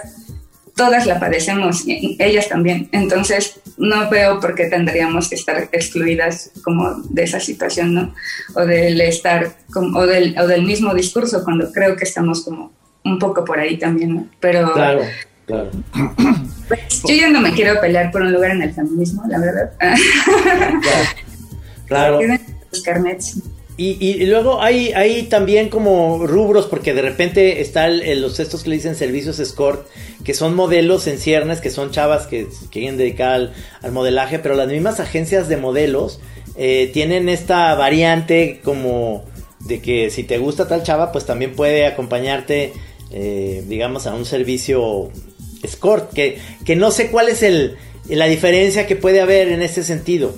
todas 0.75 1.05
la 1.05 1.19
padecemos, 1.19 1.83
ellas 1.86 2.49
también. 2.49 2.89
Entonces, 2.91 3.59
no 3.77 4.09
veo 4.09 4.39
por 4.39 4.55
qué 4.55 4.65
tendríamos 4.65 5.29
que 5.29 5.36
estar 5.36 5.69
excluidas 5.71 6.51
como 6.63 6.95
de 7.09 7.23
esa 7.23 7.39
situación, 7.39 7.93
¿no? 7.93 8.15
O 8.55 8.65
del 8.65 8.99
estar, 9.01 9.55
como, 9.71 9.99
o, 9.99 10.07
del, 10.07 10.36
o 10.39 10.47
del 10.47 10.63
mismo 10.63 10.93
discurso, 10.93 11.43
cuando 11.43 11.71
creo 11.71 11.95
que 11.95 12.05
estamos 12.05 12.43
como 12.43 12.71
un 13.03 13.19
poco 13.19 13.45
por 13.45 13.59
ahí 13.59 13.77
también, 13.77 14.15
¿no? 14.15 14.27
Pero... 14.39 14.73
Claro, 14.73 15.01
claro. 15.45 15.71
Pues, 16.65 17.03
yo 17.05 17.13
ya 17.13 17.29
no 17.29 17.41
me 17.41 17.51
quiero 17.51 17.79
pelear 17.81 18.09
por 18.09 18.21
un 18.21 18.31
lugar 18.31 18.51
en 18.51 18.62
el 18.62 18.73
feminismo, 18.73 19.23
la 19.27 19.39
verdad. 19.39 19.71
Claro. 21.86 22.19
claro. 22.19 22.39
Los 22.71 22.81
carnets. 22.81 23.38
Y, 23.75 23.97
y, 23.99 24.25
luego 24.27 24.62
hay, 24.62 24.93
hay 24.93 25.23
también 25.23 25.69
como 25.69 26.27
rubros, 26.27 26.67
porque 26.67 26.93
de 26.93 27.01
repente 27.01 27.59
están 27.59 28.01
los 28.21 28.39
estos 28.39 28.63
que 28.63 28.69
le 28.69 28.75
dicen 28.75 28.95
servicios 28.95 29.39
escort, 29.39 29.88
que 30.23 30.36
son 30.36 30.53
modelos 30.53 31.07
en 31.07 31.17
ciernes, 31.17 31.59
que 31.59 31.71
son 31.71 31.89
chavas 31.89 32.27
que, 32.27 32.47
quieren 32.69 32.97
dedicar 32.97 33.33
al, 33.33 33.53
al, 33.81 33.91
modelaje, 33.91 34.38
pero 34.38 34.53
las 34.53 34.67
mismas 34.67 34.99
agencias 34.99 35.47
de 35.47 35.57
modelos 35.57 36.19
eh, 36.55 36.91
tienen 36.93 37.29
esta 37.29 37.73
variante 37.73 38.62
como 38.63 39.23
de 39.59 39.81
que 39.81 40.12
si 40.12 40.23
te 40.23 40.38
gusta 40.38 40.67
tal 40.67 40.83
chava, 40.83 41.12
pues 41.12 41.25
también 41.25 41.55
puede 41.55 41.88
acompañarte, 41.88 42.73
eh, 43.12 43.63
digamos, 43.67 44.05
a 44.05 44.13
un 44.13 44.25
servicio 44.25 45.09
escort, 45.63 46.13
que, 46.13 46.38
que 46.65 46.75
no 46.75 46.91
sé 46.91 47.09
cuál 47.09 47.29
es 47.29 47.41
el, 47.41 47.77
la 48.07 48.25
diferencia 48.25 48.86
que 48.86 48.95
puede 48.95 49.21
haber 49.21 49.47
en 49.47 49.62
ese 49.62 49.83
sentido. 49.83 50.36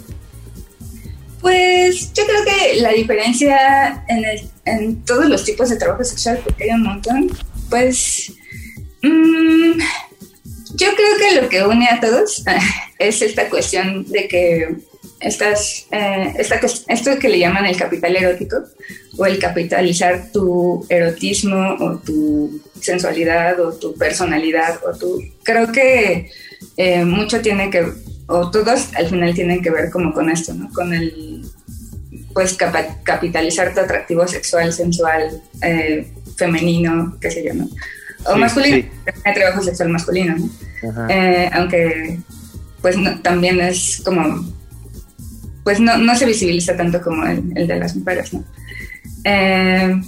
Pues 1.46 2.12
yo 2.14 2.24
creo 2.26 2.44
que 2.44 2.82
la 2.82 2.90
diferencia 2.90 4.04
en, 4.08 4.26
el, 4.26 4.50
en 4.66 5.06
todos 5.06 5.28
los 5.28 5.46
tipos 5.46 5.70
de 5.70 5.76
trabajo 5.76 6.04
sexual, 6.04 6.40
porque 6.44 6.64
hay 6.64 6.70
un 6.72 6.82
montón, 6.82 7.30
pues 7.70 8.34
mmm, 9.04 9.80
yo 10.74 10.88
creo 10.96 11.18
que 11.20 11.42
lo 11.42 11.48
que 11.48 11.64
une 11.64 11.88
a 11.88 12.00
todos 12.00 12.44
es 12.98 13.22
esta 13.22 13.48
cuestión 13.48 14.06
de 14.06 14.28
que 14.28 14.76
estas, 15.20 15.86
eh, 15.92 16.34
esta, 16.40 16.60
esto 16.88 17.20
que 17.20 17.30
le 17.30 17.38
llaman 17.38 17.68
el 17.68 17.78
capital 17.78 18.16
erótico 18.16 18.64
o 19.16 19.28
el 19.28 19.38
capitalizar 19.38 20.32
tu 20.32 20.84
erotismo 20.90 21.76
o 21.80 22.00
tu 22.00 22.60
sensualidad 22.82 23.60
o 23.60 23.72
tu 23.72 23.94
personalidad 23.94 24.80
o 24.84 24.98
tu... 24.98 25.22
Creo 25.44 25.72
que 25.72 26.32
eh, 26.76 27.06
mucho 27.06 27.40
tiene 27.40 27.70
que 27.70 27.86
o 28.28 28.50
todos 28.50 28.90
al 28.96 29.08
final 29.08 29.34
tienen 29.34 29.62
que 29.62 29.70
ver 29.70 29.92
como 29.92 30.14
con 30.14 30.30
esto, 30.30 30.54
¿no? 30.54 30.70
Con 30.74 30.94
el, 30.94 31.35
pues, 32.36 32.58
capitalizar 33.04 33.74
tu 33.74 33.80
atractivo 33.80 34.28
sexual, 34.28 34.74
sensual, 34.74 35.42
eh, 35.62 36.12
femenino, 36.36 37.18
qué 37.22 37.32
sé 37.32 37.46
yo, 37.46 37.54
¿no? 37.54 37.64
O 38.26 38.34
sí, 38.34 38.40
masculino, 38.40 38.76
sí. 38.76 39.12
hay 39.24 39.34
trabajo 39.34 39.64
sexual 39.64 39.88
masculino, 39.88 40.36
¿no? 40.38 41.10
Eh, 41.10 41.50
aunque, 41.54 42.20
pues, 42.82 42.98
no, 42.98 43.22
también 43.22 43.62
es 43.62 44.02
como, 44.04 44.46
pues, 45.64 45.80
no, 45.80 45.98
no 45.98 46.14
se 46.18 46.26
visibiliza 46.26 46.76
tanto 46.76 47.02
como 47.02 47.26
el, 47.26 47.42
el 47.56 47.68
de 47.68 47.80
las 47.80 47.96
mujeres, 47.96 48.34
¿no? 48.34 48.44
Eh, 49.24 50.02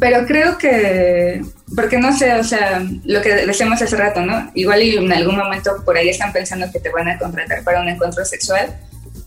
pero 0.00 0.26
creo 0.26 0.56
que 0.56 1.42
porque 1.76 1.98
no 1.98 2.16
sé, 2.16 2.34
o 2.34 2.44
sea, 2.44 2.82
lo 3.04 3.22
que 3.22 3.46
decíamos 3.46 3.80
hace 3.80 3.96
rato, 3.96 4.20
¿no? 4.20 4.50
Igual 4.54 4.82
y 4.82 4.96
en 4.96 5.12
algún 5.12 5.36
momento 5.36 5.82
por 5.84 5.96
ahí 5.96 6.08
están 6.08 6.32
pensando 6.32 6.70
que 6.72 6.80
te 6.80 6.90
van 6.90 7.08
a 7.08 7.18
contratar 7.18 7.62
para 7.64 7.80
un 7.80 7.88
encuentro 7.88 8.24
sexual, 8.24 8.74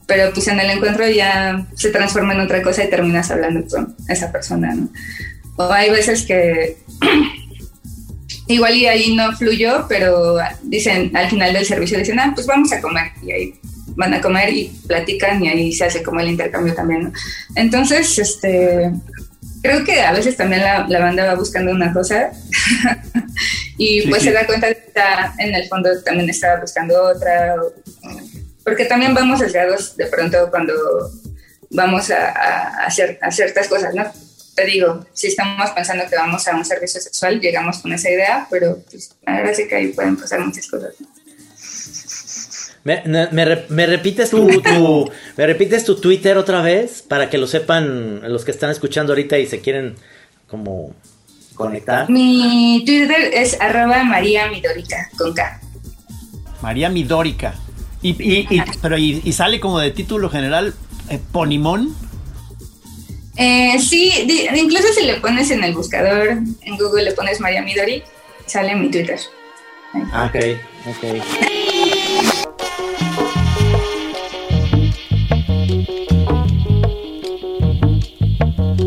pero 0.07 0.31
pues 0.33 0.47
en 0.47 0.59
el 0.59 0.69
encuentro 0.69 1.07
ya 1.09 1.65
se 1.75 1.89
transforma 1.89 2.33
en 2.33 2.41
otra 2.41 2.61
cosa 2.61 2.83
y 2.83 2.89
terminas 2.89 3.31
hablando 3.31 3.67
con 3.67 3.95
esa 4.07 4.31
persona, 4.31 4.73
¿no? 4.73 4.89
O 5.57 5.71
hay 5.71 5.89
veces 5.89 6.23
que 6.23 6.77
igual 8.47 8.75
y 8.75 8.85
ahí 8.87 9.15
no 9.15 9.35
fluyó, 9.35 9.85
pero 9.87 10.37
dicen 10.63 11.15
al 11.15 11.29
final 11.29 11.53
del 11.53 11.65
servicio, 11.65 11.97
dicen, 11.97 12.19
ah, 12.19 12.31
pues 12.35 12.45
vamos 12.45 12.71
a 12.71 12.81
comer, 12.81 13.11
y 13.23 13.31
ahí 13.31 13.53
van 13.95 14.13
a 14.13 14.21
comer 14.21 14.53
y 14.53 14.67
platican 14.87 15.43
y 15.43 15.49
ahí 15.49 15.71
se 15.71 15.85
hace 15.85 16.03
como 16.03 16.19
el 16.19 16.29
intercambio 16.29 16.73
también, 16.73 17.03
¿no? 17.03 17.13
Entonces, 17.55 18.17
este 18.19 18.91
creo 19.61 19.83
que 19.83 20.01
a 20.01 20.11
veces 20.11 20.37
también 20.37 20.61
la, 20.61 20.85
la 20.87 20.99
banda 20.99 21.25
va 21.25 21.33
buscando 21.33 21.71
una 21.71 21.91
cosa 21.91 22.29
y 23.79 24.01
sí, 24.01 24.07
pues 24.07 24.21
sí. 24.21 24.27
se 24.27 24.33
da 24.33 24.45
cuenta 24.45 24.67
que 24.67 24.79
está, 24.87 25.33
en 25.39 25.55
el 25.55 25.67
fondo 25.67 25.89
también 26.03 26.29
estaba 26.29 26.61
buscando 26.61 27.01
otra, 27.03 27.55
porque 28.65 28.85
también 28.85 29.13
vamos 29.13 29.39
sesgados 29.39 29.95
de 29.95 30.07
pronto 30.07 30.49
cuando 30.49 30.73
vamos 31.69 32.09
a, 32.09 32.31
a, 32.31 32.85
hacer, 32.87 33.19
a 33.21 33.31
ciertas 33.31 33.67
cosas, 33.67 33.93
¿no? 33.93 34.03
Te 34.55 34.65
digo, 34.65 35.05
si 35.13 35.27
estamos 35.27 35.69
pensando 35.69 36.05
que 36.09 36.15
vamos 36.15 36.47
a 36.47 36.55
un 36.55 36.65
servicio 36.65 36.99
sexual, 36.99 37.39
llegamos 37.39 37.79
con 37.79 37.93
esa 37.93 38.09
idea, 38.09 38.47
pero 38.49 38.79
pues, 38.89 39.15
ahora 39.25 39.53
sí 39.53 39.67
que 39.67 39.75
ahí 39.75 39.87
pueden 39.89 40.17
pasar 40.17 40.39
muchas 40.39 40.67
cosas. 40.67 40.95
¿no? 40.99 41.07
¿Me, 42.83 43.03
me, 43.05 43.65
me, 43.69 43.85
repites 43.85 44.31
tu, 44.31 44.47
tu, 44.61 45.11
¿Me 45.37 45.45
repites 45.45 45.85
tu 45.85 45.99
Twitter 45.99 46.37
otra 46.37 46.61
vez? 46.61 47.03
Para 47.03 47.29
que 47.29 47.37
lo 47.37 47.47
sepan 47.47 48.21
los 48.31 48.45
que 48.45 48.51
están 48.51 48.71
escuchando 48.71 49.13
ahorita 49.13 49.37
y 49.37 49.45
se 49.45 49.59
quieren 49.59 49.95
como 50.47 50.95
conectar. 51.53 52.09
Mi 52.09 52.83
Twitter 52.85 53.31
es 53.33 53.59
arroba 53.61 54.03
María 54.03 54.49
Midórica, 54.49 55.09
con 55.17 55.33
K. 55.33 55.61
María 56.61 56.89
Midórica. 56.89 57.53
Y, 58.05 58.09
y, 58.19 58.47
y 58.51 58.61
pero 58.83 58.99
y, 58.99 59.19
y, 59.23 59.33
sale 59.33 59.59
como 59.59 59.79
de 59.79 59.89
título 59.89 60.29
general 60.29 60.75
eh, 61.09 61.19
Ponimón. 61.31 61.95
Eh, 63.35 63.79
sí, 63.79 64.11
de, 64.27 64.59
incluso 64.59 64.93
si 64.93 65.07
le 65.07 65.15
pones 65.15 65.49
en 65.49 65.63
el 65.63 65.73
buscador, 65.73 66.37
en 66.61 66.77
Google 66.77 67.05
le 67.05 67.13
pones 67.13 67.39
María 67.39 67.63
Midori, 67.63 68.03
sale 68.45 68.75
mi 68.75 68.91
Twitter. 68.91 69.19
Ah, 70.13 70.29
ok, 70.29 70.35
ok. 70.85 71.03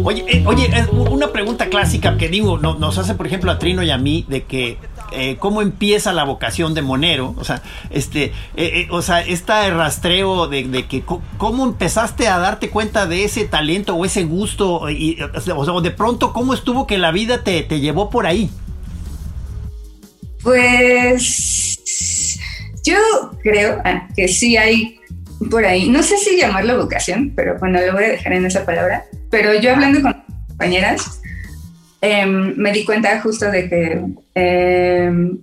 Oye, 0.04 0.24
eh, 0.28 0.44
oye, 0.46 0.70
una 0.92 1.33
pregunta 1.33 1.68
clásica 1.68 2.16
que 2.16 2.28
digo, 2.28 2.57
no, 2.57 2.78
nos 2.78 2.98
hace 2.98 3.16
por 3.16 3.26
ejemplo 3.26 3.50
a 3.50 3.59
Trino 3.59 3.83
y 3.83 3.90
a 3.90 3.98
mí 3.98 4.24
de 4.28 4.44
que 4.44 4.78
eh, 5.12 5.36
cómo 5.38 5.62
empieza 5.62 6.12
la 6.12 6.24
vocación 6.24 6.74
de 6.74 6.82
Monero, 6.82 7.34
o 7.38 7.44
sea, 7.44 7.62
este, 7.90 8.24
eh, 8.24 8.32
eh, 8.56 8.88
o 8.90 9.02
sea, 9.02 9.20
este 9.20 9.70
rastreo 9.70 10.48
de, 10.48 10.64
de, 10.64 10.86
que 10.86 11.02
cómo 11.02 11.64
empezaste 11.64 12.28
a 12.28 12.38
darte 12.38 12.70
cuenta 12.70 13.06
de 13.06 13.24
ese 13.24 13.44
talento 13.44 13.94
o 13.94 14.04
ese 14.04 14.24
gusto 14.24 14.88
y, 14.90 15.18
o 15.22 15.40
sea, 15.40 15.80
de 15.80 15.90
pronto 15.90 16.32
cómo 16.32 16.54
estuvo 16.54 16.86
que 16.86 16.98
la 16.98 17.12
vida 17.12 17.42
te, 17.42 17.62
te 17.62 17.80
llevó 17.80 18.10
por 18.10 18.26
ahí. 18.26 18.50
Pues 20.42 22.40
Yo 22.84 22.98
creo 23.42 23.80
ah, 23.84 24.08
que 24.14 24.28
sí 24.28 24.56
hay 24.56 24.98
por 25.50 25.64
ahí, 25.64 25.88
no 25.88 26.02
sé 26.02 26.16
si 26.18 26.36
llamarlo 26.36 26.78
vocación, 26.78 27.32
pero 27.34 27.56
bueno, 27.58 27.80
lo 27.80 27.92
voy 27.92 28.04
a 28.04 28.08
dejar 28.08 28.32
en 28.32 28.46
esa 28.46 28.66
palabra. 28.66 29.04
Pero 29.30 29.54
yo 29.60 29.72
hablando 29.72 30.02
con 30.02 30.24
compañeras, 30.48 31.20
em, 32.00 32.54
me 32.56 32.72
di 32.72 32.84
cuenta 32.84 33.20
justo 33.20 33.50
de 33.50 33.68
que 33.68 34.00
em, 34.34 35.38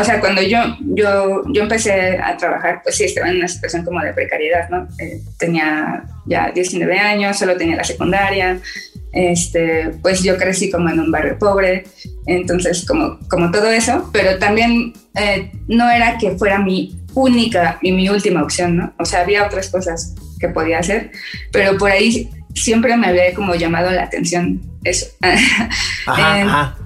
o 0.00 0.02
sea, 0.02 0.18
cuando 0.18 0.42
yo, 0.42 0.58
yo, 0.80 1.42
yo 1.52 1.62
empecé 1.62 2.18
a 2.18 2.36
trabajar, 2.36 2.80
pues 2.82 2.96
sí, 2.96 3.04
estaba 3.04 3.28
en 3.30 3.36
una 3.36 3.48
situación 3.48 3.84
como 3.84 4.00
de 4.00 4.12
precariedad, 4.12 4.68
¿no? 4.68 4.88
Eh, 4.98 5.20
tenía 5.38 6.04
ya 6.26 6.50
19 6.52 6.98
años, 6.98 7.38
solo 7.38 7.56
tenía 7.56 7.76
la 7.76 7.84
secundaria, 7.84 8.60
este, 9.12 9.90
pues 10.02 10.22
yo 10.24 10.36
crecí 10.36 10.70
como 10.70 10.88
en 10.88 10.98
un 10.98 11.12
barrio 11.12 11.38
pobre, 11.38 11.84
entonces 12.26 12.84
como, 12.84 13.20
como 13.28 13.52
todo 13.52 13.70
eso, 13.70 14.10
pero 14.12 14.38
también 14.38 14.94
eh, 15.14 15.52
no 15.68 15.88
era 15.88 16.18
que 16.18 16.32
fuera 16.32 16.58
mi 16.58 16.98
única 17.14 17.78
y 17.80 17.92
mi 17.92 18.08
última 18.08 18.42
opción, 18.42 18.76
¿no? 18.76 18.92
O 18.98 19.04
sea, 19.04 19.20
había 19.20 19.44
otras 19.44 19.68
cosas 19.68 20.14
que 20.40 20.48
podía 20.48 20.80
hacer, 20.80 21.12
pero 21.52 21.78
por 21.78 21.92
ahí 21.92 22.28
siempre 22.54 22.96
me 22.96 23.06
había 23.06 23.32
como 23.34 23.54
llamado 23.54 23.90
la 23.92 24.02
atención 24.02 24.60
eso. 24.84 25.06
Ajá, 26.06 26.76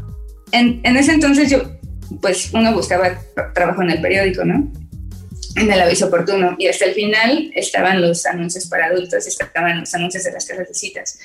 en, 0.53 0.81
en 0.83 0.97
ese 0.97 1.13
entonces 1.13 1.51
yo 1.51 1.63
pues 2.21 2.51
uno 2.53 2.73
buscaba 2.73 3.19
trabajo 3.55 3.83
en 3.83 3.91
el 3.91 4.01
periódico, 4.01 4.45
¿no? 4.45 4.71
En 5.57 5.71
el 5.71 5.81
aviso 5.81 6.07
oportuno. 6.07 6.57
Y 6.59 6.69
hasta 6.69 6.87
el 6.87 6.95
final 6.95 7.51
estaban 7.55 8.01
los 8.01 8.25
anuncios 8.27 8.67
para 8.67 8.87
adultos, 8.87 9.27
estaban 9.27 9.81
los 9.81 9.95
anuncios 9.95 10.25
de 10.25 10.33
las 10.33 10.47
casas 10.47 10.69
de 10.69 10.75
citas. 10.75 11.19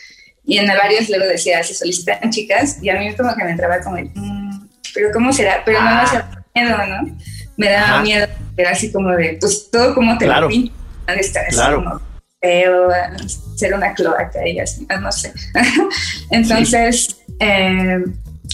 Y 0.46 0.58
en 0.58 0.68
varios 0.68 1.10
luego 1.10 1.26
decía, 1.26 1.64
se 1.64 1.74
solicitan 1.74 2.30
chicas, 2.30 2.80
y 2.82 2.90
a 2.90 3.00
mí 3.00 3.16
como 3.16 3.34
que 3.36 3.44
me 3.46 3.52
entraba 3.52 3.80
como, 3.80 3.98
mm, 3.98 4.68
pero 4.94 5.12
¿cómo 5.14 5.32
será? 5.32 5.64
Pero 5.64 5.82
no 5.82 5.90
me 5.90 6.02
hacía 6.02 6.44
miedo, 6.54 6.78
¿no? 6.86 7.18
Me 7.56 7.70
daba 7.70 8.02
miedo, 8.02 8.28
era 8.58 8.72
así 8.72 8.92
como 8.92 9.12
de, 9.12 9.38
pues 9.40 9.70
todo 9.72 9.96
como 9.96 10.18
te 10.18 10.28
lo 10.28 10.50
pinto, 10.50 10.74
de 11.08 11.16
estar 11.16 11.48
claro. 11.48 11.78
como 11.78 12.13
feo, 12.44 12.90
ser 13.56 13.74
una 13.74 13.94
cloaca 13.94 14.46
y 14.48 14.60
así, 14.60 14.86
no 15.02 15.12
sé. 15.12 15.32
Entonces, 16.30 17.24
eh, 17.40 18.04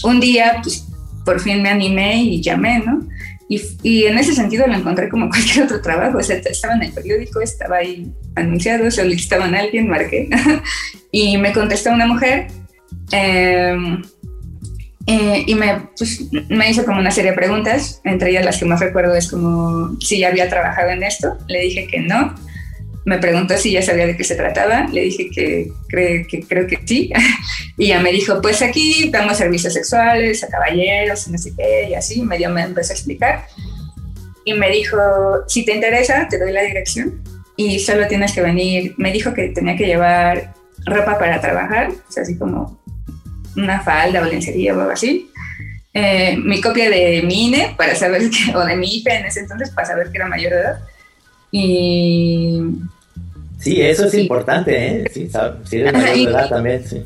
un 0.04 0.20
día, 0.20 0.60
pues 0.62 0.86
por 1.24 1.40
fin 1.40 1.60
me 1.60 1.70
animé 1.70 2.22
y 2.22 2.40
llamé, 2.40 2.78
¿no? 2.78 3.06
Y, 3.48 3.60
y, 3.82 4.04
en 4.04 4.16
ese 4.16 4.32
sentido 4.32 4.64
lo 4.68 4.74
encontré 4.74 5.08
como 5.08 5.28
cualquier 5.30 5.64
otro 5.64 5.82
trabajo, 5.82 6.18
o 6.18 6.22
sea, 6.22 6.36
estaba 6.36 6.74
en 6.74 6.84
el 6.84 6.92
periódico, 6.92 7.40
estaba 7.40 7.78
ahí 7.78 8.12
anunciado, 8.36 8.88
solicitaban 8.92 9.56
a 9.56 9.60
alguien, 9.60 9.88
marqué, 9.88 10.30
y 11.10 11.36
me 11.36 11.52
contestó 11.52 11.90
una 11.90 12.06
mujer 12.06 12.46
em, 13.10 14.02
eh, 15.08 15.42
y 15.44 15.54
me, 15.56 15.88
pues, 15.98 16.28
me 16.48 16.70
hizo 16.70 16.84
como 16.84 17.00
una 17.00 17.10
serie 17.10 17.32
de 17.32 17.36
preguntas, 17.36 18.00
entre 18.04 18.30
ellas 18.30 18.44
las 18.44 18.58
que 18.58 18.66
más 18.66 18.78
recuerdo 18.78 19.16
es 19.16 19.28
como 19.28 19.96
si 20.00 20.20
ya 20.20 20.28
había 20.28 20.48
trabajado 20.48 20.90
en 20.90 21.02
esto, 21.02 21.36
le 21.48 21.62
dije 21.62 21.88
que 21.88 21.98
no, 21.98 22.36
me 23.04 23.18
preguntó 23.18 23.56
si 23.56 23.72
ya 23.72 23.82
sabía 23.82 24.06
de 24.06 24.16
qué 24.16 24.24
se 24.24 24.34
trataba, 24.34 24.86
le 24.92 25.02
dije 25.02 25.30
que, 25.30 25.72
que 25.88 26.44
creo 26.46 26.66
que 26.66 26.78
sí, 26.84 27.10
y 27.76 27.88
ya 27.88 28.00
me 28.00 28.12
dijo, 28.12 28.40
pues 28.40 28.62
aquí 28.62 29.10
damos 29.10 29.38
servicios 29.38 29.72
sexuales 29.72 30.44
a 30.44 30.48
caballeros, 30.48 31.28
no 31.28 31.38
sé 31.38 31.52
qué, 31.56 31.88
y 31.90 31.94
así, 31.94 32.22
medio 32.22 32.50
me 32.50 32.62
empezó 32.62 32.92
a 32.92 32.96
explicar, 32.96 33.46
y 34.44 34.54
me 34.54 34.70
dijo, 34.70 34.96
si 35.48 35.64
te 35.64 35.74
interesa, 35.74 36.26
te 36.28 36.38
doy 36.38 36.52
la 36.52 36.62
dirección, 36.62 37.22
y 37.56 37.78
solo 37.78 38.06
tienes 38.06 38.32
que 38.32 38.42
venir, 38.42 38.94
me 38.96 39.12
dijo 39.12 39.34
que 39.34 39.48
tenía 39.48 39.76
que 39.76 39.86
llevar 39.86 40.54
ropa 40.86 41.18
para 41.18 41.40
trabajar, 41.40 41.90
o 41.90 42.12
sea, 42.12 42.22
así 42.22 42.36
como 42.36 42.80
una 43.56 43.80
falda 43.80 44.22
o 44.22 44.24
lencería 44.24 44.74
o 44.74 44.80
algo 44.80 44.92
así, 44.92 45.30
eh, 45.92 46.36
mi 46.36 46.60
copia 46.60 46.88
de 46.88 47.22
mi 47.22 47.48
INE 47.48 47.74
para 47.76 47.94
saber 47.94 48.30
que, 48.30 48.54
o 48.54 48.64
de 48.64 48.76
mi 48.76 48.98
IFE 48.98 49.14
en 49.16 49.26
ese 49.26 49.40
entonces 49.40 49.70
para 49.70 49.88
saber 49.88 50.10
que 50.10 50.18
era 50.18 50.28
mayor 50.28 50.52
de 50.52 50.60
edad, 50.60 50.80
y... 51.50 52.60
Sí, 53.58 53.80
eso 53.80 54.06
es 54.06 54.14
importante, 54.14 54.86
¿eh? 54.86 55.10
Sí, 55.12 55.28
sí 55.64 55.76
eres 55.76 56.48
también, 56.48 56.86
sí. 56.86 57.04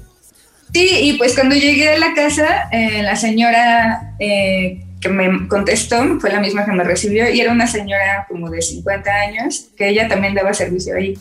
Sí, 0.72 0.88
y 1.02 1.12
pues 1.18 1.34
cuando 1.34 1.54
llegué 1.54 1.90
a 1.90 1.98
la 1.98 2.14
casa, 2.14 2.68
eh, 2.72 3.02
la 3.02 3.16
señora 3.16 4.14
eh, 4.18 4.84
que 5.00 5.08
me 5.08 5.46
contestó 5.48 6.18
fue 6.18 6.32
la 6.32 6.40
misma 6.40 6.64
que 6.64 6.72
me 6.72 6.82
recibió 6.82 7.28
y 7.28 7.40
era 7.40 7.52
una 7.52 7.66
señora 7.66 8.26
como 8.28 8.50
de 8.50 8.62
50 8.62 9.10
años, 9.10 9.68
que 9.76 9.88
ella 9.88 10.08
también 10.08 10.34
daba 10.34 10.54
servicio 10.54 10.96
ahí. 10.96 11.18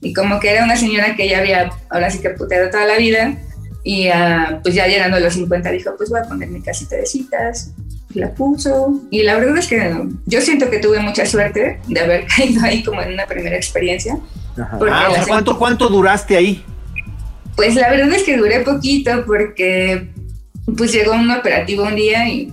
Y 0.00 0.12
como 0.12 0.38
que 0.38 0.50
era 0.50 0.64
una 0.64 0.76
señora 0.76 1.16
que 1.16 1.24
ella 1.24 1.38
había, 1.38 1.70
ahora 1.90 2.10
sí 2.10 2.20
que 2.20 2.30
puteado 2.30 2.70
toda 2.70 2.86
la 2.86 2.96
vida, 2.96 3.36
y 3.82 4.08
uh, 4.08 4.62
pues 4.62 4.74
ya 4.74 4.86
llegando 4.86 5.18
a 5.18 5.20
los 5.20 5.34
50 5.34 5.70
dijo, 5.70 5.94
pues 5.96 6.08
voy 6.08 6.20
a 6.20 6.24
poner 6.24 6.48
mi 6.48 6.62
casita 6.62 6.96
de 6.96 7.06
citas, 7.06 7.72
la 8.14 8.32
puso. 8.34 9.00
Y 9.10 9.22
la 9.22 9.36
verdad 9.36 9.58
es 9.58 9.66
que 9.66 10.06
yo 10.26 10.40
siento 10.40 10.70
que 10.70 10.78
tuve 10.78 11.00
mucha 11.00 11.26
suerte 11.26 11.80
de 11.86 12.00
haber 12.00 12.26
caído 12.36 12.64
ahí 12.64 12.82
como 12.82 13.02
en 13.02 13.12
una 13.12 13.26
primera 13.26 13.56
experiencia. 13.56 14.18
Ah, 14.58 14.78
¿cuánto, 15.26 15.58
¿cuánto 15.58 15.88
duraste 15.88 16.36
ahí? 16.36 16.64
Pues 17.56 17.74
la 17.74 17.90
verdad 17.90 18.12
es 18.12 18.22
que 18.22 18.36
duré 18.36 18.60
poquito 18.60 19.24
porque 19.26 20.10
pues 20.76 20.92
llegó 20.92 21.12
un 21.12 21.30
operativo 21.30 21.84
un 21.84 21.94
día 21.94 22.28
y 22.28 22.52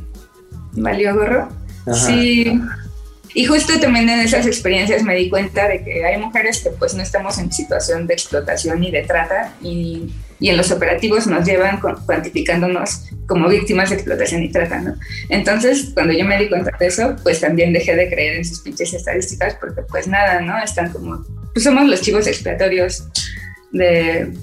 valió 0.74 1.16
gorro. 1.16 1.50
Sí. 1.94 2.60
Y 3.34 3.46
justo 3.46 3.80
también 3.80 4.10
en 4.10 4.20
esas 4.20 4.46
experiencias 4.46 5.04
me 5.04 5.16
di 5.16 5.30
cuenta 5.30 5.68
de 5.68 5.84
que 5.84 6.06
hay 6.06 6.18
mujeres 6.18 6.62
que 6.62 6.70
pues 6.72 6.94
no 6.94 7.04
estamos 7.04 7.38
en 7.38 7.52
situación 7.52 8.08
de 8.08 8.14
explotación 8.14 8.80
ni 8.80 8.92
de 8.92 9.04
trata 9.04 9.54
y 9.62 10.12
y 10.42 10.50
en 10.50 10.58
los 10.58 10.72
operativos 10.72 11.28
nos 11.28 11.46
llevan 11.46 11.80
cuantificándonos 11.80 13.06
como 13.28 13.48
víctimas 13.48 13.92
de 13.92 13.96
explotación 13.98 14.42
y 14.42 14.52
trata, 14.52 14.82
¿no? 14.82 14.96
Entonces, 15.30 15.92
cuando 15.94 16.14
yo 16.14 16.26
me 16.26 16.38
di 16.40 16.50
cuenta 16.50 16.76
de 16.78 16.88
eso, 16.88 17.16
pues 17.22 17.40
también 17.40 17.72
dejé 17.72 17.96
de 17.96 18.10
creer 18.10 18.38
en 18.38 18.46
sus 18.46 18.60
pinches 18.62 18.92
estadísticas 18.92 19.56
porque 19.62 19.84
pues 19.84 20.08
nada, 20.08 20.42
¿no? 20.42 20.58
Están 20.62 20.92
como, 20.92 21.24
pues 21.54 21.64
somos 21.64 21.88
los 21.88 22.02
chivos 22.02 22.26
expiatorios 22.26 23.08
de, 23.72 24.34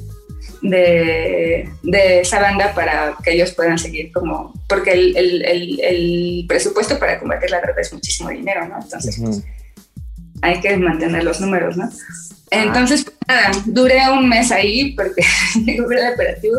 de, 0.63 1.69
de, 1.83 2.21
esa 2.21 2.41
banda 2.41 2.75
para 2.75 3.17
que 3.23 3.33
ellos 3.33 3.53
puedan 3.53 3.79
seguir 3.79 4.13
como, 4.13 4.53
porque 4.69 4.93
el, 4.93 5.17
el, 5.17 5.81
el, 5.81 6.45
presupuesto 6.49 6.99
para 6.99 7.19
combatir 7.19 7.51
la 7.51 7.61
trata 7.61 7.81
es 7.81 7.93
muchísimo 7.93 8.31
dinero, 8.31 8.67
¿no? 8.67 8.79
Entonces, 8.83 9.19
pues, 9.21 9.43
hay 10.43 10.61
que 10.61 10.77
mantener 10.77 11.25
los 11.25 11.41
números, 11.41 11.77
¿no? 11.77 11.91
Entonces, 12.51 13.05
pues, 13.05 13.17
nada, 13.27 13.51
duré 13.67 14.01
un 14.11 14.29
mes 14.29 14.51
ahí 14.51 14.93
porque 14.93 15.23
llegó 15.65 15.91
el 15.91 16.13
operativo, 16.13 16.59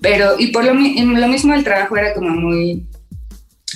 pero, 0.00 0.36
y 0.38 0.48
por 0.48 0.64
lo, 0.64 0.74
lo, 0.74 1.28
mismo 1.28 1.54
el 1.54 1.64
trabajo 1.64 1.96
era 1.96 2.14
como 2.14 2.30
muy, 2.30 2.86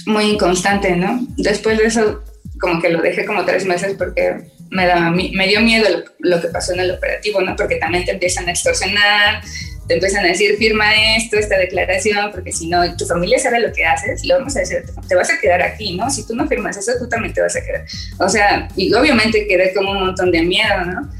muy 0.07 0.25
inconstante, 0.25 0.97
¿no? 0.97 1.27
Después 1.37 1.79
de 1.79 1.87
eso, 1.87 2.23
como 2.61 2.81
que 2.81 2.91
lo 2.91 3.03
dejé 3.03 3.25
como 3.25 3.45
tres 3.45 3.67
meses 3.67 3.95
porque 3.99 4.53
me, 4.73 4.87
da, 4.87 5.11
me 5.11 5.47
dio 5.47 5.61
miedo 5.61 5.87
lo, 5.89 6.05
lo 6.19 6.41
que 6.41 6.49
pasó 6.49 6.73
en 6.73 6.81
el 6.81 6.91
operativo, 6.93 7.41
¿no? 7.43 7.55
Porque 7.55 7.77
también 7.77 8.05
te 8.05 8.13
empiezan 8.13 8.49
a 8.49 8.53
extorsionar, 8.53 9.43
te 9.87 9.95
empiezan 9.95 10.25
a 10.25 10.29
decir, 10.29 10.57
firma 10.57 10.87
esto, 11.17 11.37
esta 11.37 11.59
declaración, 11.59 12.31
porque 12.33 12.53
si 12.53 12.69
no, 12.69 12.97
tu 12.97 13.05
familia 13.05 13.39
sabe 13.39 13.61
lo 13.61 13.71
que 13.71 13.85
haces, 13.85 14.25
le 14.25 14.35
vamos 14.35 14.57
a 14.57 14.61
decir, 14.61 14.83
te 15.07 15.15
vas 15.15 15.31
a 15.31 15.39
quedar 15.39 15.63
aquí, 15.63 15.95
¿no? 15.95 16.09
Si 16.11 16.27
tú 16.27 16.35
no 16.35 16.49
firmas 16.49 16.77
eso, 16.79 16.93
tú 16.99 17.07
también 17.07 17.35
te 17.35 17.43
vas 17.43 17.55
a 17.55 17.63
quedar. 17.63 17.85
O 18.19 18.29
sea, 18.29 18.69
y 18.75 18.93
obviamente 18.95 19.47
quedé 19.47 19.75
como 19.75 19.93
un 19.93 20.07
montón 20.07 20.31
de 20.31 20.43
miedo, 20.43 20.85
¿no? 20.87 21.11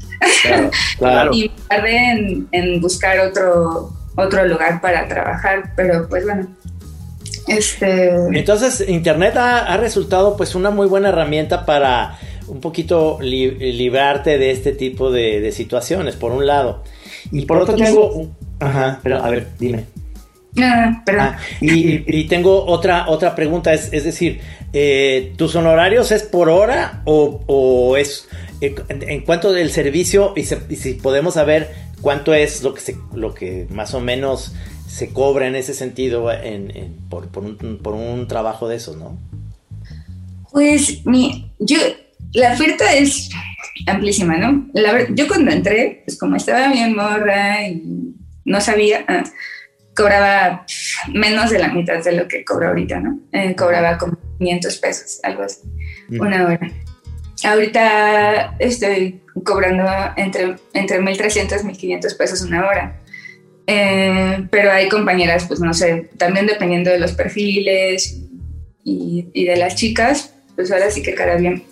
Claro, 0.97 1.31
y 1.33 1.49
tardé 1.69 2.11
en, 2.11 2.47
en, 2.51 2.81
buscar 2.81 3.19
otro, 3.19 3.93
otro 4.15 4.45
lugar 4.47 4.81
para 4.81 5.07
trabajar, 5.07 5.73
pero 5.75 6.09
pues 6.09 6.23
bueno. 6.23 6.47
Este... 7.47 8.09
Entonces, 8.31 8.83
Internet 8.87 9.37
ha, 9.37 9.71
ha 9.71 9.77
resultado 9.77 10.37
pues 10.37 10.55
una 10.55 10.71
muy 10.71 10.87
buena 10.87 11.09
herramienta 11.09 11.65
para 11.67 12.17
un 12.47 12.59
poquito 12.61 13.19
librarte 13.21 14.37
de 14.37 14.51
este 14.51 14.73
tipo 14.73 15.11
de, 15.11 15.41
de 15.41 15.51
situaciones, 15.51 16.15
por 16.15 16.31
un 16.31 16.45
lado. 16.45 16.83
Y 17.31 17.45
por 17.45 17.57
otro 17.57 17.75
tengo... 17.75 18.29
Ajá, 18.59 18.99
pero 19.03 19.23
a 19.23 19.29
ver, 19.29 19.47
dime. 19.59 19.85
Ah, 20.61 21.01
perdón. 21.05 21.25
Ah, 21.25 21.37
y, 21.61 22.23
tengo 22.25 22.65
otra, 22.65 23.09
otra 23.09 23.35
pregunta, 23.35 23.73
es, 23.73 23.91
es 23.91 24.03
decir, 24.03 24.39
eh, 24.71 25.33
¿tus 25.35 25.55
honorarios 25.55 26.11
es 26.11 26.23
por 26.23 26.49
hora 26.49 27.01
o, 27.05 27.95
es 27.97 28.27
eh, 28.61 28.75
en, 28.89 29.21
cuanto 29.21 29.51
del 29.51 29.71
servicio 29.71 30.33
y, 30.35 30.43
si 30.43 30.93
podemos 30.93 31.35
saber 31.35 31.73
cuánto 32.01 32.33
es 32.33 32.63
lo 32.63 32.73
que, 32.73 32.81
se, 32.81 32.97
lo 33.15 33.33
que 33.33 33.67
más 33.71 33.93
o 33.93 33.99
menos 33.99 34.53
se 34.87 35.09
cobra 35.09 35.47
en 35.47 35.55
ese 35.55 35.73
sentido 35.73 36.31
en, 36.31 36.97
por, 37.09 37.29
por, 37.29 37.43
un, 37.43 37.79
por, 37.81 37.95
un, 37.95 38.27
trabajo 38.27 38.67
de 38.67 38.75
eso, 38.75 38.95
¿no? 38.95 39.17
Pues 40.51 41.03
mi, 41.05 41.51
yo, 41.57 41.77
la 42.33 42.53
oferta 42.53 42.93
es 42.93 43.29
amplísima, 43.87 44.37
¿no? 44.37 44.67
yo 45.09 45.27
cuando 45.27 45.51
entré, 45.51 46.03
pues 46.05 46.17
como 46.17 46.35
estaba 46.35 46.71
bien 46.71 46.95
morra 46.95 47.67
y 47.67 48.15
no 48.45 48.61
sabía, 48.61 49.05
ah, 49.07 49.23
cobraba 49.95 50.65
menos 51.11 51.49
de 51.51 51.59
la 51.59 51.69
mitad 51.69 52.03
de 52.03 52.13
lo 52.13 52.27
que 52.27 52.43
cobro 52.43 52.69
ahorita, 52.69 52.99
¿no? 52.99 53.19
Eh, 53.31 53.55
cobraba 53.55 53.97
como 53.97 54.17
500 54.39 54.77
pesos, 54.77 55.19
algo 55.23 55.43
así, 55.43 55.61
una 56.09 56.45
hora. 56.45 56.71
Ahorita 57.43 58.55
estoy 58.59 59.21
cobrando 59.43 59.85
entre, 60.15 60.55
entre 60.73 61.01
1.300 61.01 61.61
y 61.61 61.97
1.500 61.97 62.17
pesos 62.17 62.41
una 62.41 62.65
hora. 62.65 62.99
Eh, 63.67 64.45
pero 64.49 64.71
hay 64.71 64.89
compañeras, 64.89 65.45
pues 65.45 65.59
no 65.59 65.73
sé, 65.73 66.09
también 66.17 66.47
dependiendo 66.47 66.89
de 66.89 66.99
los 66.99 67.13
perfiles 67.13 68.21
y, 68.83 69.29
y 69.33 69.45
de 69.45 69.55
las 69.55 69.75
chicas, 69.75 70.32
pues 70.55 70.71
ahora 70.71 70.91
sí 70.91 71.01
que 71.01 71.15
cada 71.15 71.35
bien, 71.35 71.63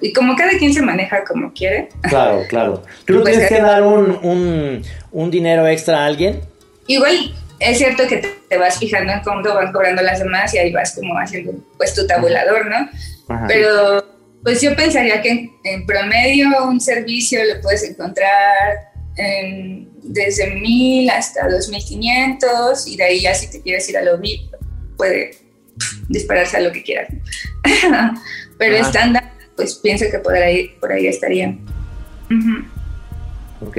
y 0.00 0.12
como 0.12 0.34
cada 0.34 0.52
quien 0.58 0.72
se 0.72 0.80
maneja 0.80 1.24
como 1.24 1.52
quiere. 1.52 1.88
Claro, 2.02 2.42
claro. 2.48 2.82
¿Tú 3.04 3.20
pues, 3.20 3.32
tienes 3.32 3.48
que 3.48 3.60
dar 3.60 3.82
un, 3.82 4.18
un, 4.22 4.82
un, 5.12 5.30
dinero 5.30 5.66
extra 5.66 6.02
a 6.02 6.06
alguien? 6.06 6.40
Igual 6.86 7.34
es 7.58 7.78
cierto 7.78 8.06
que 8.08 8.22
te, 8.48 8.56
vas 8.56 8.78
fijando 8.78 9.12
en 9.12 9.20
cómo 9.20 9.42
van 9.42 9.72
cobrando 9.72 10.02
las 10.02 10.18
demás 10.18 10.52
y 10.54 10.58
ahí 10.58 10.72
vas 10.72 10.94
como 10.94 11.18
haciendo 11.18 11.52
pues 11.76 11.94
tu 11.94 12.06
tabulador, 12.06 12.66
¿no? 12.66 12.88
Pero 13.46 14.04
pues 14.42 14.60
yo 14.62 14.74
pensaría 14.74 15.20
que 15.20 15.50
en, 15.62 15.86
promedio 15.86 16.48
un 16.66 16.80
servicio 16.80 17.40
lo 17.44 17.60
puedes 17.60 17.84
encontrar 17.84 18.88
desde 20.02 20.54
mil 20.54 21.10
hasta 21.10 21.46
2500 21.48 22.86
y 22.86 22.96
de 22.96 23.04
ahí 23.04 23.20
ya 23.20 23.34
si 23.34 23.50
te 23.50 23.60
quieres 23.60 23.88
ir 23.90 23.98
a 23.98 24.02
lo 24.02 24.18
VIP 24.18 24.50
puede 24.96 25.32
dispararse 26.08 26.56
a 26.56 26.60
lo 26.60 26.72
que 26.72 26.82
quieras. 26.82 27.08
Pero 28.58 28.76
estándar, 28.76 29.32
pues 29.56 29.74
pienso 29.76 30.04
que 30.10 30.18
por 30.18 30.34
ahí, 30.34 30.76
por 30.80 30.92
ahí 30.92 31.06
estaría. 31.06 31.56
Ok. 33.60 33.76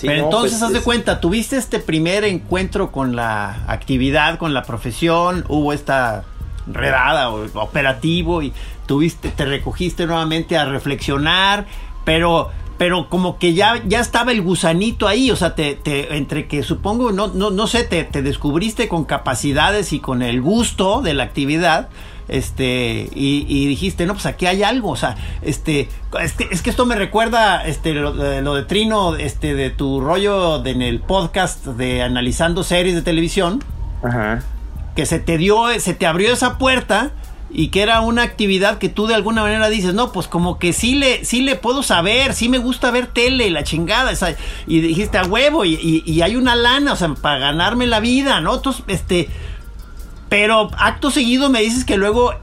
Pero 0.00 0.24
entonces, 0.24 0.58
pues, 0.58 0.62
haz 0.62 0.72
de 0.72 0.80
cuenta, 0.80 1.20
tuviste 1.20 1.56
este 1.56 1.78
primer 1.78 2.24
encuentro 2.24 2.90
con 2.90 3.16
la 3.16 3.64
actividad, 3.68 4.38
con 4.38 4.52
la 4.52 4.62
profesión, 4.62 5.44
hubo 5.48 5.72
esta 5.72 6.24
redada 6.66 7.30
o 7.30 7.46
operativo 7.60 8.42
y 8.42 8.52
tuviste, 8.86 9.30
te 9.30 9.44
recogiste 9.44 10.06
nuevamente 10.06 10.56
a 10.56 10.64
reflexionar, 10.64 11.66
pero 12.04 12.50
pero 12.78 13.08
como 13.08 13.38
que 13.38 13.54
ya, 13.54 13.82
ya 13.86 14.00
estaba 14.00 14.32
el 14.32 14.42
gusanito 14.42 15.06
ahí, 15.06 15.30
o 15.30 15.36
sea, 15.36 15.54
te, 15.54 15.74
te 15.74 16.16
entre 16.16 16.48
que 16.48 16.62
supongo, 16.62 17.12
no, 17.12 17.28
no, 17.28 17.50
no 17.50 17.66
sé, 17.66 17.84
te, 17.84 18.04
te, 18.04 18.22
descubriste 18.22 18.88
con 18.88 19.04
capacidades 19.04 19.92
y 19.92 20.00
con 20.00 20.22
el 20.22 20.40
gusto 20.40 21.00
de 21.02 21.14
la 21.14 21.24
actividad, 21.24 21.88
este, 22.26 23.10
y, 23.14 23.66
dijiste, 23.66 24.06
no, 24.06 24.14
pues 24.14 24.26
aquí 24.26 24.46
hay 24.46 24.62
algo, 24.62 24.90
o 24.90 24.96
sea, 24.96 25.16
este, 25.42 25.88
es 26.20 26.32
que, 26.32 26.48
es 26.50 26.62
que 26.62 26.70
esto 26.70 26.86
me 26.86 26.96
recuerda, 26.96 27.64
este, 27.66 27.92
lo, 27.92 28.12
de 28.12 28.62
Trino, 28.62 29.14
este, 29.16 29.54
de 29.54 29.70
tu 29.70 30.00
rollo 30.00 30.64
en 30.64 30.82
el 30.82 31.00
podcast 31.00 31.66
de 31.66 32.02
analizando 32.02 32.64
series 32.64 32.94
de 32.94 33.02
televisión, 33.02 33.62
Ajá. 34.02 34.42
que 34.96 35.06
se 35.06 35.18
te 35.18 35.36
dio, 35.36 35.66
se 35.78 35.94
te 35.94 36.06
abrió 36.06 36.32
esa 36.32 36.56
puerta, 36.56 37.12
y 37.56 37.68
que 37.68 37.82
era 37.82 38.00
una 38.00 38.24
actividad 38.24 38.78
que 38.78 38.88
tú 38.88 39.06
de 39.06 39.14
alguna 39.14 39.42
manera 39.42 39.68
dices, 39.68 39.94
no, 39.94 40.10
pues 40.10 40.26
como 40.26 40.58
que 40.58 40.72
sí 40.72 40.96
le, 40.96 41.24
sí 41.24 41.40
le 41.40 41.54
puedo 41.54 41.84
saber, 41.84 42.34
sí 42.34 42.48
me 42.48 42.58
gusta 42.58 42.90
ver 42.90 43.06
tele, 43.06 43.48
la 43.50 43.62
chingada, 43.62 44.12
y 44.66 44.80
dijiste 44.80 45.18
a 45.18 45.22
huevo, 45.22 45.64
y, 45.64 46.02
y, 46.04 46.22
hay 46.22 46.34
una 46.34 46.56
lana, 46.56 46.92
o 46.92 46.96
sea, 46.96 47.14
para 47.14 47.38
ganarme 47.38 47.86
la 47.86 48.00
vida, 48.00 48.40
¿no? 48.40 48.56
Entonces, 48.56 48.82
este, 48.88 49.28
pero 50.28 50.68
acto 50.78 51.12
seguido 51.12 51.48
me 51.48 51.60
dices 51.60 51.84
que 51.84 51.96
luego 51.96 52.34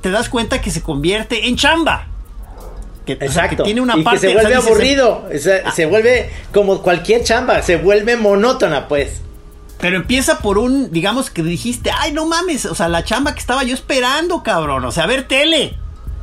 te 0.00 0.10
das 0.10 0.30
cuenta 0.30 0.62
que 0.62 0.70
se 0.70 0.82
convierte 0.82 1.48
en 1.48 1.56
chamba. 1.56 2.06
Que, 3.04 3.12
Exacto. 3.12 3.64
tiene 3.64 3.82
una 3.82 4.02
parte. 4.02 4.20
Que 4.20 4.28
se 4.28 4.34
vuelve 4.34 4.54
aburrido. 4.54 5.28
se 5.74 5.86
vuelve 5.86 6.30
como 6.52 6.80
cualquier 6.82 7.22
chamba. 7.22 7.60
Se 7.60 7.76
vuelve 7.76 8.16
monótona, 8.16 8.88
pues. 8.88 9.20
Pero 9.80 9.96
empieza 9.96 10.40
por 10.40 10.58
un, 10.58 10.90
digamos 10.90 11.30
que 11.30 11.42
dijiste, 11.42 11.90
ay, 11.96 12.12
no 12.12 12.26
mames, 12.26 12.66
o 12.66 12.74
sea, 12.74 12.88
la 12.88 13.04
chamba 13.04 13.32
que 13.34 13.40
estaba 13.40 13.62
yo 13.62 13.74
esperando, 13.74 14.42
cabrón, 14.42 14.84
o 14.84 14.90
sea, 14.90 15.04
a 15.04 15.06
ver 15.06 15.28
tele. 15.28 15.76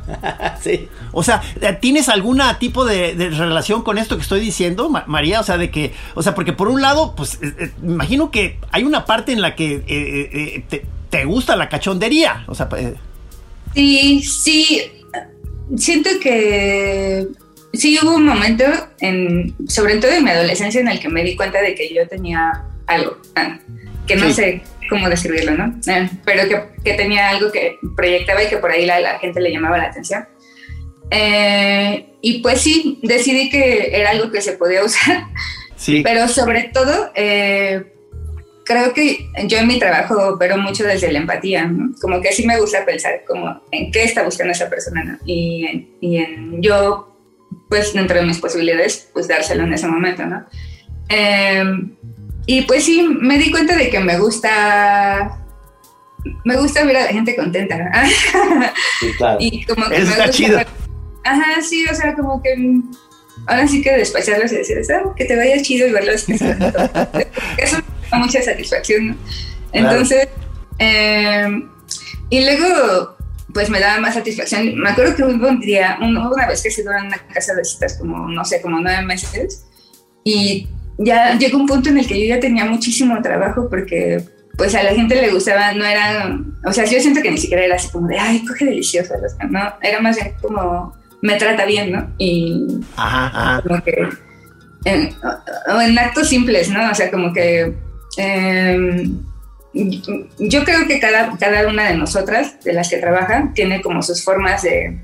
sí. 0.62 0.88
O 1.12 1.22
sea, 1.22 1.42
¿tienes 1.80 2.08
algún 2.08 2.40
tipo 2.58 2.84
de, 2.84 3.14
relación 3.30 3.82
con 3.82 3.98
esto 3.98 4.16
que 4.16 4.22
estoy 4.22 4.40
diciendo, 4.40 4.90
María? 5.06 5.40
O 5.40 5.42
sea, 5.42 5.58
de 5.58 5.70
que, 5.70 5.92
o 6.14 6.22
sea, 6.22 6.34
porque 6.34 6.52
por 6.52 6.68
un 6.68 6.82
lado, 6.82 7.14
pues, 7.16 7.38
eh, 7.42 7.54
eh, 7.58 7.70
imagino 7.82 8.30
que 8.30 8.58
hay 8.70 8.84
una 8.84 9.06
parte 9.06 9.32
en 9.32 9.40
la 9.40 9.54
que 9.54 9.82
eh, 9.86 10.64
te, 11.10 11.24
gusta 11.24 11.56
la 11.56 11.70
cachondería, 11.70 12.44
o 12.46 12.54
sea. 12.54 12.68
sí, 13.74 14.22
sí, 14.22 14.82
siento 15.74 16.10
que 16.20 17.26
sí 17.72 17.98
hubo 18.02 18.16
un 18.16 18.26
momento, 18.26 18.64
en, 19.00 19.54
sobre 19.66 19.96
todo 19.96 20.10
en 20.10 20.24
mi 20.24 20.30
adolescencia, 20.30 20.80
en 20.80 20.88
el 20.88 21.00
que 21.00 21.08
me 21.08 21.24
di 21.24 21.34
cuenta 21.34 21.62
de 21.62 21.74
que 21.74 21.92
yo 21.94 22.06
tenía 22.06 22.64
algo, 22.86 23.18
ah, 23.34 23.58
que 24.06 24.16
no 24.16 24.32
sé 24.32 24.62
cómo 24.88 25.08
describirlo, 25.08 25.52
¿no? 25.52 25.74
Ah, 25.88 26.08
pero 26.24 26.48
que, 26.48 26.62
que, 26.84 26.94
tenía 26.94 27.30
algo 27.30 27.50
que 27.50 27.78
proyectaba 27.96 28.42
y 28.42 28.48
que 28.48 28.58
por 28.58 28.70
ahí 28.70 28.86
la, 28.86 29.00
la 29.00 29.18
gente 29.18 29.40
le 29.40 29.50
llamaba 29.50 29.78
la 29.78 29.84
atención. 29.84 30.26
Eh, 31.10 32.06
y 32.20 32.40
pues 32.40 32.60
sí, 32.60 32.98
decidí 33.02 33.48
que 33.48 33.96
era 33.96 34.10
algo 34.10 34.30
que 34.30 34.40
se 34.40 34.52
podía 34.52 34.84
usar, 34.84 35.24
sí. 35.76 36.02
pero 36.02 36.26
sobre 36.28 36.64
todo 36.72 37.12
eh, 37.14 37.92
creo 38.64 38.92
que 38.92 39.28
yo 39.46 39.58
en 39.58 39.68
mi 39.68 39.78
trabajo 39.78 40.34
opero 40.34 40.56
mucho 40.58 40.84
desde 40.84 41.12
la 41.12 41.20
empatía, 41.20 41.66
¿no? 41.66 41.94
como 42.00 42.20
que 42.20 42.32
sí 42.32 42.44
me 42.44 42.58
gusta 42.58 42.84
pensar 42.84 43.22
como 43.26 43.62
en 43.70 43.92
qué 43.92 44.02
está 44.02 44.24
buscando 44.24 44.52
esa 44.52 44.68
persona 44.68 45.04
¿no? 45.04 45.18
y, 45.24 45.66
en, 45.66 45.88
y 46.00 46.16
en 46.18 46.62
yo, 46.62 47.16
pues 47.68 47.94
dentro 47.94 48.18
de 48.18 48.26
mis 48.26 48.38
posibilidades, 48.38 49.08
pues 49.12 49.28
dárselo 49.28 49.62
en 49.62 49.72
ese 49.72 49.86
momento, 49.86 50.26
¿no? 50.26 50.44
Eh, 51.08 51.62
y 52.46 52.62
pues 52.62 52.84
sí, 52.84 53.02
me 53.02 53.38
di 53.38 53.50
cuenta 53.50 53.76
de 53.76 53.90
que 53.90 54.00
me 54.00 54.18
gusta 54.18 55.42
me 56.44 56.56
gusta 56.56 56.84
ver 56.84 56.96
a 56.96 57.04
la 57.04 57.12
gente 57.12 57.36
contenta. 57.36 57.76
Sí, 59.00 59.12
claro. 59.18 59.36
Y 59.40 59.64
como 59.64 59.88
que 59.88 59.96
Eso 59.96 60.10
está 60.10 60.30
chido. 60.30 60.58
Ajá, 61.24 61.60
sí, 61.60 61.84
o 61.86 61.94
sea, 61.94 62.14
como 62.14 62.42
que 62.42 62.80
ahora 63.46 63.68
sí 63.68 63.82
que 63.82 63.92
despacharlos 63.92 64.52
y 64.52 64.56
decir, 64.56 64.78
ah, 64.94 65.12
que 65.14 65.24
te 65.24 65.36
vaya 65.36 65.60
chido 65.60 65.86
y 65.86 65.92
verlos. 65.92 66.24
Eso 66.28 67.76
me 67.76 68.08
da 68.10 68.18
mucha 68.18 68.42
satisfacción, 68.42 69.08
¿no? 69.08 69.16
Entonces, 69.72 70.28
em, 70.78 71.68
y 72.30 72.44
luego, 72.44 73.16
pues 73.52 73.68
me 73.68 73.80
daba 73.80 74.00
más 74.00 74.14
satisfacción. 74.14 74.76
Me 74.76 74.90
acuerdo 74.90 75.14
que 75.14 75.24
hubo 75.24 75.48
un 75.48 75.60
día, 75.60 75.98
una 76.00 76.46
vez 76.46 76.62
que 76.62 76.70
se 76.70 76.82
en 76.82 76.88
una 76.88 77.18
casa 77.32 77.54
de 77.54 77.64
citas 77.64 77.98
como, 77.98 78.28
no 78.28 78.44
sé, 78.44 78.62
como 78.62 78.80
nueve 78.80 79.02
meses, 79.02 79.66
y 80.24 80.68
ya 80.98 81.36
llegó 81.38 81.58
un 81.58 81.66
punto 81.66 81.90
en 81.90 81.98
el 81.98 82.06
que 82.06 82.20
yo 82.20 82.34
ya 82.34 82.40
tenía 82.40 82.64
muchísimo 82.64 83.20
trabajo 83.22 83.68
porque 83.68 84.22
pues 84.56 84.74
a 84.74 84.82
la 84.82 84.94
gente 84.94 85.20
le 85.20 85.30
gustaba, 85.30 85.72
no 85.72 85.84
era, 85.84 86.38
o 86.64 86.72
sea, 86.72 86.86
yo 86.86 86.98
siento 86.98 87.20
que 87.20 87.30
ni 87.30 87.38
siquiera 87.38 87.64
era 87.64 87.76
así 87.76 87.90
como 87.90 88.08
de, 88.08 88.18
ay, 88.18 88.44
coge 88.46 88.64
delicioso, 88.64 89.14
no, 89.50 89.60
era 89.82 90.00
más 90.00 90.16
bien 90.16 90.32
como, 90.40 90.96
me 91.20 91.34
trata 91.34 91.66
bien, 91.66 91.92
¿no? 91.92 92.10
Y 92.16 92.80
ajá, 92.96 93.60
como 93.62 93.82
que, 93.82 94.08
en, 94.86 95.14
o 95.68 95.80
en 95.80 95.98
actos 95.98 96.28
simples, 96.28 96.70
¿no? 96.70 96.90
O 96.90 96.94
sea, 96.94 97.10
como 97.10 97.34
que, 97.34 97.74
em, 98.16 99.18
yo 100.38 100.64
creo 100.64 100.86
que 100.86 100.98
cada, 101.00 101.36
cada 101.36 101.68
una 101.68 101.90
de 101.90 101.96
nosotras, 101.96 102.58
de 102.64 102.72
las 102.72 102.88
que 102.88 102.96
trabajan, 102.96 103.52
tiene 103.52 103.82
como 103.82 104.00
sus 104.00 104.24
formas 104.24 104.62
de, 104.62 104.98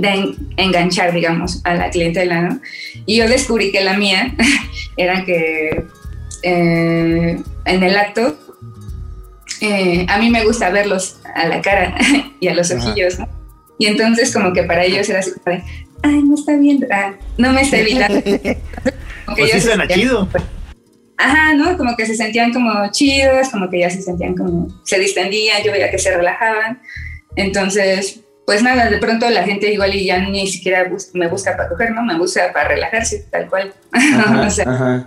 de 0.00 0.34
enganchar, 0.56 1.12
digamos, 1.12 1.60
a 1.64 1.74
la 1.74 1.90
clientela, 1.90 2.40
¿no? 2.40 2.60
Y 3.06 3.16
yo 3.16 3.28
descubrí 3.28 3.72
que 3.72 3.82
la 3.82 3.96
mía 3.96 4.34
era 4.96 5.24
que 5.24 5.84
eh, 6.42 7.38
en 7.64 7.82
el 7.82 7.96
acto 7.96 8.38
eh, 9.60 10.06
a 10.08 10.18
mí 10.18 10.30
me 10.30 10.44
gusta 10.44 10.70
verlos 10.70 11.18
a 11.34 11.48
la 11.48 11.60
cara 11.60 11.96
y 12.40 12.48
a 12.48 12.54
los 12.54 12.70
ojillos, 12.70 13.18
¿no? 13.18 13.28
Y 13.78 13.86
entonces 13.86 14.32
como 14.32 14.52
que 14.52 14.64
para 14.64 14.84
ellos 14.84 15.08
era 15.08 15.20
así, 15.20 15.30
ay, 16.02 16.22
no 16.22 16.34
está 16.34 16.56
viendo, 16.56 16.86
ah, 16.90 17.14
no 17.36 17.52
me 17.52 17.62
está 17.62 17.78
evitando. 17.78 18.20
pues 19.36 19.52
sí 19.52 19.60
suena 19.60 19.86
chido. 19.86 20.28
Ajá, 21.16 21.54
¿no? 21.54 21.76
Como 21.76 21.96
que 21.96 22.06
se 22.06 22.14
sentían 22.14 22.52
como 22.52 22.70
chidos, 22.92 23.48
como 23.50 23.68
que 23.68 23.80
ya 23.80 23.90
se 23.90 24.02
sentían 24.02 24.34
como, 24.36 24.68
se 24.84 24.98
distendían, 24.98 25.62
yo 25.64 25.72
veía 25.72 25.90
que 25.90 25.98
se 25.98 26.16
relajaban. 26.16 26.80
Entonces, 27.34 28.20
pues 28.48 28.62
nada, 28.62 28.88
de 28.88 28.96
pronto 28.96 29.28
la 29.28 29.42
gente 29.42 29.70
igual 29.70 29.94
y 29.94 30.06
ya 30.06 30.20
ni 30.20 30.46
siquiera 30.46 30.90
me 31.12 31.28
busca 31.28 31.54
para 31.54 31.68
coger, 31.68 31.90
¿no? 31.90 32.02
Me 32.02 32.16
busca 32.16 32.50
para 32.50 32.68
relajarse, 32.68 33.26
tal 33.30 33.46
cual. 33.46 33.74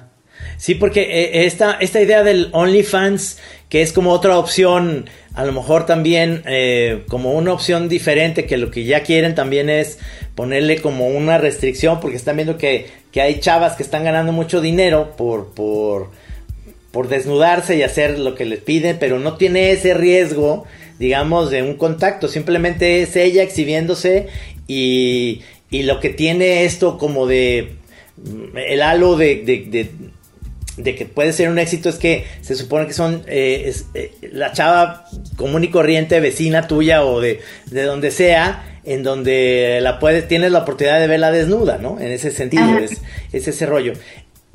Sí, 0.58 0.76
porque 0.76 1.02
eh, 1.02 1.46
esta, 1.48 1.74
esta 1.80 2.00
idea 2.00 2.22
del 2.22 2.50
OnlyFans, 2.52 3.40
que 3.68 3.82
es 3.82 3.94
como 3.94 4.12
otra 4.12 4.38
opción, 4.38 5.10
a 5.34 5.44
lo 5.44 5.54
mejor 5.54 5.88
también 5.88 6.44
eh, 6.46 7.04
como 7.10 7.34
una 7.34 7.52
opción 7.52 7.90
diferente, 7.90 8.46
que 8.46 8.58
lo 8.58 8.70
que 8.70 8.84
ya 8.84 9.02
quieren 9.02 9.34
también 9.34 9.72
es 9.72 9.98
ponerle 10.36 10.80
como 10.80 11.08
una 11.08 11.40
restricción, 11.40 12.00
porque 12.00 12.18
están 12.18 12.36
viendo 12.36 12.60
que, 12.60 12.92
que 13.12 13.22
hay 13.22 13.40
chavas 13.40 13.76
que 13.76 13.82
están 13.82 14.04
ganando 14.04 14.34
mucho 14.34 14.62
dinero 14.62 15.16
por, 15.18 15.56
por, 15.56 16.12
por 16.92 17.08
desnudarse 17.08 17.76
y 17.76 17.82
hacer 17.82 18.20
lo 18.20 18.36
que 18.36 18.46
les 18.46 18.60
piden, 18.60 19.00
pero 19.00 19.18
no 19.18 19.38
tiene 19.38 19.72
ese 19.72 19.96
riesgo 19.96 20.68
digamos, 21.02 21.50
de 21.50 21.64
un 21.64 21.74
contacto. 21.74 22.28
Simplemente 22.28 23.02
es 23.02 23.16
ella 23.16 23.42
exhibiéndose 23.42 24.28
y, 24.68 25.42
y 25.72 25.82
lo 25.82 26.00
que 26.00 26.10
tiene 26.10 26.64
esto 26.64 27.00
como 27.00 27.26
de 27.26 27.74
el 28.56 28.84
halo 28.84 29.16
de, 29.16 29.42
de, 29.44 29.90
de, 30.78 30.96
que 30.96 31.06
puede 31.08 31.34
ser 31.34 31.50
un 31.50 31.58
éxito 31.58 31.90
es 31.90 31.96
que 31.96 32.26
se 32.42 32.54
supone 32.54 32.86
que 32.86 32.94
son 32.94 33.24
eh, 33.26 33.74
eh, 33.96 34.12
la 34.32 34.54
chava 34.54 35.06
común 35.38 35.64
y 35.64 35.70
corriente 35.70 36.20
vecina 36.20 36.68
tuya 36.68 37.04
o 37.04 37.20
de, 37.20 37.40
de 37.72 37.82
donde 37.82 38.12
sea 38.12 38.80
en 38.84 39.02
donde 39.02 39.80
la 39.82 39.98
puedes 39.98 40.28
tienes 40.28 40.52
la 40.52 40.60
oportunidad 40.60 41.00
de 41.00 41.08
verla 41.08 41.32
desnuda 41.32 41.80
no 41.80 42.00
en 42.00 42.12
ese 42.12 42.30
sentido 42.30 42.78
es, 42.78 43.02
es 43.34 43.48
ese 43.48 43.66
rollo. 43.66 43.94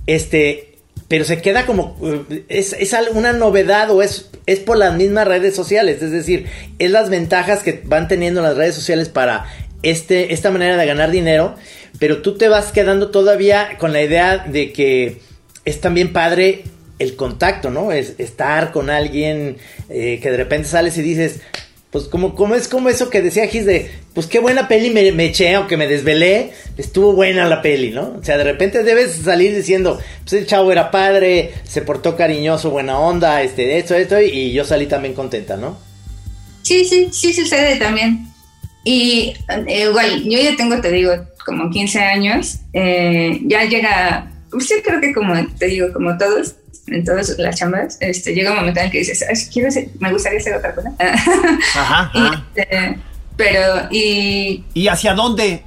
Este 0.07 0.76
pero 1.09 1.25
se 1.25 1.41
queda 1.41 1.67
como, 1.67 1.97
eh, 2.31 2.45
es, 2.49 2.73
es 2.73 2.95
una 3.13 3.33
novedad 3.33 3.91
o 3.91 4.03
es, 4.03 4.31
es 4.47 4.61
por 4.61 4.77
las 4.77 4.95
mismas 4.95 5.29
redes 5.29 5.55
sociales, 5.55 6.03
es 6.03 6.11
decir, 6.11 6.47
es 6.79 6.91
las 6.91 7.11
ventajas 7.11 7.63
que 7.63 7.83
van 7.85 8.09
teniendo 8.09 8.43
las 8.43 8.57
redes 8.57 8.75
sociales 8.75 9.09
para 9.09 9.47
este, 9.83 10.33
esta 10.33 10.51
manera 10.51 10.77
de 10.77 10.87
ganar 10.87 11.11
dinero, 11.11 11.55
pero 11.99 12.23
tú 12.23 12.37
te 12.37 12.49
vas 12.49 12.73
quedando 12.73 13.11
todavía 13.11 13.79
con 13.79 13.93
la 13.93 14.03
idea 14.03 14.39
de 14.39 14.73
que 14.73 15.21
es 15.65 15.81
también 15.81 16.13
padre 16.13 16.65
el 16.99 17.15
contacto, 17.17 17.71
¿no? 17.71 17.93
Es 17.93 18.15
estar 18.19 18.73
con 18.73 18.91
alguien 18.91 19.59
eh, 19.89 20.19
que 20.23 20.31
de 20.31 20.37
repente 20.37 20.69
sales 20.69 20.97
y 20.99 21.03
dices, 21.03 21.41
pues 21.97 22.09
como, 22.09 22.35
como 22.35 22.55
es 22.55 22.69
como 22.69 22.91
eso 22.91 23.09
que 23.09 23.23
decía 23.23 23.49
Gis 23.49 23.65
de, 23.65 23.91
pues 24.13 24.27
qué 24.27 24.39
buena 24.39 24.69
peli 24.69 24.91
me, 24.91 25.13
me 25.13 25.25
eché, 25.25 25.55
aunque 25.55 25.79
me 25.79 25.89
desvelé, 25.89 26.51
estuvo 26.77 27.15
buena 27.15 27.49
la 27.49 27.63
peli, 27.63 27.91
¿no? 27.91 28.17
O 28.21 28.23
sea, 28.23 28.37
de 28.37 28.45
repente 28.45 28.83
debes 28.83 29.15
salir 29.15 29.57
diciendo, 29.57 29.99
pues 30.21 30.35
el 30.35 30.47
chavo 30.47 30.71
era 30.71 30.91
padre, 30.91 31.55
se 31.65 31.81
portó 31.81 32.15
cariñoso, 32.15 32.69
buena 32.69 32.99
onda, 32.99 33.41
este, 33.43 33.79
esto, 33.79 33.95
esto, 33.95 34.21
y 34.21 34.53
yo 34.53 34.63
salí 34.67 34.85
también 34.85 35.15
contenta, 35.15 35.57
¿no? 35.57 35.79
Sí, 36.61 36.85
sí, 36.85 37.09
sí 37.13 37.33
sucede 37.33 37.77
también. 37.77 38.27
Y 38.85 39.33
eh, 39.49 39.87
igual, 39.89 40.23
yo 40.23 40.39
ya 40.39 40.55
tengo, 40.55 40.79
te 40.83 40.93
digo, 40.93 41.13
como 41.47 41.71
15 41.71 41.99
años, 41.99 42.59
eh, 42.75 43.41
ya 43.45 43.65
llega, 43.65 44.31
pues 44.51 44.69
yo 44.69 44.77
creo 44.85 45.01
que 45.01 45.15
como 45.15 45.33
te 45.59 45.65
digo, 45.65 45.91
como 45.95 46.19
todos, 46.19 46.57
en 46.89 47.05
todas 47.05 47.37
las 47.39 47.57
chambas, 47.57 47.97
este, 48.01 48.35
llega 48.35 48.53
un 48.53 48.59
momento 48.59 48.81
en 48.81 48.87
el 48.87 48.93
que 48.93 48.99
dices, 48.99 49.25
quiero 49.53 49.69
me 49.99 50.13
gustaría 50.13 50.39
hacer 50.39 50.55
otra 50.55 50.75
cosa. 50.75 50.93
Ajá. 51.75 52.13
Este, 52.55 52.99
pero, 53.37 53.89
y... 53.91 54.65
¿Y 54.73 54.89
hacia 54.89 55.15
dónde? 55.15 55.63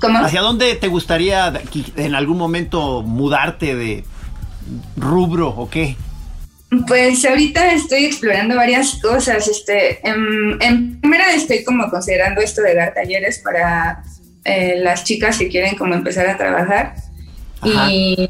¿Cómo? 0.00 0.18
¿Hacia 0.18 0.40
dónde 0.40 0.74
te 0.74 0.88
gustaría 0.88 1.52
en 1.96 2.14
algún 2.14 2.36
momento 2.36 3.02
mudarte 3.02 3.76
de 3.76 4.04
rubro 4.96 5.48
o 5.50 5.70
qué? 5.70 5.96
Pues 6.88 7.24
ahorita 7.24 7.72
estoy 7.72 8.06
explorando 8.06 8.56
varias 8.56 8.98
cosas. 9.00 9.46
Este, 9.46 10.06
en, 10.08 10.60
en, 10.60 11.00
primera 11.00 11.32
estoy 11.32 11.62
como 11.62 11.88
considerando 11.90 12.40
esto 12.40 12.62
de 12.62 12.74
dar 12.74 12.92
talleres 12.94 13.38
para 13.44 14.02
eh, 14.44 14.76
las 14.78 15.04
chicas 15.04 15.38
que 15.38 15.48
quieren 15.48 15.76
como 15.76 15.94
empezar 15.94 16.26
a 16.26 16.36
trabajar. 16.36 16.94
Y 17.64 18.28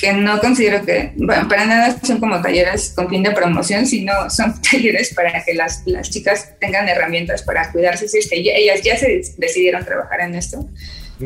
que 0.00 0.14
no 0.14 0.40
considero 0.40 0.84
que, 0.84 1.12
bueno, 1.16 1.46
para 1.46 1.66
nada 1.66 1.94
son 2.02 2.20
como 2.20 2.40
talleres 2.40 2.92
con 2.96 3.10
fin 3.10 3.22
de 3.22 3.32
promoción, 3.32 3.86
sino 3.86 4.30
son 4.30 4.60
talleres 4.70 5.12
para 5.14 5.44
que 5.44 5.54
las, 5.54 5.82
las 5.84 6.08
chicas 6.10 6.54
tengan 6.58 6.88
herramientas 6.88 7.42
para 7.42 7.70
cuidarse 7.70 8.08
si 8.08 8.18
es 8.18 8.28
ellas 8.32 8.82
ya 8.82 8.96
se 8.96 9.22
decidieron 9.36 9.84
trabajar 9.84 10.22
en 10.22 10.34
esto. 10.34 10.66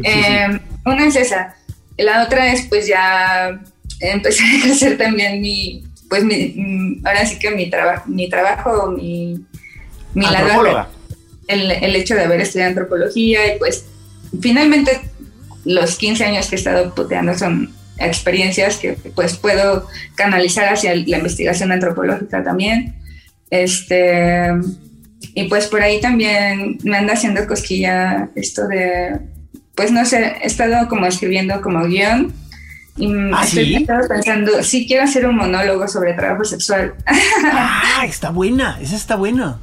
Eh, 0.02 0.58
una 0.84 1.06
es 1.06 1.14
esa. 1.14 1.54
La 1.96 2.24
otra 2.24 2.52
es 2.52 2.62
pues 2.62 2.88
ya 2.88 3.60
empezar 4.00 4.46
a 4.66 4.72
hacer 4.72 4.98
también 4.98 5.40
mi, 5.40 5.84
pues 6.08 6.24
mi, 6.24 6.54
mm, 6.56 7.06
ahora 7.06 7.24
sí 7.26 7.38
que 7.38 7.52
mi, 7.52 7.70
trabajo 7.70 8.08
mi 8.08 8.28
trabajo, 8.28 8.90
mi, 8.90 9.40
mi 10.14 10.26
lado, 10.26 10.88
el, 11.46 11.70
el 11.70 11.94
hecho 11.94 12.16
de 12.16 12.24
haber 12.24 12.40
estudiado 12.40 12.70
antropología 12.70 13.54
y 13.54 13.58
pues 13.58 13.84
finalmente 14.40 15.00
los 15.64 15.96
15 15.96 16.24
años 16.24 16.48
que 16.48 16.56
he 16.56 16.58
estado 16.58 16.92
puteando 16.92 17.38
son 17.38 17.72
experiencias 17.98 18.76
que 18.76 18.92
pues 19.14 19.36
puedo 19.36 19.86
canalizar 20.14 20.72
hacia 20.72 20.94
la 20.94 21.18
investigación 21.18 21.72
antropológica 21.72 22.42
también. 22.42 22.96
Este, 23.50 24.48
y 25.34 25.44
pues 25.44 25.66
por 25.66 25.82
ahí 25.82 26.00
también 26.00 26.78
me 26.82 26.96
anda 26.96 27.14
haciendo 27.14 27.46
cosquilla 27.46 28.28
esto 28.34 28.66
de, 28.66 29.18
pues 29.74 29.92
no 29.92 30.04
sé, 30.04 30.34
he 30.42 30.46
estado 30.46 30.88
como 30.88 31.06
escribiendo 31.06 31.60
como 31.60 31.84
guion 31.86 32.32
y 32.96 33.12
¿Ah, 33.32 33.42
estoy 33.44 33.84
pensando, 34.08 34.62
sí 34.62 34.86
quiero 34.86 35.02
hacer 35.02 35.26
un 35.26 35.36
monólogo 35.36 35.88
sobre 35.88 36.14
trabajo 36.14 36.44
sexual. 36.44 36.94
Ah, 37.44 38.04
está 38.06 38.30
buena, 38.30 38.78
esa 38.80 38.96
está 38.96 39.16
buena. 39.16 39.58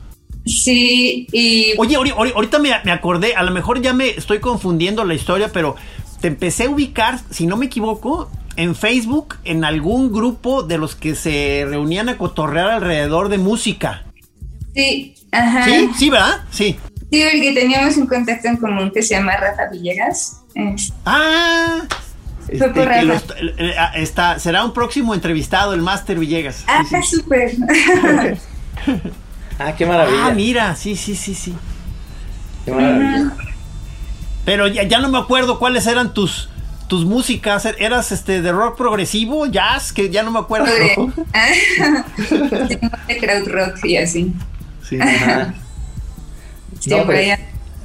Sí, 0.46 1.28
y... 1.32 1.74
Oye, 1.78 1.96
ahorita 1.96 2.60
me, 2.60 2.72
me 2.84 2.92
acordé, 2.92 3.36
a 3.36 3.44
lo 3.44 3.52
mejor 3.52 3.82
ya 3.82 3.94
me 3.94 4.10
estoy 4.10 4.40
confundiendo 4.40 5.06
la 5.06 5.14
historia, 5.14 5.50
pero 5.54 5.76
te 6.22 6.28
empecé 6.28 6.66
a 6.66 6.70
ubicar, 6.70 7.20
si 7.32 7.48
no 7.48 7.58
me 7.58 7.66
equivoco, 7.66 8.32
en 8.56 8.76
Facebook, 8.76 9.38
en 9.44 9.66
algún 9.66 10.12
grupo 10.12 10.64
de 10.64 10.78
los 10.78 10.96
que 10.96 11.16
se 11.16 11.66
reunían 11.68 12.10
a 12.10 12.18
cotorrear 12.18 12.70
alrededor 12.70 13.30
de 13.30 13.40
música. 13.40 14.06
Sí, 14.76 15.16
ajá. 15.32 15.66
Sí, 15.66 15.90
sí, 15.98 16.10
¿verdad? 16.10 16.44
Sí. 16.52 16.80
Sí, 17.12 17.24
porque 17.24 17.54
teníamos 17.54 17.98
un 17.98 18.08
contacto 18.08 18.48
en 18.48 18.58
común 18.58 18.92
que 18.92 19.02
se 19.02 19.16
llama 19.16 19.36
Rafa 19.36 19.68
Villegas. 19.72 20.44
Ah. 21.06 21.82
Este, 22.48 22.66
eh, 22.66 23.76
ah, 23.78 23.92
está, 23.96 24.40
será 24.40 24.64
un 24.64 24.74
próximo 24.74 25.14
entrevistado, 25.14 25.74
el 25.74 25.82
Máster 25.82 26.20
Villegas. 26.20 26.64
Ah, 26.68 26.84
súper. 27.10 27.52
ah, 29.60 29.74
qué 29.76 29.86
maravilla. 29.86 30.28
Ah, 30.28 30.32
mira, 30.32 30.76
sí, 30.76 30.96
sí, 30.96 31.16
sí, 31.16 31.34
sí. 31.34 31.54
Qué 32.66 32.72
maravilla. 32.72 33.34
Pero 34.46 34.68
ya, 34.68 34.84
ya 34.84 35.00
no 35.00 35.10
me 35.10 35.18
acuerdo 35.18 35.60
cuáles 35.60 35.86
eran 35.88 36.14
tus, 36.14 36.50
tus 36.88 37.06
músicas. 37.06 37.66
¿Eras 37.78 38.12
este 38.12 38.42
de 38.42 38.52
rock 38.52 38.78
progresivo, 38.78 39.46
jazz? 39.46 39.94
Que 39.94 40.10
ya 40.10 40.24
no 40.24 40.32
me 40.32 40.39
acuerdo. 40.39 40.68
de 40.68 40.96
crowd 43.20 43.48
rock 43.48 43.86
y 43.86 43.98
así. 43.98 44.34
Sí, 44.88 45.00
ajá. 45.00 45.54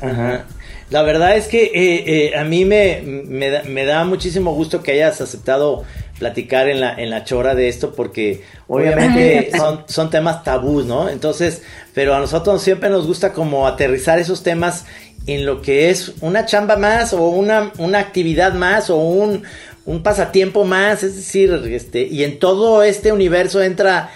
Ajá. 0.00 0.46
La 0.88 1.02
verdad 1.02 1.36
es 1.36 1.48
que 1.48 1.64
eh, 1.64 2.04
eh, 2.06 2.38
a 2.38 2.44
mí 2.44 2.64
me, 2.64 3.02
me, 3.04 3.50
da, 3.50 3.64
me, 3.64 3.84
da, 3.84 4.04
muchísimo 4.04 4.54
gusto 4.54 4.84
que 4.84 4.92
hayas 4.92 5.20
aceptado 5.20 5.84
platicar 6.18 6.68
en 6.68 6.80
la, 6.80 6.94
en 6.94 7.10
la 7.10 7.24
chora 7.24 7.56
de 7.56 7.68
esto 7.68 7.92
porque 7.92 8.44
obviamente 8.68 9.50
son, 9.56 9.82
son 9.88 10.10
temas 10.10 10.44
tabús, 10.44 10.86
¿no? 10.86 11.08
Entonces, 11.08 11.62
pero 11.92 12.14
a 12.14 12.20
nosotros 12.20 12.62
siempre 12.62 12.88
nos 12.88 13.06
gusta 13.06 13.32
como 13.32 13.66
aterrizar 13.66 14.20
esos 14.20 14.44
temas 14.44 14.86
en 15.26 15.44
lo 15.44 15.60
que 15.60 15.90
es 15.90 16.12
una 16.20 16.46
chamba 16.46 16.76
más 16.76 17.12
o 17.12 17.28
una, 17.28 17.72
una 17.78 17.98
actividad 17.98 18.54
más 18.54 18.90
o 18.90 18.96
un, 18.96 19.42
un, 19.84 20.02
pasatiempo 20.02 20.64
más, 20.64 21.02
es 21.02 21.16
decir, 21.16 21.52
este, 21.70 22.06
y 22.06 22.24
en 22.24 22.38
todo 22.38 22.82
este 22.82 23.12
universo 23.12 23.62
entra 23.62 24.10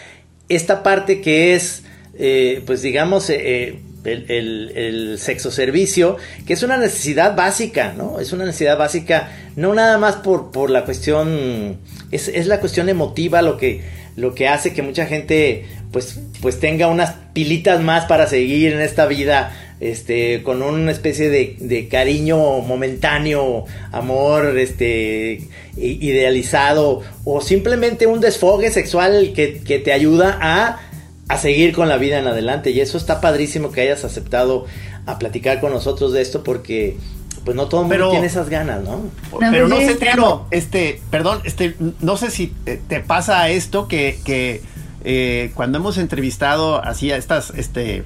esta 0.48 0.82
parte 0.82 1.20
que 1.20 1.54
es, 1.54 1.82
eh, 2.18 2.62
pues 2.64 2.82
digamos, 2.82 3.28
eh, 3.30 3.40
eh, 3.40 3.80
el, 4.04 4.72
el, 4.76 5.18
sexo 5.18 5.50
servicio, 5.50 6.16
que 6.46 6.54
es 6.54 6.62
una 6.62 6.76
necesidad 6.76 7.36
básica, 7.36 7.92
¿no? 7.96 8.18
Es 8.18 8.32
una 8.32 8.44
necesidad 8.46 8.78
básica, 8.78 9.30
no 9.56 9.74
nada 9.74 9.98
más 9.98 10.16
por, 10.16 10.50
por 10.50 10.70
la 10.70 10.84
cuestión, 10.84 11.78
es, 12.11 12.28
es, 12.28 12.46
la 12.46 12.61
cuestión 12.61 12.88
emotiva 12.88 13.42
lo 13.42 13.58
que, 13.58 13.82
lo 14.16 14.34
que 14.34 14.48
hace 14.48 14.72
que 14.72 14.82
mucha 14.82 15.06
gente 15.06 15.66
pues, 15.92 16.18
pues 16.40 16.58
tenga 16.61 16.86
unas 16.86 17.14
pilitas 17.32 17.80
más 17.82 18.06
para 18.06 18.26
seguir 18.26 18.72
en 18.72 18.80
esta 18.80 19.06
vida 19.06 19.52
este, 19.81 20.43
con 20.43 20.62
una 20.62 20.93
especie 20.93 21.31
de, 21.31 21.89
cariño 21.91 22.39
momentáneo, 22.61 23.64
amor, 23.93 24.59
este, 24.59 25.49
idealizado, 25.76 27.01
o 27.24 27.41
simplemente 27.41 28.07
un 28.07 28.20
desfogue 28.20 28.70
sexual 28.70 29.33
que, 29.35 29.83
te 29.83 29.93
ayuda 29.93 30.39
a, 30.41 30.81
a, 31.28 31.39
seguir 31.39 31.72
con 31.72 31.89
la 31.89 31.97
vida 31.97 32.18
en 32.18 32.26
adelante. 32.26 32.70
Y 32.70 32.81
eso 32.81 32.99
está 32.99 33.20
padrísimo 33.20 33.72
que 33.72 33.81
hayas 33.81 34.05
aceptado 34.05 34.66
a 35.07 35.18
platicar 35.18 35.61
con 35.61 35.72
nosotros 35.72 36.12
de 36.12 36.20
esto 36.20 36.45
porque 36.45 36.99
pues 37.45 37.57
no 37.57 37.68
todo 37.68 37.83
el 37.83 37.89
mundo 37.89 38.11
tiene 38.11 38.26
esas 38.26 38.51
ganas, 38.51 38.83
¿no? 38.83 39.05
Pero 39.39 39.66
no 39.66 39.78
sé, 39.78 39.97
claro, 39.97 40.47
este, 40.51 41.01
perdón, 41.11 41.41
este, 41.45 41.74
no 42.01 42.18
sé 42.18 42.31
si 42.31 42.49
te, 42.49 43.01
pasa 43.01 43.49
esto 43.49 43.89
que, 43.89 44.18
que 44.24 44.61
eh, 45.05 45.51
cuando 45.55 45.78
hemos 45.78 45.97
entrevistado 45.97 46.85
así 46.85 47.11
a 47.11 47.16
estas, 47.16 47.51
este, 47.57 48.05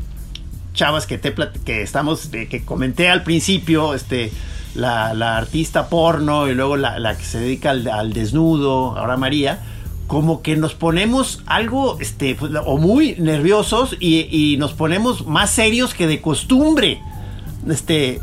chavas 0.75 1.07
que 1.07 1.17
te 1.17 1.35
que 1.65 1.83
estamos, 1.83 2.29
que 2.29 2.65
comenté 2.65 3.09
al 3.09 3.23
principio, 3.23 3.95
este, 3.95 4.31
la, 4.75 5.37
artista 5.37 5.89
porno 5.89 6.49
y 6.49 6.55
luego 6.55 6.77
la, 6.77 6.99
la 6.99 7.17
que 7.17 7.25
se 7.25 7.39
dedica 7.39 7.71
al, 7.71 8.13
desnudo, 8.13 8.99
ahora 8.99 9.17
María, 9.17 9.61
como 10.07 10.43
que 10.43 10.57
nos 10.57 10.75
ponemos 10.75 11.43
algo, 11.47 11.99
este, 12.01 12.35
pues, 12.35 12.53
o 12.67 12.77
muy 12.77 13.15
nerviosos 13.19 13.97
y 13.99 14.57
nos 14.59 14.75
ponemos 14.75 15.27
más 15.27 15.51
serios 15.51 15.95
que 15.95 16.07
de 16.07 16.21
costumbre 16.21 17.01
este 17.71 18.21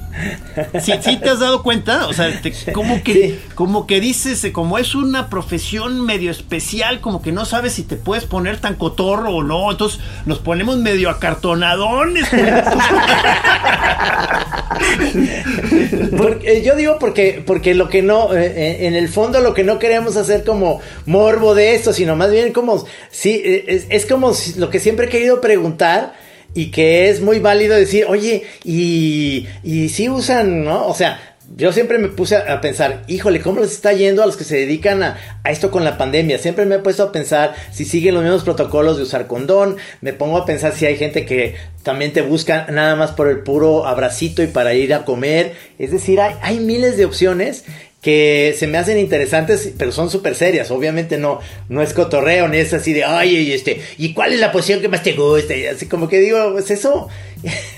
¿sí, 0.82 1.18
te 1.18 1.30
has 1.30 1.40
dado 1.40 1.64
cuenta 1.64 2.08
o 2.08 2.14
sea 2.14 2.28
este, 2.28 2.54
como 2.74 3.02
que 3.04 3.40
como 3.56 3.88
que 3.88 4.00
dices 4.00 4.44
eh, 4.44 4.52
como 4.52 4.78
es 4.78 4.94
una 4.94 5.30
profesión 5.30 6.06
medio 6.06 6.32
especial 6.32 7.02
como 7.02 7.22
que 7.22 7.32
no 7.32 7.46
sabes 7.46 7.74
si 7.74 7.84
te 7.84 7.96
puedes 7.96 8.26
poner 8.26 8.60
tan 8.60 8.76
cotorro 8.76 9.36
o 9.36 9.44
no 9.44 9.72
entonces 9.72 10.00
nos 10.26 10.40
ponemos 10.40 10.78
medio 10.78 11.10
acartonadones 11.10 12.28
porque, 16.18 16.64
yo 16.64 16.76
digo 16.76 16.98
porque 17.00 17.44
porque 17.46 17.74
lo 17.74 17.90
que 17.90 18.02
no 18.02 18.36
eh, 18.36 18.46
eh, 18.46 18.88
en 18.88 18.96
el 18.96 19.10
fondo 19.10 19.42
lo 19.42 19.54
que 19.54 19.64
no 19.64 19.80
queremos 19.80 20.18
hacer 20.18 20.44
como 20.44 20.82
morbo 21.06 21.56
de 21.56 21.76
esto 21.76 21.94
sino 21.94 22.16
más 22.16 22.32
bien 22.32 22.54
como 22.54 22.86
sí 23.10 23.42
es, 23.44 23.86
es 23.90 24.06
como 24.06 24.34
lo 24.58 24.70
que 24.70 24.80
siempre 24.80 25.08
he 25.08 25.10
querido 25.10 25.42
preguntar 25.42 26.14
y 26.54 26.72
que 26.72 27.10
es 27.10 27.22
muy 27.22 27.40
válido 27.40 27.76
decir, 27.76 28.06
oye, 28.08 28.44
y, 28.64 29.48
y 29.64 29.90
si 29.90 30.10
usan, 30.10 30.64
¿no? 30.64 30.88
O 30.88 30.94
sea, 30.94 31.32
yo 31.56 31.74
siempre 31.74 31.98
me 31.98 32.08
puse 32.08 32.38
a, 32.38 32.62
pensar, 32.62 33.04
híjole, 33.08 33.42
¿cómo 33.42 33.62
les 33.62 33.72
está 33.72 33.94
yendo 33.94 34.24
a 34.24 34.26
los 34.26 34.38
que 34.38 34.44
se 34.44 34.58
dedican 34.58 35.04
a, 35.04 35.18
esto 35.46 35.72
con 35.72 35.84
la 35.84 35.98
pandemia? 35.98 36.38
Siempre 36.38 36.66
me 36.66 36.76
he 36.76 36.80
puesto 36.80 37.04
a 37.04 37.12
pensar 37.12 37.56
si 37.72 37.86
siguen 37.86 38.14
los 38.14 38.24
mismos 38.24 38.44
protocolos 38.44 38.98
de 38.98 39.04
usar 39.04 39.28
condón, 39.28 39.78
me 40.02 40.14
pongo 40.14 40.38
a 40.38 40.46
pensar 40.46 40.74
si 40.74 40.86
hay 40.86 40.98
gente 40.98 41.26
que 41.26 41.56
también 41.84 42.14
te 42.14 42.22
busca 42.22 42.68
nada 42.70 42.96
más 42.96 43.12
por 43.12 43.28
el 43.28 43.40
puro 43.40 43.86
abracito 43.86 44.44
y 44.44 44.48
para 44.48 44.74
ir 44.74 44.94
a 44.94 45.04
comer. 45.04 45.54
Es 45.78 45.92
decir, 45.92 46.22
hay, 46.22 46.36
hay 46.42 46.60
miles 46.60 46.96
de 46.96 47.06
opciones 47.06 47.66
que 48.02 48.56
se 48.58 48.66
me 48.66 48.80
hacen 48.80 48.98
interesantes, 48.98 49.72
pero 49.78 49.92
son 49.92 50.10
súper 50.10 50.36
serias. 50.36 50.72
Obviamente 50.72 51.18
no, 51.18 51.40
no 51.70 51.84
es 51.84 51.94
cotorreo, 51.94 52.48
ni 52.48 52.58
es 52.58 52.74
así 52.74 52.94
de, 52.94 53.04
ay, 53.04 53.54
este, 53.54 53.80
¿y 53.98 54.14
cuál 54.14 54.34
es 54.34 54.40
la 54.40 54.52
posición 54.52 54.82
que 54.82 54.90
más 54.90 55.04
te 55.04 55.14
gusta? 55.14 55.56
Y 55.56 55.68
así 55.68 55.86
como 55.86 56.08
que 56.08 56.20
digo, 56.20 56.52
pues 56.52 56.72
eso, 56.72 57.10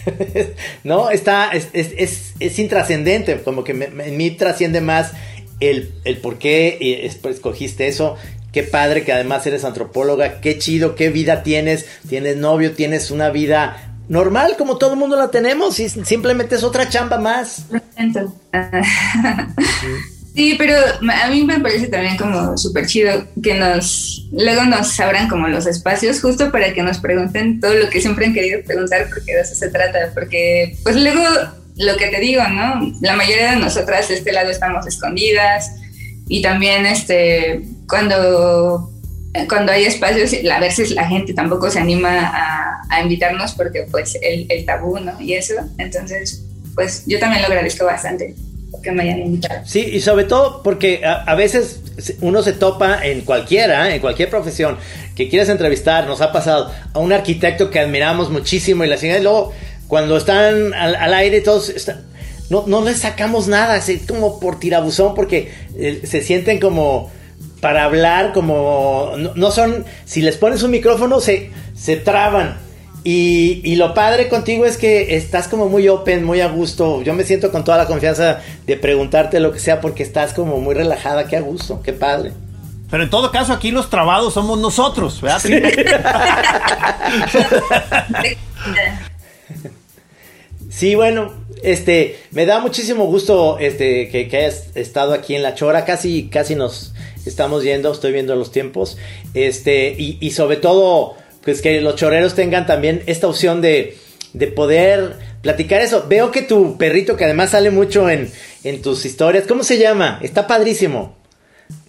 no, 0.86 1.09
está, 1.09 1.51
es, 1.51 1.67
es, 1.74 2.34
es, 2.39 2.59
intrascendente, 2.59 3.41
como 3.41 3.65
que 3.65 3.74
en 3.74 4.17
mí 4.17 4.32
trasciende 4.32 4.80
más 4.80 5.11
el, 5.59 5.91
el 6.05 6.17
por 6.17 6.38
qué 6.39 7.05
escogiste 7.24 7.88
eso. 7.88 8.15
Qué 8.53 8.63
padre 8.63 9.03
que 9.03 9.11
además 9.11 9.45
eres 9.47 9.65
antropóloga, 9.65 10.39
qué 10.39 10.59
chido, 10.59 10.95
qué 10.95 11.09
vida 11.09 11.41
tienes, 11.41 11.88
tienes 12.07 12.38
novio, 12.38 12.74
tienes 12.74 13.09
una 13.09 13.32
vida 13.32 13.93
normal 14.07 14.55
como 14.57 14.78
todo 14.78 14.93
el 14.93 14.99
mundo 14.99 15.15
la 15.15 15.32
tenemos 15.32 15.80
y 15.80 15.89
simplemente 15.89 16.55
es 16.55 16.63
otra 16.63 16.88
chamba 16.88 17.17
más. 17.17 17.65
Sí, 17.97 18.13
pero 20.57 20.75
a 20.75 21.29
mí 21.29 21.43
me 21.43 21.59
parece 21.59 21.88
también 21.88 22.17
como 22.17 22.57
súper 22.57 22.88
chido 22.88 23.27
que 23.41 23.53
nos, 23.53 24.27
luego 24.31 24.63
nos 24.63 24.99
abran 24.99 25.29
como 25.29 25.47
los 25.47 25.67
espacios 25.67 26.21
justo 26.21 26.51
para 26.51 26.73
que 26.73 26.81
nos 26.81 26.97
pregunten 26.97 27.59
todo 27.59 27.75
lo 27.75 27.89
que 27.89 28.01
siempre 28.01 28.25
han 28.25 28.34
querido 28.34 28.63
preguntar 28.63 29.07
porque 29.09 29.34
de 29.34 29.41
eso 29.41 29.53
se 29.53 29.69
trata, 29.69 30.11
porque 30.15 30.75
pues 30.81 30.95
luego 30.95 31.21
lo 31.77 31.97
que 31.97 32.07
te 32.07 32.19
digo, 32.19 32.41
¿no? 32.47 32.93
La 33.01 33.15
mayoría 33.15 33.51
de 33.51 33.57
nosotras 33.57 34.09
de 34.09 34.15
este 34.15 34.31
lado 34.31 34.49
estamos 34.49 34.88
escondidas 34.88 35.71
y 36.27 36.41
también 36.41 36.88
este, 36.88 37.61
cuando, 37.88 38.91
cuando 39.47 39.71
hay 39.71 39.86
espacios, 39.86 40.34
a 40.51 40.59
veces 40.59 40.91
la 40.91 41.07
gente 41.07 41.36
tampoco 41.36 41.69
se 41.69 41.79
anima 41.79 42.21
a, 42.21 42.81
a 42.89 43.01
invitarnos 43.03 43.53
porque 43.53 43.86
pues 43.91 44.17
el, 44.19 44.47
el 44.49 44.65
tabú, 44.65 44.99
¿no? 44.99 45.21
Y 45.21 45.34
eso, 45.34 45.53
entonces 45.77 46.43
pues 46.73 47.03
yo 47.05 47.19
también 47.19 47.43
lo 47.43 47.49
agradezco 47.49 47.86
bastante 47.86 48.34
que 48.84 48.91
me 48.91 49.03
hayan. 49.03 49.41
Sí, 49.65 49.79
y 49.79 50.01
sobre 50.01 50.25
todo 50.25 50.61
porque 50.61 51.01
a, 51.03 51.34
veces 51.36 51.81
uno 52.21 52.43
se 52.43 52.53
topa 52.53 53.03
en 53.03 53.21
cualquiera, 53.21 53.95
en 53.95 54.01
cualquier 54.01 54.29
profesión, 54.29 54.77
que 55.15 55.29
quieras 55.29 55.49
entrevistar, 55.49 56.05
nos 56.05 56.21
ha 56.21 56.31
pasado 56.31 56.71
a 56.93 56.99
un 56.99 57.13
arquitecto 57.13 57.71
que 57.71 57.79
admiramos 57.79 58.29
muchísimo 58.29 58.84
y 58.84 58.88
la 58.88 58.97
señora, 58.97 59.19
y 59.19 59.23
luego 59.23 59.53
cuando 59.88 60.17
están 60.17 60.73
al, 60.73 61.13
aire 61.13 61.41
todos 61.41 61.73
no, 62.49 62.65
no 62.67 62.84
les 62.84 62.97
sacamos 62.97 63.47
nada, 63.47 63.75
así 63.75 63.99
como 63.99 64.39
por 64.39 64.59
tirabuzón, 64.59 65.15
porque 65.15 65.51
eh, 65.75 66.01
se 66.03 66.21
sienten 66.21 66.59
como 66.59 67.11
para 67.61 67.86
hablar, 67.86 68.34
como 68.34 69.13
no, 69.36 69.51
son, 69.51 69.86
si 70.05 70.21
les 70.21 70.36
pones 70.36 70.63
un 70.63 70.71
micrófono 70.71 71.21
se, 71.21 71.49
se 71.73 71.95
traban. 71.95 72.57
Y, 73.05 73.75
lo 73.75 73.93
padre 73.93 74.29
contigo 74.29 74.65
es 74.65 74.77
que 74.77 75.17
estás 75.17 75.49
como 75.49 75.67
muy 75.67 75.89
open, 75.89 76.23
muy 76.23 76.39
a 76.39 76.47
gusto. 76.47 77.01
Yo 77.01 77.13
me 77.13 77.25
siento 77.25 77.51
con 77.51 77.65
toda 77.65 77.77
la 77.77 77.85
confianza 77.85 78.39
de 78.65 78.77
preguntarte 78.77 79.41
lo 79.41 79.51
que 79.51 79.59
sea 79.59 79.81
porque 79.81 80.03
estás 80.03 80.33
como 80.33 80.59
muy 80.59 80.73
relajada, 80.73 81.27
qué 81.27 81.35
a 81.35 81.41
gusto, 81.41 81.81
qué 81.83 81.91
padre. 81.91 82.31
Pero 82.89 83.03
en 83.03 83.09
todo 83.09 83.29
caso 83.31 83.51
aquí 83.51 83.71
los 83.71 83.89
trabados 83.89 84.35
somos 84.35 84.57
nosotros, 84.59 85.19
¿verdad? 85.19 85.41
Sí. 90.69 90.95
bueno, 90.95 91.33
este, 91.61 92.19
me 92.31 92.45
da 92.45 92.59
muchísimo 92.59 93.05
gusto 93.05 93.57
este, 93.59 94.07
que, 94.09 94.29
hayas 94.37 94.67
estado 94.75 95.13
aquí 95.13 95.35
en 95.35 95.43
La 95.43 95.55
Chora. 95.55 95.83
Casi, 95.83 96.29
casi 96.29 96.55
nos 96.55 96.93
estamos 97.25 97.63
yendo, 97.63 97.91
estoy 97.91 98.13
viendo 98.13 98.33
los 98.35 98.51
tiempos. 98.51 98.97
Este, 99.33 99.93
y, 99.97 100.17
y 100.21 100.31
sobre 100.31 100.55
todo 100.55 101.17
pues 101.43 101.61
que 101.61 101.81
los 101.81 101.95
choreros 101.95 102.35
tengan 102.35 102.65
también 102.65 103.03
esta 103.05 103.27
opción 103.27 103.61
de, 103.61 103.97
de 104.33 104.47
poder 104.47 105.17
platicar 105.41 105.81
eso. 105.81 106.05
Veo 106.07 106.31
que 106.31 106.41
tu 106.41 106.77
perrito, 106.77 107.15
que 107.17 107.25
además 107.25 107.51
sale 107.51 107.69
mucho 107.69 108.09
en, 108.09 108.31
en 108.63 108.81
tus 108.81 109.05
historias, 109.05 109.45
¿cómo 109.47 109.63
se 109.63 109.77
llama? 109.77 110.19
Está 110.21 110.47
padrísimo. 110.47 111.17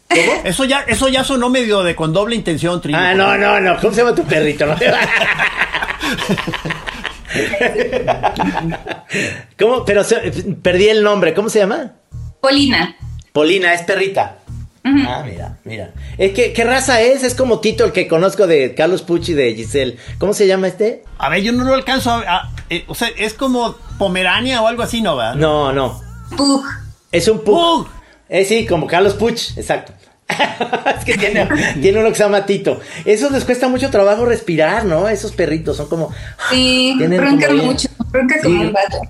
¿Cómo? 0.09 0.33
Eso 0.45 0.65
ya, 0.65 0.85
eso 0.87 1.09
ya 1.09 1.25
sonó 1.25 1.49
medio 1.49 1.83
de 1.83 1.97
con 1.97 2.13
doble 2.13 2.37
intención, 2.37 2.81
Trino. 2.81 2.99
Ah, 2.99 3.15
no, 3.15 3.39
no, 3.39 3.59
no. 3.59 3.81
¿Cómo 3.81 3.93
se 3.95 4.03
llama 4.03 4.15
tu 4.15 4.23
perrito? 4.25 4.67
¿Cómo? 9.59 9.85
Pero 9.85 10.03
perdí 10.63 10.89
el 10.89 11.03
nombre. 11.03 11.33
¿Cómo 11.33 11.49
se 11.49 11.61
llama? 11.61 11.93
Polina. 12.41 12.97
Polina, 13.33 13.73
es 13.73 13.83
perrita. 13.83 14.37
Ah, 14.87 15.23
mira, 15.25 15.57
mira. 15.65 15.95
Es 16.19 16.33
que, 16.33 16.53
¿Qué 16.53 16.63
raza 16.63 17.01
es? 17.01 17.23
Es 17.23 17.35
como 17.35 17.61
Tito, 17.61 17.85
el 17.87 17.93
que 17.93 18.07
conozco 18.07 18.47
de 18.47 18.75
Carlos 18.75 19.01
Pucci 19.01 19.33
de 19.33 19.55
Giselle. 19.55 19.97
¿Cómo 20.19 20.35
se 20.35 20.47
llama 20.47 20.69
este? 20.69 21.03
A 21.17 21.31
ver, 21.31 21.43
yo 21.43 21.53
no 21.53 21.65
lo 21.65 21.73
alcanzo 21.73 22.11
a... 22.11 22.53
Eh, 22.69 22.85
o 22.87 22.95
sea, 22.95 23.09
es 23.17 23.33
como 23.33 23.77
Pomerania 23.99 24.61
o 24.61 24.69
algo 24.69 24.83
así, 24.83 25.01
¿no? 25.01 25.17
¿verdad? 25.17 25.37
No, 25.37 25.73
no. 25.73 26.01
Pug. 26.37 26.65
Es 27.11 27.29
un 27.29 27.41
Pug. 27.43 27.89
Eh, 28.29 28.45
sí, 28.45 28.67
como 28.67 28.87
Carlos 28.87 29.15
Puch, 29.15 29.57
exacto. 29.57 29.93
es 30.99 31.05
que 31.05 31.17
tiene, 31.17 31.49
tiene, 31.81 32.01
uno 32.01 32.11
que 32.11 32.17
se 32.17 32.25
llama 32.25 32.45
Tito. 32.45 32.81
Esos 33.07 33.33
les 33.33 33.45
cuesta 33.45 33.69
mucho 33.69 33.91
trabajo 33.91 34.27
respirar, 34.27 34.85
¿no? 34.85 35.09
Esos 35.09 35.33
perritos 35.33 35.79
son 35.79 35.89
como... 35.89 36.13
Sí, 36.51 36.95
roncan 37.19 37.57
mucho, 37.57 37.89
roncan 38.13 38.41
como 38.43 38.61
un 38.61 38.73
vato. 38.73 39.01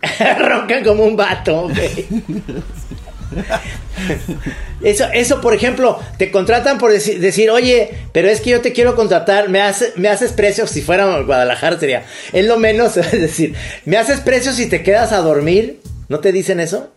roncan 0.38 0.84
como 0.84 1.04
un 1.04 1.16
vato, 1.16 1.62
ok. 1.62 1.78
Eso, 4.82 5.06
eso, 5.14 5.40
por 5.40 5.54
ejemplo, 5.54 5.98
te 6.18 6.30
contratan 6.30 6.76
por 6.76 6.92
decir, 6.92 7.50
oye, 7.50 7.90
pero 8.12 8.28
es 8.28 8.42
que 8.42 8.50
yo 8.50 8.60
te 8.60 8.74
quiero 8.74 8.94
contratar, 8.94 9.48
me, 9.48 9.60
me 9.96 10.08
haces 10.08 10.32
precios, 10.32 10.68
si 10.68 10.82
fuera 10.82 11.22
Guadalajara 11.22 11.80
sería, 11.80 12.04
es 12.34 12.44
lo 12.44 12.58
menos, 12.58 12.96
es 12.98 13.12
decir, 13.12 13.54
me 13.86 13.96
haces 13.96 14.20
precios 14.20 14.56
si 14.56 14.66
te 14.66 14.82
quedas 14.82 15.12
a 15.12 15.18
dormir, 15.18 15.80
¿no 16.10 16.20
te 16.20 16.32
dicen 16.32 16.60
eso? 16.60 16.92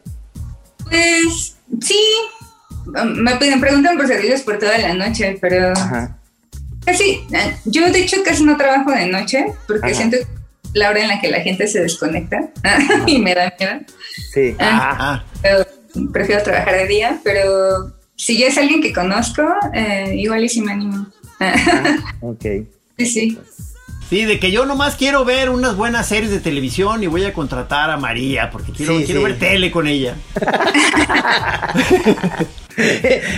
Pues 0.90 1.56
sí, 1.82 2.00
me 3.16 3.38
preguntan 3.38 3.96
por 3.96 4.08
servicios 4.08 4.42
por 4.42 4.60
toda 4.60 4.78
la 4.80 4.94
noche, 4.94 5.38
pero 5.40 5.72
casi, 6.86 7.22
yo 7.66 7.90
de 7.90 8.00
hecho 8.00 8.18
casi 8.26 8.44
no 8.44 8.58
trabajo 8.58 8.92
de 8.92 9.06
noche 9.06 9.46
porque 9.66 9.94
siento 9.94 10.18
la 10.74 10.90
hora 10.90 11.02
en 11.02 11.08
la 11.08 11.22
que 11.22 11.30
la 11.30 11.40
gente 11.40 11.68
se 11.68 11.82
desconecta 11.82 12.50
y 13.06 13.20
me 13.20 13.34
da 13.34 13.54
miedo. 13.58 13.80
Sí. 14.34 14.56
Ah, 14.60 15.24
ah 15.44 15.58
prefiero 16.12 16.44
trabajar 16.44 16.76
de 16.76 16.88
día, 16.88 17.20
pero 17.24 17.94
si 18.16 18.38
ya 18.38 18.48
es 18.48 18.58
alguien 18.58 18.82
que 18.82 18.94
conozco, 18.94 19.44
eh, 19.74 20.14
igual 20.16 20.44
y 20.44 20.50
si 20.50 20.62
me 20.62 20.74
animo. 20.74 21.08
Ah, 21.40 21.56
ok. 22.22 22.46
Sí, 22.98 23.06
sí. 23.06 23.38
Sí, 24.10 24.26
de 24.26 24.40
que 24.40 24.52
yo 24.52 24.66
nomás 24.66 24.96
quiero 24.96 25.24
ver 25.24 25.52
unas 25.52 25.76
buenas 25.76 26.08
series 26.08 26.32
de 26.32 26.40
televisión 26.40 27.04
y 27.04 27.08
voy 27.08 27.26
a 27.26 27.34
contratar 27.34 27.92
a 27.92 27.98
María 27.98 28.50
porque 28.50 28.72
quiero, 28.72 28.96
quiero 29.06 29.22
ver 29.22 29.38
tele 29.38 29.70
con 29.70 29.86
ella. 29.86 30.16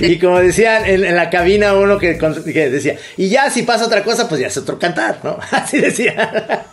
y 0.02 0.20
como 0.20 0.40
decían 0.40 0.86
en, 0.86 1.16
la 1.16 1.32
cabina 1.32 1.74
uno 1.74 1.98
que, 1.98 2.18
que, 2.18 2.70
decía, 2.70 2.98
y 3.18 3.30
ya 3.30 3.50
si 3.50 3.64
pasa 3.64 3.86
otra 3.86 4.04
cosa, 4.04 4.30
pues 4.30 4.42
ya 4.42 4.48
es 4.48 4.58
otro 4.58 4.78
cantar, 4.78 5.20
¿no? 5.24 5.40
Así 5.52 5.80
decía. 5.80 6.68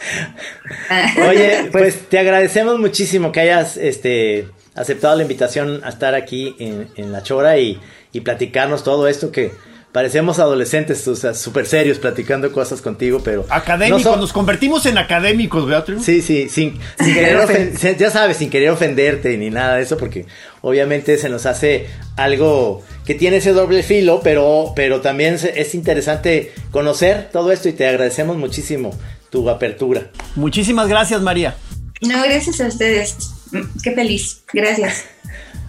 Oye, 1.28 1.70
pues 1.72 2.08
te 2.08 2.18
agradecemos 2.18 2.78
muchísimo 2.78 3.32
que 3.32 3.40
hayas 3.40 3.78
este 3.78 4.48
aceptado 4.76 5.16
la 5.16 5.22
invitación 5.22 5.80
a 5.84 5.88
estar 5.88 6.14
aquí 6.14 6.54
en, 6.58 7.12
La 7.12 7.22
Chora 7.22 7.58
y, 7.58 7.80
platicarnos 8.24 8.82
todo 8.82 9.08
esto 9.08 9.30
que 9.30 9.52
parecemos 9.92 10.38
adolescentes, 10.38 11.06
o 11.06 11.14
sea, 11.14 11.34
súper 11.34 11.66
serios 11.66 11.98
platicando 11.98 12.50
cosas 12.50 12.80
contigo, 12.80 13.20
pero... 13.22 13.44
Académicos, 13.50 14.16
nos 14.18 14.32
convertimos 14.32 14.86
en 14.86 14.96
académicos, 14.96 15.66
Beatriz. 15.66 16.02
Sí, 16.02 16.22
sí, 16.22 16.48
sin, 16.48 16.78
querer 16.98 17.74
ya 17.98 18.10
sabes, 18.10 18.38
sin 18.38 18.48
querer 18.48 18.70
ofenderte 18.70 19.36
ni 19.36 19.50
nada 19.50 19.76
de 19.76 19.82
eso, 19.82 19.98
porque 19.98 20.24
obviamente 20.62 21.18
se 21.18 21.28
nos 21.28 21.44
hace 21.44 21.88
algo 22.16 22.82
que 23.04 23.14
tiene 23.14 23.36
ese 23.36 23.52
doble 23.52 23.82
filo, 23.82 24.20
pero, 24.24 24.72
pero 24.74 25.02
también 25.02 25.34
es 25.34 25.74
interesante 25.74 26.52
conocer 26.70 27.28
todo 27.30 27.52
esto 27.52 27.68
y 27.68 27.72
te 27.72 27.86
agradecemos 27.86 28.38
muchísimo 28.38 28.92
tu 29.28 29.48
apertura. 29.50 30.10
Muchísimas 30.36 30.88
gracias, 30.88 31.20
María. 31.20 31.54
No, 32.00 32.22
gracias 32.22 32.62
a 32.62 32.66
ustedes. 32.66 33.35
Mm, 33.52 33.60
qué 33.82 33.92
feliz. 33.92 34.42
Gracias. 34.52 35.04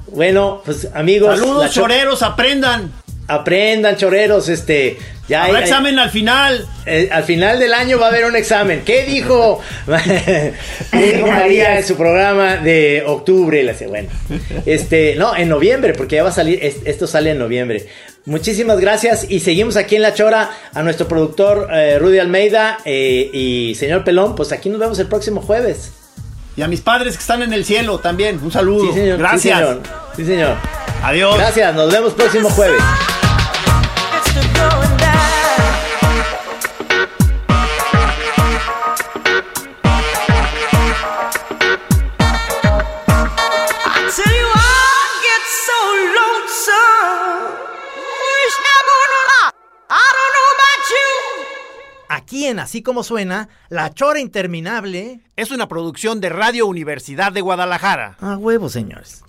Bueno, 0.10 0.62
pues 0.64 0.88
amigos. 0.94 1.38
Saludos, 1.38 1.74
choreros, 1.74 2.24
aprendan. 2.24 2.94
Aprendan, 3.28 3.98
choreros, 3.98 4.48
este. 4.48 4.98
Ya 5.28 5.44
hay, 5.44 5.56
examen 5.58 6.00
al 6.00 6.10
final. 6.10 6.66
Eh, 6.86 7.10
al 7.12 7.26
final 7.26 7.60
del 7.60 7.74
año 7.74 8.00
va 8.00 8.06
a 8.06 8.10
haber 8.10 8.24
un 8.24 8.38
examen. 8.38 8.84
¿Qué 8.86 9.04
dijo, 9.04 9.60
María 9.86 11.78
en 11.78 11.86
su 11.86 11.98
programa 11.98 12.56
de 12.56 13.04
octubre? 13.06 13.76
Bueno, 13.90 14.08
este, 14.66 15.16
no, 15.16 15.36
en 15.36 15.50
noviembre, 15.50 15.94
porque 15.94 16.16
ya 16.16 16.24
va 16.24 16.30
a 16.30 16.32
salir, 16.32 16.58
esto 16.64 17.06
sale 17.06 17.32
en 17.32 17.40
noviembre. 17.40 17.86
Muchísimas 18.24 18.80
gracias 18.80 19.26
y 19.30 19.42
seguimos 19.42 19.76
aquí 19.76 19.98
en 19.98 20.02
La 20.02 20.14
Chora 20.14 20.52
a 20.74 20.84
nuestro 20.84 21.08
productor 21.08 21.70
eh, 21.72 22.00
Rudy 22.00 22.20
Almeida 22.20 22.78
eh, 22.86 23.30
y 23.34 23.76
señor 23.76 24.04
Pelón, 24.04 24.36
pues 24.36 24.52
aquí 24.52 24.70
nos 24.70 24.80
vemos 24.80 25.00
el 25.00 25.08
próximo 25.08 25.42
jueves. 25.42 25.92
Y 26.58 26.64
a 26.64 26.68
mis 26.68 26.82
padres 26.82 27.16
que 27.16 27.22
están 27.22 27.44
en 27.44 27.54
el 27.54 27.64
cielo 27.64 28.00
también. 28.00 28.40
Un 28.42 28.52
saludo. 28.52 28.88
Sí, 28.88 29.00
señor. 29.00 29.20
Gracias. 29.20 29.60
Sí, 29.60 29.66
señor. 29.66 29.82
Sí, 30.16 30.26
señor. 30.26 30.56
Adiós. 31.04 31.38
Gracias, 31.38 31.76
nos 31.76 31.92
vemos 31.92 32.14
próximo 32.16 32.50
jueves. 32.50 32.82
Aquí 52.10 52.46
en 52.46 52.60
Así 52.60 52.82
como 52.82 53.04
suena, 53.04 53.50
La 53.70 53.94
Chora 53.94 54.20
Interminable. 54.20 55.22
Es 55.36 55.52
una 55.52 55.68
producción 55.68 56.20
de 56.22 56.30
Radio 56.30 56.68
Universidad 56.68 57.32
de 57.32 57.42
Guadalajara. 57.42 58.18
A 58.20 58.38
huevo, 58.38 58.70
señores. 58.70 59.24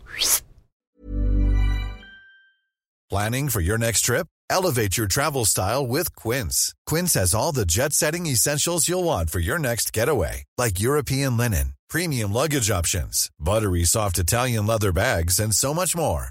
Planning 3.10 3.48
for 3.48 3.60
your 3.62 3.78
next 3.78 4.02
trip? 4.02 4.26
Elevate 4.50 4.96
your 4.96 5.06
travel 5.06 5.44
style 5.44 5.86
with 5.86 6.14
Quince. 6.14 6.74
Quince 6.86 7.14
has 7.14 7.34
all 7.34 7.52
the 7.52 7.64
jet 7.64 7.92
setting 7.92 8.26
essentials 8.26 8.88
you'll 8.88 9.04
want 9.04 9.30
for 9.30 9.40
your 9.40 9.58
next 9.58 9.92
getaway, 9.92 10.44
like 10.58 10.80
European 10.80 11.36
linen, 11.36 11.74
premium 11.88 12.32
luggage 12.32 12.70
options, 12.70 13.30
buttery 13.38 13.84
soft 13.84 14.18
Italian 14.18 14.66
leather 14.66 14.92
bags, 14.92 15.38
and 15.38 15.54
so 15.54 15.72
much 15.72 15.96
more. 15.96 16.30